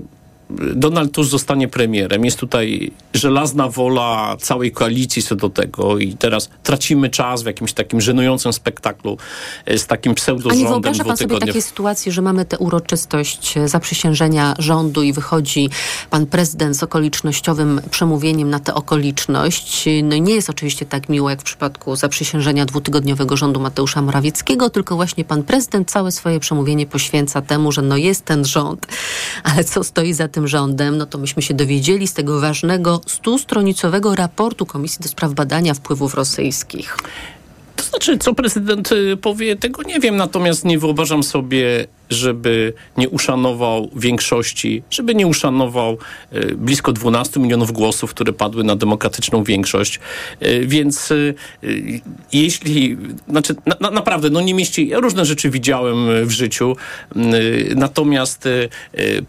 Donald 0.76 1.12
Tusk 1.12 1.32
zostanie 1.32 1.68
premierem. 1.68 2.26
Jest 2.26 2.40
tutaj 2.40 2.92
żelazna 3.14 3.70
wola 3.70 4.38
całej 4.40 4.72
koalicji 4.72 5.24
co 5.24 5.36
do 5.36 5.50
tego 5.50 5.98
i 5.98 6.14
teraz 6.14 6.50
tracimy 6.64 7.10
czas 7.10 7.44
w 7.44 7.46
jakimś 7.46 7.74
takim 7.74 8.02
żenującym 8.02 8.54
spektaklu 8.54 9.18
e, 9.66 9.78
z 9.78 9.88
takim 9.88 10.10
A 10.10 10.12
nie 10.12 10.16
pseudorządem 10.16 10.68
wyobraża 10.68 11.04
pan 11.04 11.18
sobie 11.18 11.40
takiej 11.40 11.62
sytuacji, 11.62 12.12
że 12.12 12.22
mamy 12.22 12.46
tę 12.46 12.58
uroczystość 12.58 13.56
zaprzysiężenia 13.66 14.54
rządu 14.60 15.04
i 15.04 15.14
wychodzi 15.14 15.70
pan 16.10 16.26
prezydent 16.26 16.78
z 16.78 16.84
okolicznościowym 16.84 17.82
przemówieniem 17.92 18.50
na 18.50 18.60
tę 18.60 18.74
okoliczność. 18.74 19.86
No 20.04 20.16
i 20.16 20.22
nie 20.22 20.36
jest 20.36 20.50
oczywiście 20.50 20.86
tak 20.86 21.10
miło 21.10 21.30
jak 21.30 21.42
w 21.42 21.44
przypadku 21.44 21.96
zaprzysiężenia 21.96 22.66
dwutygodniowego 22.66 23.38
rządu 23.38 23.60
Mateusza 23.60 24.02
Morawieckiego, 24.02 24.70
tylko 24.70 24.96
właśnie 24.96 25.26
pan 25.26 25.44
prezydent 25.44 25.92
całe 25.92 26.12
swoje 26.12 26.40
przemówienie 26.40 26.86
poświęca 26.86 27.42
temu, 27.42 27.72
że 27.72 27.82
no 27.82 27.98
jest 27.98 28.26
ten 28.26 28.46
rząd. 28.46 28.88
Ale 29.44 29.64
co 29.64 29.84
stoi 29.84 30.14
za 30.14 30.28
tym 30.28 30.39
rządem? 30.48 30.98
No 30.98 31.06
to 31.06 31.18
myśmy 31.18 31.42
się 31.42 31.54
dowiedzieli 31.54 32.08
z 32.08 32.14
tego 32.14 32.40
ważnego 32.40 33.02
stustronicowego 33.08 34.16
raportu 34.16 34.66
Komisji 34.66 35.04
do 35.04 35.10
Spraw 35.10 35.34
Badania 35.34 35.74
Wpływów 35.74 36.14
Rosyjskich. 36.14 36.98
To 37.76 37.84
znaczy, 37.84 38.18
co 38.18 38.34
prezydent 38.34 38.92
y, 38.92 39.18
powie, 39.18 39.56
tego 39.56 39.84
nie 39.84 40.00
wiem, 40.00 40.18
natomiast 40.18 40.66
nie 40.66 40.80
wyobrażam 40.80 41.24
sobie, 41.24 41.88
żeby 42.10 42.74
nie 42.98 43.10
uszanował 43.10 43.90
większości, 43.96 44.84
żeby 44.90 45.16
nie 45.16 45.28
uszanował 45.28 45.98
y, 46.34 46.56
blisko 46.56 46.92
12 46.92 47.40
milionów 47.40 47.72
głosów, 47.72 48.10
które 48.12 48.34
padły 48.34 48.64
na 48.64 48.76
demokratyczną 48.76 49.44
większość. 49.44 50.00
Y, 50.44 50.68
więc 50.68 51.12
y, 51.12 51.36
jeśli, 52.34 52.98
znaczy 53.30 53.56
na, 53.66 53.76
na, 53.80 53.92
naprawdę, 53.92 54.30
no 54.30 54.42
nie 54.42 54.54
mieści, 54.54 54.88
ja 54.88 55.00
różne 55.00 55.26
rzeczy 55.26 55.50
widziałem 55.50 56.28
w 56.28 56.32
życiu, 56.32 56.76
natomiast 57.76 58.48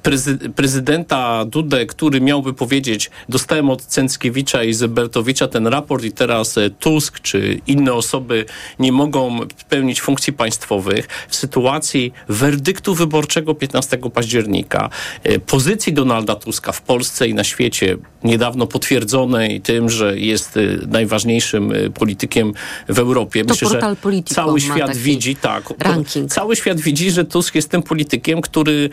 prezy, 0.03 0.39
prezydenta 0.57 1.45
Dudę, 1.45 1.87
który 1.87 2.21
miałby 2.21 2.55
powiedzieć, 2.55 3.11
dostałem 3.29 3.71
od 3.71 3.83
Cęckiewicza 3.83 4.65
i 4.65 4.75
Zybertowicza 4.75 5.49
ten 5.49 5.67
raport 5.67 6.05
i 6.05 6.13
teraz 6.13 6.59
Tusk 6.79 7.21
czy 7.21 7.61
inne 7.67 7.93
osoby 7.93 8.45
nie 8.79 8.93
mogą 8.93 9.41
pełnić 9.69 10.01
funkcji 10.01 10.33
państwowych 10.33 11.09
w 11.29 11.37
sytuacji 11.37 12.13
werdyktu 12.29 12.70
wyborczego 12.95 13.55
15 13.55 13.99
października, 14.11 14.91
y, 15.27 15.41
pozycji 15.41 15.93
Donalda 15.93 16.35
Tuska 16.35 16.73
w 16.73 16.83
Polsce 16.83 17.29
i 17.29 17.35
na 17.35 17.45
świecie, 17.45 17.97
niedawno 18.25 18.67
potwierdzonej 18.67 19.61
tym, 19.61 19.91
że 19.91 20.19
jest 20.19 20.57
y, 20.57 20.81
najważniejszym 20.89 21.73
y, 21.73 21.91
politykiem 21.91 22.53
w 22.89 22.99
Europie. 22.99 23.45
To 23.45 23.55
portal 23.57 23.97
Politico 23.97 24.35
cały 24.35 24.61
świat 24.61 24.97
widzi, 24.97 25.37
tak, 25.37 25.65
ranking. 25.79 26.33
cały 26.33 26.57
świat 26.57 26.81
widzi, 26.81 27.11
że 27.11 27.25
Tusk 27.25 27.55
jest 27.55 27.71
tym 27.71 27.83
politykiem, 27.83 28.41
który 28.41 28.91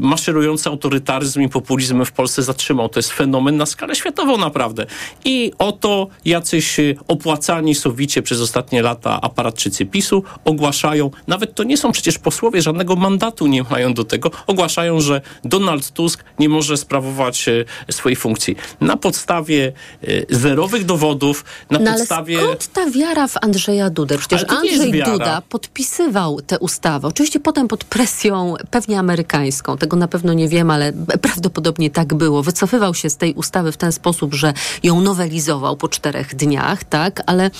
maszerujący 0.00 0.68
autorytaryzm 0.68 1.40
i 1.40 1.48
populizm 1.48 2.04
w 2.04 2.12
Polsce 2.12 2.42
zatrzymał. 2.42 2.88
To 2.88 2.98
jest 2.98 3.10
fenomen 3.10 3.56
na 3.56 3.66
skalę 3.66 3.94
światową 3.94 4.36
naprawdę. 4.38 4.86
I 5.24 5.52
oto 5.58 6.08
jacyś 6.24 6.76
opłacani 7.08 7.74
sowicie 7.74 8.22
przez 8.22 8.40
ostatnie 8.40 8.82
lata 8.82 9.20
aparatczycy 9.20 9.86
PiSu 9.86 10.24
ogłaszają, 10.44 11.10
nawet 11.26 11.54
to 11.54 11.64
nie 11.64 11.76
są 11.76 11.92
przecież 11.92 12.18
posłowie, 12.18 12.62
żadnego 12.62 12.96
mandatu 12.96 13.19
nie 13.40 13.62
mają 13.62 13.94
do 13.94 14.04
tego, 14.04 14.30
ogłaszają, 14.46 15.00
że 15.00 15.20
Donald 15.44 15.90
Tusk 15.90 16.24
nie 16.38 16.48
może 16.48 16.76
sprawować 16.76 17.48
y, 17.48 17.64
swojej 17.90 18.16
funkcji. 18.16 18.56
Na 18.80 18.96
podstawie 18.96 19.72
y, 20.04 20.26
zerowych 20.30 20.84
dowodów, 20.84 21.44
na 21.70 21.78
No 21.78 21.90
ale 21.90 21.98
podstawie... 21.98 22.38
skąd 22.42 22.66
ta 22.66 22.90
wiara 22.90 23.28
w 23.28 23.36
Andrzeja 23.42 23.90
Dudę? 23.90 24.18
Przecież 24.18 24.44
Ale 24.48 24.58
Andrzej. 24.58 25.02
Duda 25.02 25.42
podpisywał 25.48 26.40
tę 26.40 26.58
ustawę. 26.58 27.08
Oczywiście 27.08 27.40
potem 27.40 27.68
pod 27.68 27.84
presją 27.84 28.54
pewnie 28.70 28.98
amerykańską. 28.98 29.76
Tego 29.76 29.96
na 29.96 30.08
pewno 30.08 30.32
nie 30.32 30.48
wiem, 30.48 30.70
ale 30.70 30.92
prawdopodobnie 31.22 31.90
tak 31.90 32.14
było. 32.14 32.42
Wycofywał 32.42 32.94
się 32.94 33.10
z 33.10 33.16
tej 33.16 33.34
ustawy 33.34 33.72
w 33.72 33.76
ten 33.76 33.92
sposób, 33.92 34.34
że 34.34 34.54
ją 34.82 35.00
nowelizował 35.00 35.76
po 35.76 35.88
czterech 35.88 36.34
dniach, 36.34 36.84
tak? 36.84 37.22
Ale 37.26 37.50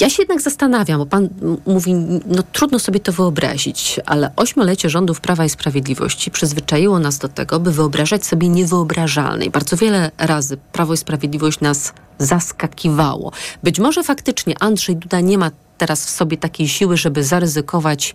ja 0.00 0.10
się 0.10 0.22
jednak 0.22 0.40
zastanawiam, 0.40 0.98
bo 0.98 1.06
pan 1.06 1.28
mówi, 1.66 1.94
no 2.26 2.42
trudno 2.52 2.78
sobie 2.78 3.00
to 3.00 3.12
wyobrazić, 3.12 4.00
ale 4.06 4.30
ośmiolecie 4.36 4.90
rządów 4.90 5.20
Prawa 5.20 5.44
i 5.44 5.48
Sprawiedliwości 5.48 6.30
przyzwyczaiło 6.30 6.98
nas 6.98 7.18
do 7.18 7.28
tego, 7.28 7.60
by 7.60 7.72
wyobrażać 7.72 8.26
sobie 8.26 8.48
niewyobrażalne. 8.48 9.44
I 9.44 9.50
bardzo 9.50 9.76
wiele 9.76 10.10
razy 10.18 10.56
Prawo 10.72 10.94
i 10.94 10.96
Sprawiedliwość 10.96 11.60
nas 11.60 11.92
zaskakiwało. 12.18 13.32
Być 13.62 13.78
może 13.78 14.02
faktycznie 14.02 14.54
Andrzej 14.60 14.96
Duda 14.96 15.20
nie 15.20 15.38
ma 15.38 15.50
teraz 15.78 16.06
w 16.06 16.10
sobie 16.10 16.36
takiej 16.36 16.68
siły, 16.68 16.96
żeby 16.96 17.24
zaryzykować 17.24 18.14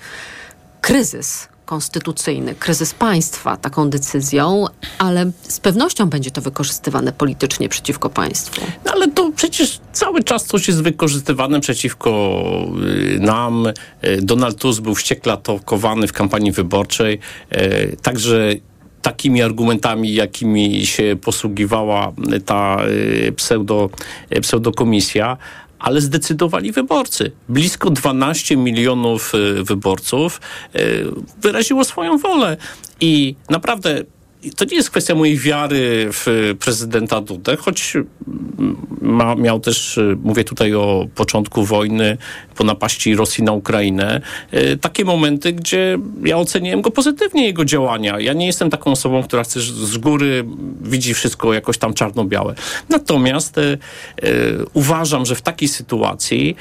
kryzys 0.82 1.48
konstytucyjny, 1.68 2.56
kryzys 2.56 2.94
państwa 2.94 3.58
taką 3.58 3.90
decyzją, 3.90 4.66
ale 4.98 5.32
z 5.42 5.60
pewnością 5.60 6.10
będzie 6.10 6.32
to 6.32 6.42
wykorzystywane 6.42 7.14
politycznie 7.14 7.70
przeciwko 7.70 8.10
państwu. 8.10 8.62
No 8.86 8.92
ale 8.92 9.12
to 9.12 9.32
przecież 9.36 9.80
cały 9.94 10.24
czas 10.24 10.46
coś 10.46 10.68
jest 10.68 10.84
wykorzystywane 10.84 11.60
przeciwko 11.60 12.42
y, 13.16 13.20
nam. 13.20 13.68
Y, 13.68 14.22
Donald 14.22 14.58
Tusk 14.58 14.82
był 14.82 14.96
wściekle 14.96 15.34
atakowany 15.34 16.08
w 16.08 16.14
kampanii 16.14 16.52
wyborczej. 16.52 17.20
y, 17.54 17.98
Także 18.02 18.54
takimi 19.02 19.42
argumentami, 19.42 20.14
jakimi 20.14 20.86
się 20.86 21.16
posługiwała 21.22 22.12
ta 22.46 22.78
pseudo, 23.36 23.90
pseudokomisja, 24.42 25.38
ale 25.80 26.02
zdecydowali 26.02 26.72
wyborcy. 26.72 27.32
Blisko 27.50 27.90
12 27.90 28.58
milionów 28.58 29.34
y, 29.36 29.64
wyborców 29.64 30.42
y, 30.76 31.06
wyraziło 31.42 31.84
swoją 31.84 32.18
wolę 32.18 32.58
i 33.02 33.36
naprawdę 33.50 34.04
to 34.56 34.66
nie 34.66 34.76
jest 34.76 34.90
kwestia 34.90 35.16
mojej 35.16 35.38
wiary 35.38 36.10
w 36.12 36.56
prezydenta 36.60 37.22
Dudę, 37.22 37.58
choć 37.58 37.94
ma, 39.02 39.36
miał 39.36 39.60
też, 39.60 39.98
y, 39.98 40.18
mówię 40.24 40.44
tutaj 40.44 40.74
o 40.74 41.08
początku 41.16 41.64
wojny, 41.66 42.18
po 42.56 42.64
napaści 42.64 43.16
Rosji 43.16 43.44
na 43.44 43.52
Ukrainę, 43.52 44.22
y, 44.54 44.78
takie 44.78 45.06
momenty, 45.06 45.54
gdzie 45.54 45.98
ja 46.24 46.38
oceniłem 46.38 46.82
go 46.82 46.92
pozytywnie, 46.92 47.46
jego 47.46 47.66
działania. 47.66 48.20
Ja 48.20 48.34
nie 48.34 48.46
jestem 48.46 48.70
taką 48.70 48.92
osobą, 48.92 49.24
która 49.24 49.44
chce 49.44 49.60
z 49.62 49.98
góry 49.98 50.46
widzi 50.82 51.14
wszystko 51.14 51.54
jakoś 51.54 51.78
tam 51.78 51.94
czarno-białe. 51.94 52.56
Natomiast 52.90 53.58
y, 53.58 53.78
uważam, 54.74 55.26
że 55.26 55.36
w 55.36 55.42
takiej 55.42 55.68
sytuacji 55.68 56.56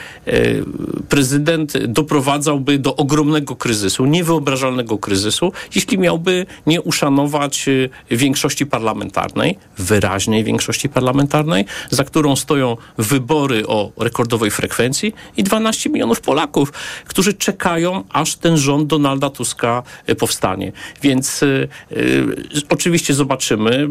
prezydent 1.09 1.87
doprowadzałby 1.87 2.79
do 2.79 2.97
ogromnego 2.97 3.57
kryzysu, 3.57 4.07
niewyobrażalnego 4.07 4.99
kryzysu, 4.99 5.53
jeśli 5.75 5.99
miałby 5.99 6.47
nie 6.67 6.83
uszanować 6.83 7.67
większości 8.11 8.67
parlamentarnej, 8.67 9.59
wyraźnej 9.79 10.45
większości 10.45 10.89
parlamentarnej, 10.89 11.65
za 11.91 12.05
którą 12.05 12.37
stoją 12.37 12.77
wybory 12.99 13.67
o 13.67 13.93
rekordowej 13.99 14.51
frekwencji 14.51 15.15
i 15.37 15.43
12 15.43 15.91
milionów 15.91 16.21
Polaków, 16.21 16.73
którzy 17.05 17.35
czekają, 17.35 18.05
aż 18.11 18.37
ten 18.37 18.57
rząd 18.57 18.87
Donalda 18.87 19.31
Tuska 19.31 19.83
y, 20.09 20.15
powstanie. 20.15 20.73
Więc 21.03 21.43
y, 21.43 21.69
y, 21.93 22.27
oczywiście 22.69 23.15
zobaczymy. 23.15 23.89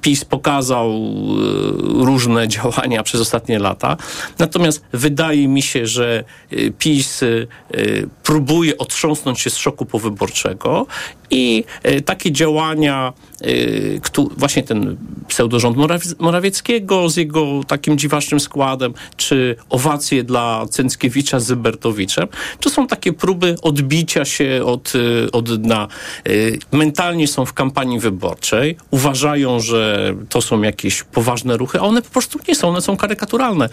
PiS 0.00 0.24
pokazał 0.24 0.90
y, 0.90 2.04
różne 2.04 2.48
działania 2.54 3.02
przez 3.02 3.20
ostatnie 3.20 3.58
lata. 3.58 3.96
Natomiast 4.38 4.84
wydaje 4.92 5.48
mi 5.48 5.62
się, 5.62 5.86
że 5.86 6.24
PiS 6.78 7.20
próbuje 8.22 8.78
otrząsnąć 8.78 9.40
się 9.40 9.50
z 9.50 9.56
szoku 9.56 9.86
powyborczego 9.86 10.86
i 11.30 11.64
takie 12.04 12.32
działania, 12.32 13.11
y, 13.46 14.00
właśnie 14.36 14.62
ten 14.62 14.96
pseudorząd 15.28 15.76
Moraw- 15.76 16.14
Morawieckiego 16.18 17.08
z 17.08 17.16
jego 17.16 17.60
takim 17.66 17.98
dziwacznym 17.98 18.40
składem, 18.40 18.94
czy 19.16 19.56
owacje 19.70 20.24
dla 20.24 20.66
Cęckiewicza 20.70 21.40
z 21.40 21.46
Zybertowiczem, 21.46 22.28
to 22.60 22.70
są 22.70 22.86
takie 22.86 23.12
próby 23.12 23.56
odbicia 23.62 24.24
się 24.24 24.62
od, 24.64 24.92
y, 24.94 25.30
od 25.32 25.54
dna. 25.62 25.88
Y, 26.28 26.58
Mentalnie 26.72 27.28
są 27.28 27.46
w 27.46 27.52
kampanii 27.52 27.98
wyborczej, 27.98 28.76
uważają, 28.90 29.60
że 29.60 30.14
to 30.28 30.42
są 30.42 30.62
jakieś 30.62 31.02
poważne 31.02 31.56
ruchy, 31.56 31.78
a 31.78 31.82
one 31.82 32.02
po 32.02 32.10
prostu 32.10 32.38
nie 32.48 32.54
są, 32.54 32.68
one 32.68 32.80
są 32.80 32.96
karykaturalne. 32.96 33.68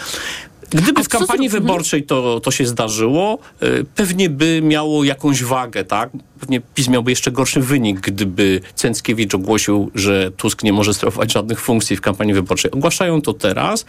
Gdyby 0.70 1.04
w 1.04 1.10
kampanii 1.10 1.50
wyborczej 1.50 2.04
to, 2.04 2.40
to 2.40 2.52
się 2.52 2.66
zdarzyło, 2.66 3.40
pewnie 3.96 4.30
by 4.30 4.62
miało 4.64 5.04
jakąś 5.04 5.44
wagę, 5.44 5.84
tak? 5.84 6.10
Pewnie 6.40 6.62
PiS 6.76 6.88
miałby 6.88 7.12
jeszcze 7.12 7.32
gorszy 7.32 7.62
wynik, 7.62 8.00
gdyby 8.00 8.62
Cęckiewicz 8.76 9.36
ogłosił, 9.36 9.92
że 9.96 10.32
Tusk 10.32 10.64
nie 10.64 10.74
może 10.74 10.94
sprawować 10.94 11.34
żadnych 11.34 11.62
funkcji 11.62 11.96
w 11.96 12.02
kampanii 12.02 12.34
wyborczej. 12.34 12.72
Ogłaszają 12.72 13.22
to 13.22 13.34
teraz 13.34 13.86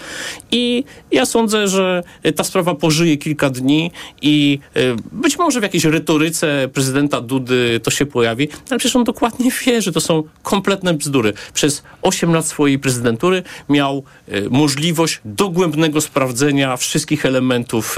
i 0.51 0.85
ja 1.13 1.27
sądzę, 1.27 1.69
że 1.69 2.03
y, 2.27 2.33
ta 2.33 2.45
sprawa 2.45 2.75
pożyje 2.75 3.17
kilka 3.17 3.51
dni 3.51 3.91
i 4.23 4.59
y, 4.77 4.97
być 5.13 5.39
może 5.39 5.61
w 5.61 5.63
jakiejś 5.63 5.85
retoryce 5.85 6.69
prezydenta 6.73 7.21
Dudy 7.21 7.81
to 7.83 7.91
się 7.91 8.07
pojawi, 8.07 8.49
ale 8.71 8.79
przecież 8.79 8.97
on 8.97 9.05
dokładnie 9.05 9.51
wie, 9.67 9.83
że 9.83 9.93
to 9.93 10.01
są 10.01 10.23
kompletne 10.43 10.95
bzdury. 10.95 11.33
Przez 11.55 11.83
8 12.03 12.33
lat 12.35 12.47
swojej 12.47 12.79
prezydentury 12.79 13.43
miał 13.69 14.03
y, 14.29 14.51
możliwość 14.51 15.21
dogłębnego 15.25 16.01
sprawdzenia 16.01 16.77
wszystkich 16.77 17.27
elementów, 17.27 17.97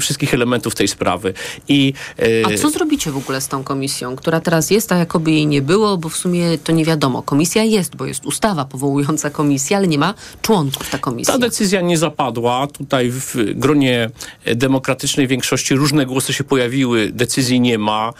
wszystkich 0.00 0.34
elementów 0.34 0.74
tej 0.74 0.88
sprawy. 0.88 1.34
I, 1.68 1.92
A 2.44 2.56
co 2.56 2.70
zrobicie 2.70 3.10
w 3.10 3.16
ogóle 3.16 3.40
z 3.40 3.48
tą 3.48 3.57
komisją, 3.64 4.16
która 4.16 4.40
teraz 4.40 4.70
jest, 4.70 4.92
a 4.92 4.96
jakoby 4.96 5.30
jej 5.30 5.46
nie 5.46 5.62
było, 5.62 5.98
bo 5.98 6.08
w 6.08 6.16
sumie 6.16 6.58
to 6.58 6.72
nie 6.72 6.84
wiadomo. 6.84 7.22
Komisja 7.22 7.64
jest, 7.64 7.96
bo 7.96 8.06
jest 8.06 8.26
ustawa 8.26 8.64
powołująca 8.64 9.30
komisję, 9.30 9.76
ale 9.76 9.88
nie 9.88 9.98
ma 9.98 10.14
członków 10.42 10.90
ta 10.90 10.98
komisja. 10.98 11.34
Ta 11.34 11.40
decyzja 11.40 11.80
nie 11.80 11.98
zapadła. 11.98 12.66
Tutaj 12.66 13.10
w 13.10 13.34
gronie 13.54 14.10
demokratycznej 14.54 15.26
większości 15.26 15.74
różne 15.74 16.06
głosy 16.06 16.32
się 16.32 16.44
pojawiły, 16.44 17.10
decyzji 17.12 17.60
nie 17.60 17.78
ma. 17.78 18.12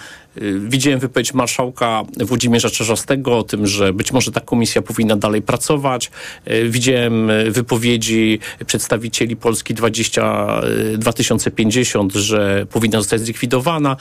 Y, 0.43 0.61
Widziałem 0.61 1.01
wypowiedź 1.01 1.35
marszałka 1.35 2.03
Włodzimierza 2.17 2.71
Czarzastego 2.71 3.39
o 3.39 3.43
tym, 3.43 3.67
że 3.67 3.93
być 3.93 4.13
może 4.13 4.33
ta 4.33 4.41
komisja 4.41 4.83
powinna 4.83 5.17
dalej 5.17 5.43
pracować. 5.43 6.11
Y, 6.51 6.69
Widziałem 6.69 7.31
y, 7.31 7.51
wypowiedzi 7.51 8.39
przedstawicieli 8.67 9.37
Polski 9.37 9.75
20, 9.75 10.61
y, 10.95 10.99
2050, 10.99 12.13
że 12.13 12.67
powinna 12.71 12.99
zostać 12.99 13.21
zlikwidowana, 13.21 13.97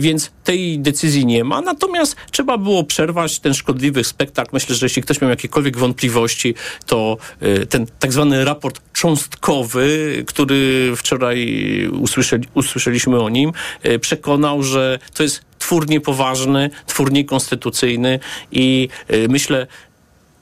więc 0.00 0.30
tej 0.44 0.78
decyzji 0.78 1.26
nie 1.26 1.44
ma. 1.44 1.60
Natomiast 1.60 2.16
trzeba 2.30 2.58
było 2.58 2.84
przerwać 2.84 3.38
ten 3.38 3.54
szkodliwy 3.54 4.04
spektakl. 4.04 4.50
Myślę, 4.52 4.74
że 4.74 4.86
jeśli 4.86 5.02
ktoś 5.02 5.20
miał 5.20 5.30
jakiekolwiek 5.30 5.78
wątpliwości, 5.78 6.54
to 6.86 7.16
ten 7.68 7.86
tak 7.98 8.12
zwany 8.12 8.44
raport 8.44 8.80
cząstkowy, 8.92 10.22
który 10.26 10.92
wczoraj 10.96 11.48
usłyszeli, 12.00 12.48
usłyszeliśmy 12.54 13.20
o 13.20 13.28
nim, 13.28 13.52
przekonał, 14.00 14.62
że 14.62 14.98
to 15.14 15.22
jest 15.22 15.44
twór 15.62 15.88
niepoważny, 15.88 16.70
twór 16.86 17.12
niekonstytucyjny 17.12 18.18
i 18.52 18.88
y, 19.10 19.26
myślę, 19.28 19.66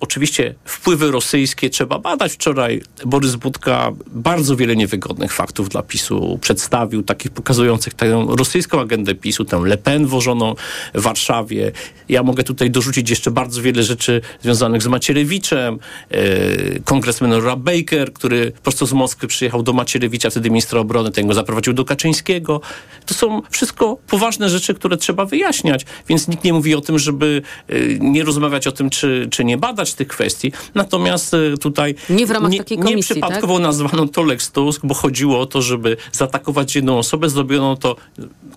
Oczywiście 0.00 0.54
wpływy 0.64 1.10
rosyjskie 1.10 1.70
trzeba 1.70 1.98
badać. 1.98 2.32
Wczoraj 2.32 2.82
Borys 3.06 3.36
Budka 3.36 3.92
bardzo 4.06 4.56
wiele 4.56 4.76
niewygodnych 4.76 5.32
faktów 5.32 5.68
dla 5.68 5.82
PiSu 5.82 6.38
przedstawił, 6.40 7.02
takich 7.02 7.30
pokazujących 7.30 7.94
tę 7.94 8.26
rosyjską 8.28 8.80
agendę 8.80 9.14
PiSu, 9.14 9.44
tę 9.44 9.60
Le 9.64 9.78
Pen 9.78 10.06
wożoną 10.06 10.54
w 10.94 11.02
Warszawie. 11.02 11.72
Ja 12.08 12.22
mogę 12.22 12.44
tutaj 12.44 12.70
dorzucić 12.70 13.10
jeszcze 13.10 13.30
bardzo 13.30 13.62
wiele 13.62 13.82
rzeczy 13.82 14.20
związanych 14.42 14.82
z 14.82 14.86
Macierewiczem. 14.86 15.78
E, 16.10 16.80
kongresmen 16.80 17.32
Rob 17.32 17.60
Baker, 17.60 18.12
który 18.12 18.52
prosto 18.62 18.86
z 18.86 18.92
Moskwy 18.92 19.26
przyjechał 19.26 19.62
do 19.62 19.72
Macierewicza, 19.72 20.30
wtedy 20.30 20.50
ministra 20.50 20.80
obrony, 20.80 21.10
ten 21.10 21.26
go 21.26 21.34
zaprowadził 21.34 21.72
do 21.72 21.84
Kaczyńskiego. 21.84 22.60
To 23.06 23.14
są 23.14 23.42
wszystko 23.50 23.98
poważne 24.08 24.48
rzeczy, 24.48 24.74
które 24.74 24.96
trzeba 24.96 25.24
wyjaśniać, 25.24 25.86
więc 26.08 26.28
nikt 26.28 26.44
nie 26.44 26.52
mówi 26.52 26.74
o 26.74 26.80
tym, 26.80 26.98
żeby 26.98 27.42
e, 27.68 27.74
nie 27.98 28.24
rozmawiać 28.24 28.66
o 28.66 28.72
tym, 28.72 28.90
czy, 28.90 29.28
czy 29.30 29.44
nie 29.44 29.58
badać 29.58 29.89
tych 29.94 30.08
kwestii. 30.08 30.52
Natomiast 30.74 31.34
e, 31.34 31.58
tutaj 31.58 31.94
Nie 32.10 32.26
w 32.26 32.30
ramach 32.30 32.56
takiej 32.56 32.78
komisji, 32.78 32.96
nieprzypadkowo 32.96 33.58
nazwano 33.58 34.06
to 34.06 34.22
Lex 34.22 34.52
Tusk, 34.52 34.80
bo 34.84 34.94
chodziło 34.94 35.40
o 35.40 35.46
to, 35.46 35.62
żeby 35.62 35.96
zaatakować 36.12 36.76
jedną 36.76 36.98
osobę. 36.98 37.28
Zrobiono 37.28 37.76
to 37.76 37.96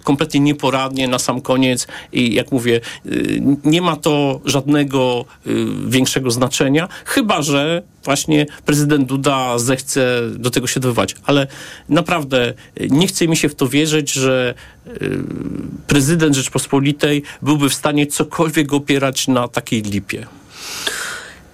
kompletnie 0.03 0.39
nieporadnie 0.39 1.07
na 1.07 1.19
sam 1.19 1.41
koniec 1.41 1.87
i 2.11 2.33
jak 2.33 2.51
mówię, 2.51 2.81
y, 3.05 3.41
nie 3.63 3.81
ma 3.81 3.95
to 3.95 4.41
żadnego 4.45 5.25
y, 5.47 5.65
większego 5.87 6.31
znaczenia, 6.31 6.87
chyba 7.05 7.41
że 7.41 7.83
właśnie 8.03 8.45
prezydent 8.65 9.07
Duda 9.07 9.59
zechce 9.59 10.21
do 10.35 10.49
tego 10.49 10.67
się 10.67 10.79
dobywać. 10.79 11.15
Ale 11.23 11.47
naprawdę 11.89 12.53
y, 12.81 12.87
nie 12.89 13.07
chce 13.07 13.27
mi 13.27 13.37
się 13.37 13.49
w 13.49 13.55
to 13.55 13.67
wierzyć, 13.67 14.11
że 14.11 14.53
y, 14.87 15.19
prezydent 15.87 16.35
Rzeczpospolitej 16.35 17.23
byłby 17.41 17.69
w 17.69 17.73
stanie 17.73 18.07
cokolwiek 18.07 18.73
opierać 18.73 19.27
na 19.27 19.47
takiej 19.47 19.81
lipie. 19.81 20.25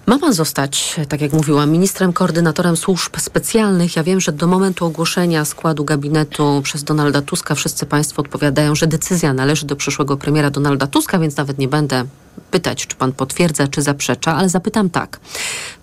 Ma 0.06 0.18
pan 0.18 0.32
zostać, 0.32 1.00
tak 1.08 1.20
jak 1.20 1.32
mówiłam, 1.32 1.70
ministrem 1.70 2.12
koordynatorem 2.12 2.76
służb 2.76 3.16
specjalnych. 3.18 3.96
Ja 3.96 4.02
wiem, 4.02 4.20
że 4.20 4.32
do 4.32 4.46
momentu 4.46 4.86
ogłoszenia 4.86 5.44
składu 5.44 5.84
gabinetu 5.84 6.60
przez 6.64 6.84
Donalda 6.84 7.22
Tuska 7.22 7.54
wszyscy 7.54 7.86
państwo 7.86 8.22
odpowiadają, 8.22 8.74
że 8.74 8.86
decyzja 8.86 9.34
należy 9.34 9.66
do 9.66 9.76
przyszłego 9.76 10.16
premiera 10.16 10.50
Donalda 10.50 10.86
Tuska, 10.86 11.18
więc 11.18 11.36
nawet 11.36 11.58
nie 11.58 11.68
będę 11.68 12.04
pytać, 12.50 12.86
czy 12.86 12.96
pan 12.96 13.12
potwierdza, 13.12 13.68
czy 13.68 13.82
zaprzecza, 13.82 14.36
ale 14.36 14.48
zapytam 14.48 14.90
tak. 14.90 15.20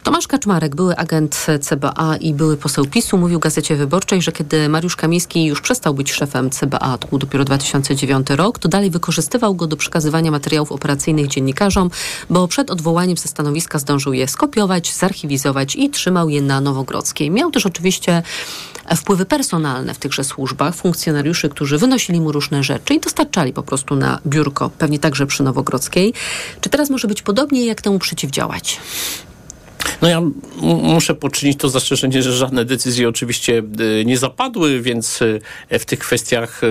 Tomasz 0.03 0.28
Kaczmarek, 0.28 0.76
były 0.76 0.95
agent 0.95 1.45
CBA 1.61 2.18
i 2.20 2.34
były 2.34 2.57
poseł 2.57 2.86
PiSu, 2.86 3.18
mówił 3.18 3.39
Gazecie 3.39 3.76
Wyborczej, 3.76 4.22
że 4.22 4.32
kiedy 4.32 4.70
Mariusz 4.70 4.95
Kamiński 4.95 5.45
już 5.45 5.61
przestał 5.61 5.93
być 5.93 6.11
szefem 6.11 6.49
CBA, 6.49 6.97
to 6.97 7.07
był 7.07 7.18
dopiero 7.18 7.45
2009 7.45 8.30
rok, 8.30 8.59
to 8.59 8.70
dalej 8.70 8.89
wykorzystywał 8.89 9.55
go 9.55 9.68
do 9.68 9.78
przekazywania 9.78 10.32
materiałów 10.32 10.72
operacyjnych 10.72 11.28
dziennikarzom, 11.28 11.89
bo 12.30 12.47
przed 12.47 12.72
odwołaniem 12.72 13.18
ze 13.18 13.28
stanowiska 13.28 13.80
zdążył 13.80 14.13
je 14.18 14.28
skopiować, 14.28 14.93
zarchiwizować 14.93 15.76
i 15.76 15.89
trzymał 15.89 16.30
je 16.30 16.41
na 16.41 16.61
Nowogrodzkiej. 16.61 17.32
Miał 17.32 17.51
też 17.51 17.65
oczywiście 17.65 18.24
wpływy 18.95 19.26
personalne 19.26 19.93
w 19.93 19.97
tychże 19.97 20.24
służbach, 20.24 20.76
funkcjonariuszy, 20.76 21.49
którzy 21.49 21.78
wynosili 21.78 22.22
mu 22.22 22.32
różne 22.32 22.63
rzeczy 22.63 22.93
i 22.93 22.99
dostarczali 22.99 23.53
po 23.53 23.63
prostu 23.63 23.95
na 23.95 24.20
biurko, 24.28 24.70
pewnie 24.70 24.99
także 24.99 25.26
przy 25.26 25.43
Nowogrodzkiej. 25.43 26.13
Czy 26.61 26.70
teraz 26.70 26.89
może 26.89 27.07
być 27.07 27.22
podobnie, 27.22 27.65
jak 27.65 27.82
temu 27.82 27.99
przeciwdziałać? 27.99 28.80
No 30.01 30.07
ja 30.07 30.21
muszę 30.61 31.15
poczynić 31.15 31.59
to 31.59 31.69
zastrzeżenie, 31.69 32.23
że 32.23 32.33
żadne 32.33 32.65
decyzje 32.65 33.09
oczywiście 33.09 33.63
e, 34.01 34.05
nie 34.05 34.17
zapadły, 34.17 34.81
więc 34.81 35.19
e, 35.69 35.79
w 35.79 35.85
tych 35.85 35.99
kwestiach 35.99 36.61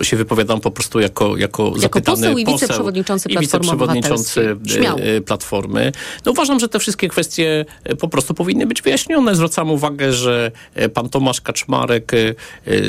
e, 0.00 0.04
się 0.04 0.16
wypowiadam 0.16 0.60
po 0.60 0.70
prostu 0.70 1.00
jako, 1.00 1.36
jako, 1.36 1.72
zapytany 1.78 2.16
poseł 2.16 2.38
i 2.38 2.46
wiceprzewodniczący 2.46 3.28
i 3.28 3.38
wiceprzewodniczący 3.38 4.56
Platformy. 5.26 5.92
No 6.24 6.32
uważam, 6.32 6.60
że 6.60 6.68
te 6.68 6.78
wszystkie 6.78 7.08
kwestie 7.08 7.64
po 8.00 8.08
prostu 8.08 8.34
powinny 8.34 8.66
być 8.66 8.82
wyjaśnione. 8.82 9.34
Zwracam 9.34 9.70
uwagę, 9.70 10.12
że 10.12 10.50
pan 10.94 11.08
Tomasz 11.08 11.40
Kaczmarek 11.40 12.12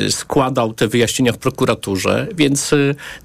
składał 0.09 0.73
te 0.73 0.87
wyjaśnienia 0.87 1.33
w 1.33 1.37
prokuraturze, 1.37 2.27
więc 2.35 2.71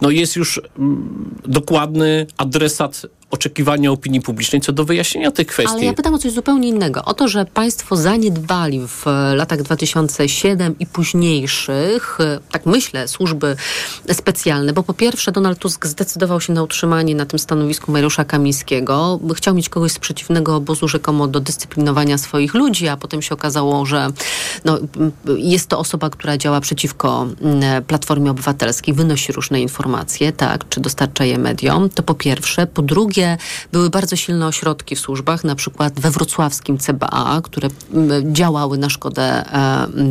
no 0.01 0.11
jest 0.11 0.37
już 0.37 0.61
mm, 0.79 1.35
dokładny 1.45 2.27
adresat 2.37 3.07
oczekiwania 3.33 3.93
opinii 3.93 4.21
publicznej 4.21 4.61
co 4.61 4.73
do 4.73 4.85
wyjaśnienia 4.85 5.31
tych 5.31 5.47
kwestii. 5.47 5.75
Ale 5.75 5.85
ja 5.85 5.93
pytam 5.93 6.15
o 6.15 6.19
coś 6.19 6.33
zupełnie 6.33 6.69
innego. 6.69 7.05
O 7.05 7.15
to, 7.15 7.29
że 7.29 7.45
państwo 7.45 7.97
zaniedbali 7.97 8.81
w 8.89 9.07
e, 9.07 9.35
latach 9.35 9.63
2007 9.63 10.75
i 10.79 10.87
późniejszych, 10.87 12.19
e, 12.21 12.41
tak 12.51 12.67
myślę, 12.67 13.09
służby 13.09 13.57
specjalne, 14.13 14.73
bo 14.73 14.83
po 14.83 14.95
pierwsze 14.95 15.33
Donald 15.33 15.59
Tusk 15.59 15.87
zdecydował 15.87 16.41
się 16.41 16.53
na 16.53 16.63
utrzymanie 16.63 17.15
na 17.15 17.27
tym 17.27 17.39
stanowisku 17.39 17.93
Mariusza 17.93 18.25
Kamińskiego. 18.25 19.21
Chciał 19.35 19.55
mieć 19.55 19.69
kogoś 19.69 19.93
z 19.93 19.99
przeciwnego 19.99 20.57
obozu 20.57 20.89
rzekomo 20.89 21.29
do 21.29 21.41
dyscyplinowania 21.41 22.19
swoich 22.19 22.55
ludzi, 22.55 22.89
a 22.89 22.97
potem 22.97 23.23
się 23.23 23.35
okazało, 23.35 23.87
że 23.87 24.09
no, 24.65 24.79
jest 25.37 25.69
to 25.69 25.79
osoba, 25.79 26.11
która 26.11 26.37
działa 26.37 26.61
przeciwko 26.61 27.27
m, 27.43 27.85
Platformie 27.87 28.31
Obywatelskiej, 28.31 28.95
wynosi 28.95 29.33
różne 29.33 29.61
informacje, 29.61 30.33
tak, 30.33 30.69
czy 30.69 30.81
dostarcza 30.81 31.25
je 31.25 31.39
mediom. 31.39 31.91
To 31.91 32.03
po 32.03 32.15
pierwsze. 32.15 32.67
Po 32.67 32.83
drugie, 32.83 33.22
były 33.73 33.91
bardzo 33.91 34.17
silne 34.17 34.47
ośrodki 34.47 34.97
w 34.97 35.01
służbach, 35.01 35.45
na 35.45 35.55
przykład 35.55 36.01
we 36.01 36.11
wrocławskim 36.11 36.79
CBA, 36.79 37.41
które 37.45 37.69
m, 37.95 38.35
działały 38.35 38.79
na 38.79 38.89
szkodę 38.89 39.45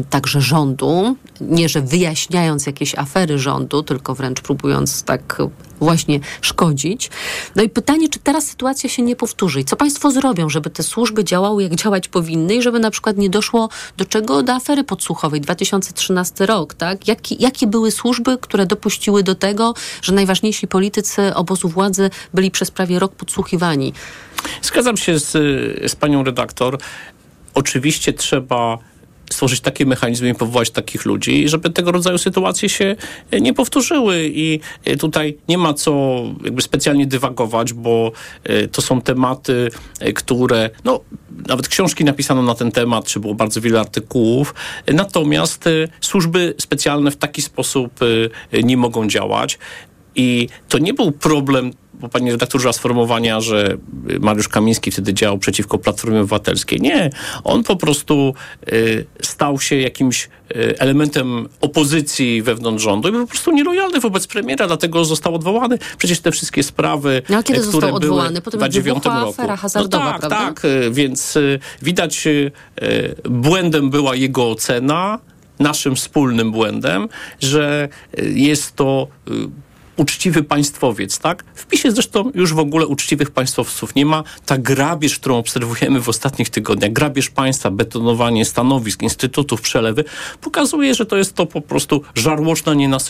także 0.10 0.42
rządu. 0.42 1.16
Nie, 1.42 1.70
że 1.70 1.82
wyjaśniając 1.82 2.66
jakieś 2.66 2.96
afery 2.96 3.40
rządu, 3.40 3.84
tylko 3.84 4.16
wręcz 4.16 4.42
próbując 4.42 5.04
tak 5.04 5.42
właśnie 5.82 6.20
szkodzić. 6.42 7.10
No 7.56 7.64
i 7.64 7.70
pytanie, 7.70 8.10
czy 8.10 8.20
teraz 8.20 8.48
sytuacja 8.48 8.90
się 8.90 9.02
nie 9.02 9.16
powtórzy 9.16 9.60
i 9.60 9.66
co 9.66 9.76
państwo 9.76 10.12
zrobią, 10.12 10.50
żeby 10.50 10.70
te 10.70 10.84
służby 10.84 11.24
działały 11.24 11.64
jak 11.64 11.76
działać 11.76 12.08
powinny 12.08 12.56
i 12.56 12.62
żeby 12.62 12.80
na 12.80 12.92
przykład 12.92 13.18
nie 13.18 13.30
doszło 13.30 13.70
do 13.98 14.06
czego? 14.06 14.44
Do 14.44 14.54
afery 14.54 14.84
podsłuchowej 14.84 15.42
2013 15.42 16.46
rok, 16.46 16.74
tak? 16.74 17.08
Jakie, 17.08 17.36
jakie 17.36 17.68
były 17.68 17.92
służby, 17.92 18.38
które 18.38 18.66
dopuściły 18.66 19.24
do 19.24 19.36
tego, 19.36 19.74
że 20.02 20.14
najważniejsi 20.14 20.68
politycy 20.68 21.36
obozu 21.36 21.70
władzy 21.70 22.10
byli 22.34 22.52
przez 22.52 22.72
prawie 22.72 23.00
rok 23.00 23.16
podsłuchiwani? 23.16 23.94
Zgadzam 24.62 24.98
się 24.98 25.20
z, 25.20 25.32
z 25.92 25.96
panią 25.96 26.24
redaktor. 26.24 26.78
Oczywiście 27.54 28.14
trzeba 28.14 28.78
stworzyć 29.34 29.62
takie 29.62 29.86
mechanizmy 29.86 30.30
i 30.30 30.36
powołać 30.36 30.70
takich 30.70 31.06
ludzi, 31.06 31.50
żeby 31.50 31.70
tego 31.70 31.92
rodzaju 31.92 32.18
sytuacje 32.18 32.70
się 32.70 32.96
e, 33.32 33.42
nie 33.42 33.54
powtórzyły 33.54 34.32
i 34.34 34.60
e, 34.86 34.98
tutaj 34.98 35.38
nie 35.50 35.58
ma 35.58 35.74
co 35.74 36.24
jakby 36.44 36.62
specjalnie 36.62 37.08
dywagować, 37.08 37.74
bo 37.74 38.12
e, 38.44 38.68
to 38.68 38.82
są 38.82 39.02
tematy, 39.02 39.70
które, 40.16 40.70
no 40.84 41.00
nawet 41.48 41.68
książki 41.68 42.04
napisano 42.06 42.42
na 42.42 42.56
ten 42.56 42.72
temat, 42.72 43.06
czy 43.06 43.20
było 43.20 43.36
bardzo 43.36 43.62
wiele 43.62 43.80
artykułów, 43.80 44.54
natomiast 44.94 45.70
służby 46.02 46.54
specjalne 46.58 47.12
w 47.12 47.18
taki 47.18 47.42
sposób 47.42 48.00
nie 48.64 48.78
mogą 48.78 49.08
działać. 49.08 49.60
I 50.16 50.50
to 50.70 50.78
nie 50.78 50.94
był 50.94 51.12
problem 51.12 51.72
bo 52.02 52.10
pani 52.10 52.32
redaktor 52.32 52.60
użyła 52.60 52.74
sformułowania, 52.74 53.42
że 53.42 53.78
Mariusz 54.20 54.48
Kamiński 54.48 54.92
wtedy 54.92 55.14
działał 55.14 55.38
przeciwko 55.38 55.78
Platformie 55.78 56.20
Obywatelskiej. 56.20 56.82
Nie, 56.82 57.10
on 57.44 57.64
po 57.64 57.76
prostu 57.76 58.34
y, 58.74 59.06
stał 59.22 59.60
się 59.60 59.76
jakimś 59.76 60.30
y, 60.56 60.80
elementem 60.80 61.48
opozycji 61.62 62.42
wewnątrz 62.42 62.84
rządu 62.84 63.10
i 63.10 63.12
był 63.12 63.22
po 63.22 63.28
prostu 63.28 63.52
nielojalny 63.52 64.00
wobec 64.00 64.28
premiera, 64.28 64.68
dlatego 64.68 65.06
został 65.06 65.36
odwołany. 65.36 65.78
Przecież 65.98 66.20
te 66.20 66.32
wszystkie 66.32 66.64
sprawy, 66.64 67.22
No, 67.30 67.38
a 67.38 67.44
kiedy 67.44 67.60
y, 67.60 67.62
które 67.62 67.72
został 67.72 67.96
odwołany? 67.96 68.30
były 68.30 68.42
Potem 68.42 68.60
w 68.60 68.64
jak 68.64 68.72
2009 68.72 69.04
wybuchła 69.04 69.20
roku. 69.20 69.32
afera 69.42 69.56
hazardowa, 69.58 70.06
no 70.06 70.12
tak, 70.12 70.20
prawda? 70.20 70.38
tak, 70.38 70.66
y, 70.66 70.92
więc 70.92 71.36
y, 71.36 71.60
widać 71.82 72.28
y, 72.28 72.52
błędem 73.30 73.90
była 73.90 74.16
jego 74.16 74.50
ocena, 74.52 75.20
naszym 75.60 75.96
wspólnym 75.96 76.52
błędem, 76.52 77.10
że 77.40 77.90
jest 78.24 78.76
to 78.76 79.08
uczciwy 80.02 80.44
państwowiec, 80.44 81.20
tak? 81.20 81.44
W 81.56 81.66
PiSie 81.66 81.92
zresztą 81.92 82.32
już 82.36 82.54
w 82.54 82.60
ogóle 82.60 82.88
uczciwych 82.88 83.32
państwowców 83.32 83.96
nie 83.96 84.06
ma. 84.06 84.24
Ta 84.46 84.58
grabież, 84.58 85.20
którą 85.20 85.38
obserwujemy 85.38 86.02
w 86.02 86.10
ostatnich 86.10 86.50
tygodniach, 86.50 86.94
grabież 86.94 87.30
państwa, 87.30 87.72
betonowanie 87.72 88.46
stanowisk, 88.46 89.02
instytutów, 89.02 89.62
przelewy, 89.62 90.04
pokazuje, 90.42 90.96
że 90.96 91.06
to 91.06 91.18
jest 91.18 91.36
to 91.36 91.46
po 91.46 91.62
prostu 91.62 92.02
żarłoczna, 92.16 92.74
nienasycona 92.74 93.02